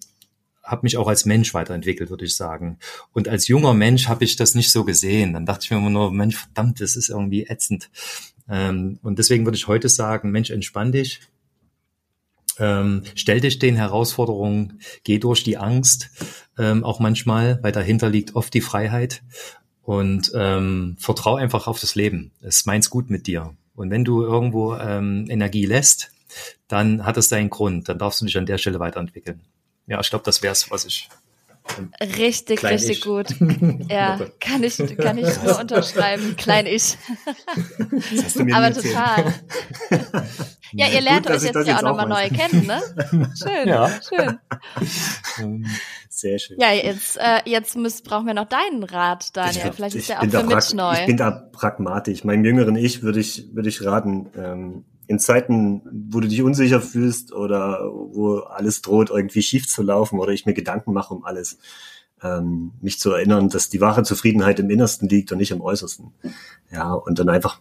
habe 0.62 0.82
mich 0.84 0.96
auch 0.96 1.08
als 1.08 1.26
Mensch 1.26 1.54
weiterentwickelt, 1.54 2.10
würde 2.10 2.24
ich 2.24 2.36
sagen. 2.36 2.78
Und 3.12 3.28
als 3.28 3.48
junger 3.48 3.74
Mensch 3.74 4.08
habe 4.08 4.24
ich 4.24 4.36
das 4.36 4.54
nicht 4.54 4.70
so 4.72 4.84
gesehen. 4.84 5.32
Dann 5.34 5.44
dachte 5.44 5.64
ich 5.64 5.70
mir 5.70 5.78
immer 5.78 5.90
nur, 5.90 6.10
Mensch, 6.12 6.36
verdammt, 6.36 6.80
das 6.80 6.96
ist 6.96 7.10
irgendwie 7.10 7.46
ätzend. 7.46 7.90
Ähm, 8.48 8.98
und 9.02 9.18
deswegen 9.18 9.44
würde 9.44 9.56
ich 9.56 9.66
heute 9.66 9.88
sagen, 9.88 10.30
Mensch, 10.30 10.50
entspann 10.50 10.92
dich. 10.92 11.20
Ähm, 12.58 13.04
stell 13.14 13.40
dich 13.40 13.58
den 13.58 13.76
Herausforderungen, 13.76 14.80
geh 15.04 15.18
durch 15.18 15.42
die 15.42 15.56
Angst, 15.56 16.10
ähm, 16.58 16.84
auch 16.84 17.00
manchmal, 17.00 17.58
weil 17.62 17.72
dahinter 17.72 18.10
liegt 18.10 18.34
oft 18.36 18.52
die 18.52 18.60
Freiheit 18.60 19.22
und 19.82 20.32
ähm, 20.34 20.96
vertrau 20.98 21.36
einfach 21.36 21.66
auf 21.66 21.80
das 21.80 21.94
Leben. 21.94 22.32
Es 22.40 22.66
meint's 22.66 22.90
gut 22.90 23.10
mit 23.10 23.26
dir. 23.26 23.54
Und 23.74 23.90
wenn 23.90 24.04
du 24.04 24.22
irgendwo 24.22 24.74
ähm, 24.76 25.26
Energie 25.28 25.66
lässt, 25.66 26.12
dann 26.68 27.04
hat 27.04 27.16
es 27.16 27.28
seinen 27.28 27.50
Grund. 27.50 27.88
Dann 27.88 27.98
darfst 27.98 28.20
du 28.20 28.26
dich 28.26 28.36
an 28.38 28.46
der 28.46 28.58
Stelle 28.58 28.80
weiterentwickeln. 28.80 29.40
Ja, 29.86 30.00
ich 30.00 30.10
glaube, 30.10 30.24
das 30.24 30.42
wär's, 30.42 30.70
was 30.70 30.84
ich. 30.84 31.08
Richtig, 32.00 32.60
Klein 32.60 32.72
richtig 32.74 32.98
ich. 32.98 33.04
gut. 33.04 33.34
Ja, 33.88 34.18
kann 34.40 34.62
ich, 34.62 34.78
kann 34.96 35.18
ich 35.18 35.42
nur 35.42 35.58
unterschreiben. 35.58 36.36
Klein 36.38 36.66
ich. 36.66 36.96
Aber 38.52 38.66
erzählt. 38.66 38.94
total. 38.94 39.34
ja, 40.72 40.88
ihr 40.88 41.00
lernt 41.00 41.26
Gut, 41.26 41.36
euch 41.36 41.42
jetzt 41.42 41.66
ja 41.66 41.78
auch 41.78 41.82
nochmal 41.82 42.08
neu 42.08 42.28
kennen, 42.28 42.66
ne? 42.66 42.80
Schön, 43.36 43.68
ja. 43.68 43.90
schön. 44.08 44.38
Sehr 46.08 46.38
schön. 46.38 46.56
Ja, 46.60 46.72
jetzt, 46.72 47.16
äh, 47.18 47.40
jetzt 47.44 47.76
müsst, 47.76 48.04
brauchen 48.04 48.26
wir 48.26 48.34
noch 48.34 48.48
deinen 48.48 48.82
Rat, 48.82 49.36
Daniel. 49.36 49.68
Ich, 49.68 49.74
Vielleicht 49.74 49.96
ist 49.96 50.08
der 50.08 50.20
auch 50.20 50.24
für 50.24 50.42
Mitch 50.44 50.74
neu. 50.74 50.94
Ich 50.94 51.06
bin 51.06 51.16
da 51.16 51.30
pragmatisch. 51.30 52.24
Meinem 52.24 52.44
jüngeren 52.44 52.76
Ich 52.76 53.02
würde 53.02 53.20
ich, 53.20 53.54
würde 53.54 53.68
ich 53.68 53.84
raten, 53.84 54.30
ähm, 54.36 54.84
in 55.06 55.18
Zeiten, 55.18 55.82
wo 56.10 56.20
du 56.20 56.28
dich 56.28 56.42
unsicher 56.42 56.80
fühlst 56.80 57.32
oder 57.32 57.90
wo 57.90 58.38
alles 58.38 58.82
droht, 58.82 59.10
irgendwie 59.10 59.42
schief 59.42 59.68
zu 59.68 59.82
laufen 59.82 60.18
oder 60.18 60.32
ich 60.32 60.46
mir 60.46 60.54
Gedanken 60.54 60.92
mache 60.92 61.14
um 61.14 61.24
alles, 61.24 61.58
ähm, 62.22 62.72
mich 62.80 62.98
zu 62.98 63.10
erinnern, 63.10 63.48
dass 63.48 63.68
die 63.68 63.80
wahre 63.80 64.04
Zufriedenheit 64.04 64.58
im 64.60 64.70
Innersten 64.70 65.08
liegt 65.08 65.32
und 65.32 65.38
nicht 65.38 65.50
im 65.50 65.60
Äußersten. 65.60 66.12
Ja, 66.70 66.92
und 66.92 67.18
dann 67.18 67.28
einfach 67.28 67.60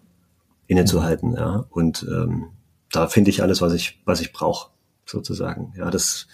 innezuhalten, 0.68 1.34
ja. 1.34 1.66
Und 1.70 2.06
ähm, 2.10 2.50
da 2.92 3.08
finde 3.08 3.30
ich 3.32 3.42
alles, 3.42 3.62
was 3.62 3.74
ich, 3.74 4.02
was 4.06 4.22
ich 4.22 4.34
brauche, 4.34 4.72
sozusagen. 5.06 5.74
Ja, 5.78 5.90
das 5.90 6.28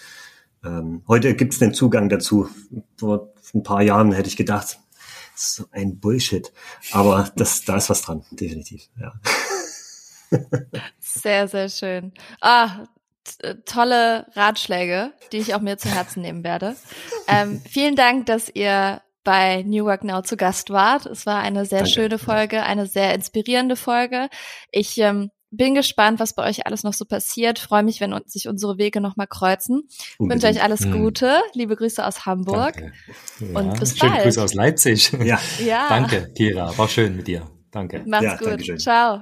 ähm, 0.63 1.03
heute 1.07 1.35
gibt 1.35 1.53
es 1.53 1.59
den 1.59 1.73
Zugang 1.73 2.09
dazu. 2.09 2.49
Vor 2.97 3.33
ein 3.53 3.63
paar 3.63 3.81
Jahren 3.81 4.11
hätte 4.11 4.29
ich 4.29 4.37
gedacht, 4.37 4.79
so 5.35 5.65
ein 5.71 5.99
Bullshit. 5.99 6.51
Aber 6.91 7.31
das, 7.35 7.63
da 7.63 7.77
ist 7.77 7.89
was 7.89 8.01
dran, 8.01 8.23
definitiv. 8.31 8.89
Ja. 8.99 9.13
Sehr, 10.99 11.47
sehr 11.47 11.69
schön. 11.69 12.13
Ah, 12.41 12.85
tolle 13.65 14.27
Ratschläge, 14.33 15.13
die 15.31 15.37
ich 15.37 15.53
auch 15.53 15.61
mir 15.61 15.77
zu 15.77 15.89
Herzen 15.89 16.21
nehmen 16.21 16.43
werde. 16.43 16.75
Ähm, 17.27 17.61
vielen 17.69 17.95
Dank, 17.95 18.25
dass 18.25 18.49
ihr 18.49 19.01
bei 19.23 19.63
New 19.63 19.85
Work 19.85 20.03
Now 20.05 20.21
zu 20.21 20.37
Gast 20.37 20.69
wart. 20.69 21.05
Es 21.05 21.25
war 21.25 21.39
eine 21.39 21.65
sehr 21.65 21.79
Danke. 21.79 21.93
schöne 21.93 22.17
Folge, 22.17 22.63
eine 22.63 22.85
sehr 22.85 23.13
inspirierende 23.13 23.75
Folge. 23.75 24.29
Ich 24.71 24.97
ähm, 24.99 25.31
bin 25.51 25.75
gespannt, 25.75 26.19
was 26.19 26.33
bei 26.33 26.47
euch 26.47 26.65
alles 26.65 26.83
noch 26.83 26.93
so 26.93 27.03
passiert. 27.03 27.59
Freue 27.59 27.83
mich, 27.83 27.99
wenn 27.99 28.17
sich 28.25 28.47
unsere 28.47 28.77
Wege 28.77 29.01
noch 29.01 29.17
mal 29.17 29.27
kreuzen. 29.27 29.87
Unbedingt. 30.17 30.43
Wünsche 30.43 30.57
euch 30.57 30.63
alles 30.63 30.85
hm. 30.85 30.93
Gute. 30.93 31.41
Liebe 31.53 31.75
Grüße 31.75 32.05
aus 32.05 32.25
Hamburg. 32.25 32.81
Ja. 33.39 33.59
Und 33.59 33.79
bis 33.79 33.97
Schöne 33.97 34.13
bald. 34.13 34.23
Grüße 34.23 34.41
aus 34.41 34.53
Leipzig. 34.53 35.11
Ja. 35.23 35.39
ja. 35.59 35.87
Danke, 35.89 36.31
Kira. 36.33 36.77
War 36.77 36.87
schön 36.87 37.17
mit 37.17 37.27
dir. 37.27 37.49
Danke. 37.71 38.03
Macht's 38.05 38.41
ja, 38.41 38.55
gut. 38.55 38.79
Ciao. 38.79 39.21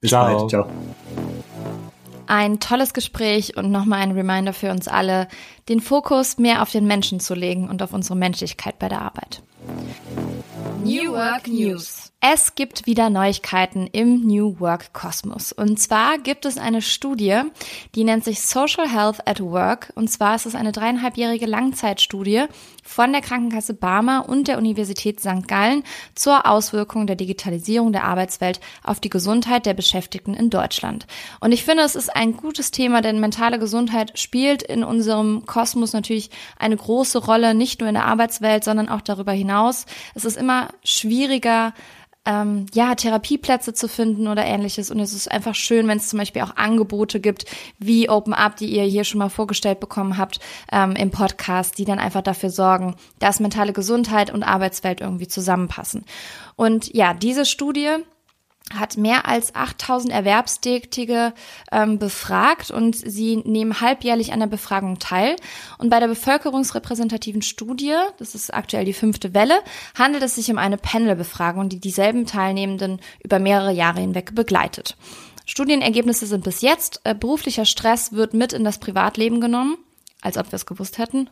Bis 0.00 0.10
Ciao. 0.10 0.38
bald. 0.38 0.50
Ciao. 0.50 0.70
Ein 2.26 2.58
tolles 2.58 2.94
Gespräch 2.94 3.56
und 3.56 3.70
nochmal 3.70 4.00
ein 4.00 4.12
Reminder 4.12 4.54
für 4.54 4.70
uns 4.70 4.88
alle, 4.88 5.28
den 5.68 5.80
Fokus 5.80 6.38
mehr 6.38 6.62
auf 6.62 6.70
den 6.70 6.86
Menschen 6.86 7.20
zu 7.20 7.34
legen 7.34 7.68
und 7.68 7.82
auf 7.82 7.92
unsere 7.92 8.16
Menschlichkeit 8.16 8.78
bei 8.78 8.88
der 8.88 9.02
Arbeit. 9.02 9.42
New 10.82 11.12
Work 11.12 11.48
News. 11.48 12.13
Es 12.26 12.54
gibt 12.54 12.86
wieder 12.86 13.10
Neuigkeiten 13.10 13.86
im 13.86 14.22
New 14.26 14.58
Work 14.58 14.94
Kosmos. 14.94 15.52
Und 15.52 15.78
zwar 15.78 16.16
gibt 16.16 16.46
es 16.46 16.56
eine 16.56 16.80
Studie, 16.80 17.42
die 17.94 18.02
nennt 18.02 18.24
sich 18.24 18.40
Social 18.40 18.88
Health 18.88 19.28
at 19.28 19.40
Work. 19.42 19.92
Und 19.94 20.10
zwar 20.10 20.34
ist 20.34 20.46
es 20.46 20.54
eine 20.54 20.72
dreieinhalbjährige 20.72 21.44
Langzeitstudie 21.44 22.44
von 22.82 23.12
der 23.12 23.20
Krankenkasse 23.20 23.74
Barmer 23.74 24.26
und 24.26 24.48
der 24.48 24.56
Universität 24.56 25.20
St. 25.20 25.46
Gallen 25.46 25.84
zur 26.14 26.46
Auswirkung 26.46 27.06
der 27.06 27.16
Digitalisierung 27.16 27.92
der 27.92 28.04
Arbeitswelt 28.04 28.58
auf 28.82 29.00
die 29.00 29.10
Gesundheit 29.10 29.66
der 29.66 29.74
Beschäftigten 29.74 30.32
in 30.32 30.48
Deutschland. 30.48 31.06
Und 31.40 31.52
ich 31.52 31.62
finde, 31.62 31.82
es 31.82 31.94
ist 31.94 32.16
ein 32.16 32.38
gutes 32.38 32.70
Thema, 32.70 33.02
denn 33.02 33.20
mentale 33.20 33.58
Gesundheit 33.58 34.18
spielt 34.18 34.62
in 34.62 34.82
unserem 34.82 35.44
Kosmos 35.44 35.92
natürlich 35.92 36.30
eine 36.58 36.78
große 36.78 37.18
Rolle, 37.18 37.54
nicht 37.54 37.80
nur 37.80 37.88
in 37.90 37.96
der 37.96 38.06
Arbeitswelt, 38.06 38.64
sondern 38.64 38.88
auch 38.88 39.02
darüber 39.02 39.32
hinaus. 39.32 39.84
Es 40.14 40.24
ist 40.24 40.38
immer 40.38 40.70
schwieriger, 40.84 41.74
ähm, 42.26 42.66
ja, 42.72 42.94
Therapieplätze 42.94 43.74
zu 43.74 43.88
finden 43.88 44.28
oder 44.28 44.44
ähnliches. 44.44 44.90
Und 44.90 45.00
es 45.00 45.12
ist 45.12 45.30
einfach 45.30 45.54
schön, 45.54 45.86
wenn 45.88 45.98
es 45.98 46.08
zum 46.08 46.18
Beispiel 46.18 46.42
auch 46.42 46.56
Angebote 46.56 47.20
gibt, 47.20 47.44
wie 47.78 48.08
Open 48.08 48.32
Up, 48.32 48.56
die 48.56 48.74
ihr 48.74 48.84
hier 48.84 49.04
schon 49.04 49.18
mal 49.18 49.28
vorgestellt 49.28 49.80
bekommen 49.80 50.16
habt 50.16 50.40
ähm, 50.72 50.92
im 50.96 51.10
Podcast, 51.10 51.78
die 51.78 51.84
dann 51.84 51.98
einfach 51.98 52.22
dafür 52.22 52.50
sorgen, 52.50 52.96
dass 53.18 53.40
mentale 53.40 53.72
Gesundheit 53.72 54.32
und 54.32 54.42
Arbeitswelt 54.42 55.00
irgendwie 55.00 55.28
zusammenpassen. 55.28 56.04
Und 56.56 56.94
ja, 56.94 57.14
diese 57.14 57.44
Studie 57.44 57.96
hat 58.72 58.96
mehr 58.96 59.26
als 59.28 59.54
8000 59.54 60.12
Erwerbstätige 60.12 61.34
ähm, 61.70 61.98
befragt 61.98 62.70
und 62.70 62.96
sie 62.96 63.36
nehmen 63.36 63.80
halbjährlich 63.80 64.32
an 64.32 64.40
der 64.40 64.46
Befragung 64.46 64.98
teil. 64.98 65.36
Und 65.78 65.90
bei 65.90 66.00
der 66.00 66.08
bevölkerungsrepräsentativen 66.08 67.42
Studie, 67.42 67.94
das 68.18 68.34
ist 68.34 68.52
aktuell 68.52 68.84
die 68.84 68.94
fünfte 68.94 69.34
Welle, 69.34 69.58
handelt 69.96 70.22
es 70.22 70.36
sich 70.36 70.50
um 70.50 70.58
eine 70.58 70.78
Panelbefragung, 70.78 71.68
die 71.68 71.80
dieselben 71.80 72.26
Teilnehmenden 72.26 73.00
über 73.22 73.38
mehrere 73.38 73.72
Jahre 73.72 74.00
hinweg 74.00 74.34
begleitet. 74.34 74.96
Studienergebnisse 75.46 76.26
sind 76.26 76.42
bis 76.42 76.62
jetzt, 76.62 77.02
äh, 77.04 77.14
beruflicher 77.14 77.66
Stress 77.66 78.12
wird 78.12 78.32
mit 78.32 78.54
in 78.54 78.64
das 78.64 78.78
Privatleben 78.78 79.42
genommen 79.42 79.76
als 80.24 80.38
ob 80.38 80.50
wir 80.50 80.56
es 80.56 80.66
gewusst 80.66 80.98
hätten, 80.98 81.28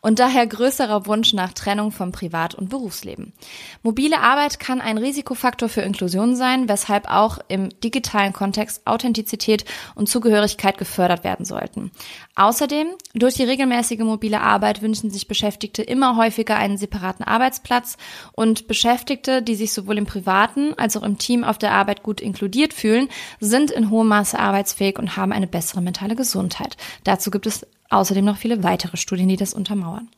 und 0.00 0.18
daher 0.18 0.46
größerer 0.46 1.06
Wunsch 1.06 1.34
nach 1.34 1.52
Trennung 1.52 1.92
vom 1.92 2.12
Privat- 2.12 2.54
und 2.54 2.70
Berufsleben. 2.70 3.32
Mobile 3.82 4.20
Arbeit 4.20 4.60
kann 4.60 4.80
ein 4.80 4.96
Risikofaktor 4.96 5.68
für 5.68 5.82
Inklusion 5.82 6.36
sein, 6.36 6.68
weshalb 6.68 7.10
auch 7.10 7.38
im 7.48 7.68
digitalen 7.80 8.32
Kontext 8.32 8.86
Authentizität 8.86 9.64
und 9.94 10.08
Zugehörigkeit 10.08 10.78
gefördert 10.78 11.24
werden 11.24 11.44
sollten. 11.44 11.90
Außerdem, 12.34 12.88
durch 13.14 13.34
die 13.34 13.44
regelmäßige 13.44 14.00
mobile 14.00 14.40
Arbeit 14.40 14.82
wünschen 14.82 15.10
sich 15.10 15.28
Beschäftigte 15.28 15.82
immer 15.82 16.16
häufiger 16.16 16.56
einen 16.56 16.78
separaten 16.78 17.24
Arbeitsplatz 17.24 17.96
und 18.32 18.68
Beschäftigte, 18.68 19.42
die 19.42 19.54
sich 19.54 19.72
sowohl 19.72 19.98
im 19.98 20.06
privaten 20.06 20.74
als 20.78 20.96
auch 20.96 21.02
im 21.02 21.18
Team 21.18 21.44
auf 21.44 21.58
der 21.58 21.72
Arbeit 21.72 22.02
gut 22.02 22.20
inkludiert 22.20 22.72
fühlen, 22.72 23.08
sind 23.40 23.70
in 23.70 23.90
hohem 23.90 24.08
Maße 24.08 24.38
arbeitsfähig 24.38 24.98
und 24.98 25.16
haben 25.16 25.32
eine 25.32 25.46
bessere 25.46 25.82
mentale 25.82 26.16
Gesundheit. 26.16 26.76
Dazu 27.04 27.30
gibt 27.30 27.46
es 27.46 27.66
außerdem 27.92 28.24
noch 28.24 28.36
viele 28.36 28.62
weitere 28.62 28.96
Studien, 28.96 29.28
die 29.28 29.36
das 29.36 29.54
untermauern. 29.54 30.08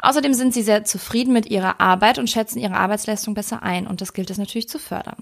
Außerdem 0.00 0.34
sind 0.34 0.54
sie 0.54 0.62
sehr 0.62 0.84
zufrieden 0.84 1.32
mit 1.32 1.50
ihrer 1.50 1.80
Arbeit 1.80 2.18
und 2.18 2.30
schätzen 2.30 2.58
ihre 2.58 2.76
Arbeitsleistung 2.76 3.34
besser 3.34 3.62
ein 3.62 3.86
und 3.86 4.00
das 4.00 4.12
gilt 4.12 4.30
es 4.30 4.38
natürlich 4.38 4.68
zu 4.68 4.78
fördern. 4.78 5.16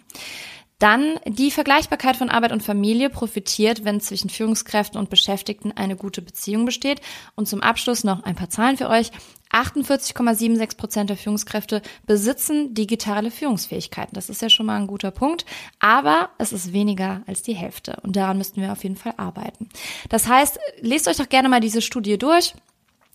Dann 0.83 1.21
die 1.25 1.53
Vergleichbarkeit 1.53 2.17
von 2.17 2.29
Arbeit 2.29 2.51
und 2.51 2.65
Familie 2.65 3.09
profitiert, 3.09 3.85
wenn 3.85 4.01
zwischen 4.01 4.31
Führungskräften 4.31 4.99
und 4.99 5.11
Beschäftigten 5.11 5.71
eine 5.71 5.95
gute 5.95 6.23
Beziehung 6.23 6.65
besteht. 6.65 7.01
Und 7.37 7.47
zum 7.47 7.61
Abschluss 7.61 8.03
noch 8.03 8.25
ein 8.25 8.35
paar 8.35 8.51
Zahlen 8.51 8.77
für 8.77 8.89
euch. 8.89 9.13
48,76 9.53 10.77
Prozent 10.77 11.09
der 11.09 11.17
Führungskräfte 11.17 11.83
besitzen 12.05 12.75
digitale 12.75 13.31
Führungsfähigkeiten. 13.31 14.15
Das 14.15 14.29
ist 14.29 14.43
ja 14.43 14.51
schon 14.51 14.67
mal 14.67 14.81
ein 14.81 14.89
guter 14.89 15.13
Punkt, 15.13 15.47
aber 15.79 16.31
es 16.39 16.53
ist 16.53 16.73
weniger 16.73 17.23
als 17.29 17.43
die 17.43 17.55
Hälfte 17.55 18.01
und 18.03 18.17
daran 18.17 18.39
müssten 18.39 18.61
wir 18.61 18.73
auf 18.73 18.83
jeden 18.83 18.97
Fall 18.97 19.15
arbeiten. 19.19 19.69
Das 20.09 20.27
heißt, 20.27 20.59
lest 20.81 21.07
euch 21.07 21.19
doch 21.19 21.29
gerne 21.29 21.49
mal 21.49 21.61
diese 21.61 21.81
Studie 21.81 22.19
durch. 22.19 22.55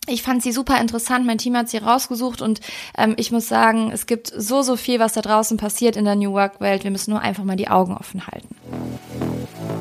Ich 0.08 0.22
fand 0.22 0.42
sie 0.42 0.52
super 0.52 0.80
interessant. 0.80 1.26
Mein 1.26 1.38
Team 1.38 1.56
hat 1.56 1.68
sie 1.68 1.78
rausgesucht 1.78 2.40
und 2.40 2.60
ähm, 2.96 3.14
ich 3.18 3.30
muss 3.30 3.46
sagen, 3.46 3.90
es 3.92 4.06
gibt 4.06 4.32
so, 4.34 4.62
so 4.62 4.76
viel, 4.76 5.00
was 5.00 5.12
da 5.12 5.20
draußen 5.20 5.56
passiert 5.58 5.96
in 5.96 6.04
der 6.04 6.16
New 6.16 6.32
Work-Welt. 6.32 6.84
Wir 6.84 6.90
müssen 6.90 7.10
nur 7.10 7.20
einfach 7.20 7.44
mal 7.44 7.56
die 7.56 7.68
Augen 7.68 7.94
offen 7.94 8.26
halten. 8.26 9.27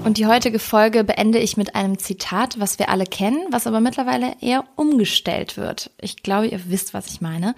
Und 0.03 0.17
die 0.17 0.25
heutige 0.25 0.59
Folge 0.59 1.03
beende 1.03 1.37
ich 1.37 1.57
mit 1.57 1.75
einem 1.75 1.97
Zitat, 1.97 2.59
was 2.59 2.79
wir 2.79 2.89
alle 2.89 3.05
kennen, 3.05 3.45
was 3.51 3.67
aber 3.67 3.81
mittlerweile 3.81 4.35
eher 4.39 4.63
umgestellt 4.77 5.57
wird. 5.57 5.91
Ich 5.99 6.23
glaube, 6.23 6.47
ihr 6.47 6.69
wisst, 6.69 6.93
was 6.93 7.07
ich 7.07 7.19
meine. 7.19 7.55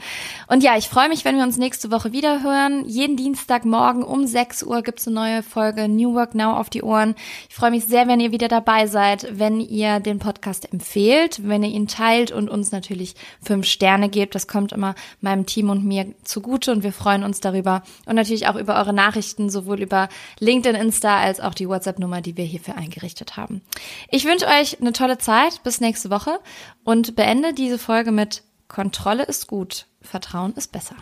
Und 0.47 0.63
ja, 0.63 0.75
ich 0.75 0.89
freue 0.89 1.09
mich, 1.09 1.25
wenn 1.25 1.37
wir 1.37 1.43
uns 1.43 1.57
nächste 1.57 1.91
Woche 1.91 2.11
wieder 2.11 2.41
hören. 2.41 2.85
Jeden 2.85 3.17
Dienstagmorgen 3.17 4.03
um 4.03 4.25
6 4.25 4.63
Uhr 4.63 4.81
gibt's 4.81 5.05
eine 5.05 5.15
neue 5.15 5.43
Folge 5.43 5.87
New 5.87 6.15
Work 6.15 6.33
Now 6.33 6.53
auf 6.53 6.71
die 6.71 6.81
Ohren. 6.81 7.13
Ich 7.49 7.55
freue 7.55 7.69
mich 7.71 7.85
sehr, 7.85 8.07
wenn 8.07 8.19
ihr 8.19 8.31
wieder 8.31 8.47
dabei 8.47 8.87
seid, 8.87 9.27
wenn 9.37 9.59
ihr 9.59 9.99
den 9.99 10.17
Podcast 10.17 10.73
empfehlt, 10.73 11.47
wenn 11.47 11.61
ihr 11.61 11.69
ihn 11.69 11.87
teilt 11.87 12.31
und 12.31 12.49
uns 12.49 12.71
natürlich 12.71 13.13
fünf 13.43 13.67
Sterne 13.67 14.09
gebt. 14.09 14.33
Das 14.33 14.47
kommt 14.47 14.71
immer 14.71 14.95
meinem 15.21 15.45
Team 15.45 15.69
und 15.69 15.85
mir 15.85 16.07
zugute 16.23 16.71
und 16.71 16.81
wir 16.83 16.93
freuen 16.93 17.23
uns 17.23 17.41
darüber. 17.41 17.83
Und 18.05 18.15
natürlich 18.15 18.47
auch 18.47 18.55
über 18.55 18.75
eure 18.77 18.93
Nachrichten, 18.93 19.49
sowohl 19.49 19.81
über 19.81 20.09
LinkedIn, 20.39 20.79
Insta 20.79 21.19
als 21.19 21.39
auch 21.39 21.53
die 21.53 21.69
WhatsApp-Nummer, 21.69 22.21
die 22.29 22.37
wir 22.37 22.45
hierfür 22.45 22.75
eingerichtet 22.75 23.37
haben. 23.37 23.61
Ich 24.09 24.25
wünsche 24.25 24.45
euch 24.47 24.79
eine 24.79 24.93
tolle 24.93 25.17
Zeit. 25.17 25.63
Bis 25.63 25.81
nächste 25.81 26.11
Woche 26.11 26.39
und 26.83 27.15
beende 27.15 27.53
diese 27.53 27.79
Folge 27.79 28.11
mit 28.11 28.43
Kontrolle 28.67 29.23
ist 29.23 29.47
gut, 29.47 29.87
Vertrauen 30.01 30.53
ist 30.53 30.71
besser. 30.71 30.95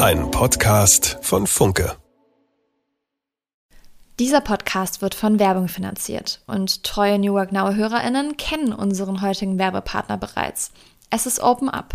Ein 0.00 0.30
Podcast 0.30 1.18
von 1.22 1.48
Funke. 1.48 1.96
Dieser 4.18 4.40
Podcast 4.40 5.02
wird 5.02 5.14
von 5.14 5.38
Werbung 5.38 5.68
finanziert 5.68 6.40
und 6.46 6.84
treue 6.84 7.18
New 7.18 7.34
Work 7.34 7.52
Now 7.52 7.74
HörerInnen 7.74 8.38
kennen 8.38 8.72
unseren 8.72 9.20
heutigen 9.20 9.58
Werbepartner 9.58 10.16
bereits. 10.16 10.72
Es 11.10 11.26
ist 11.26 11.38
Open 11.38 11.68
Up. 11.68 11.94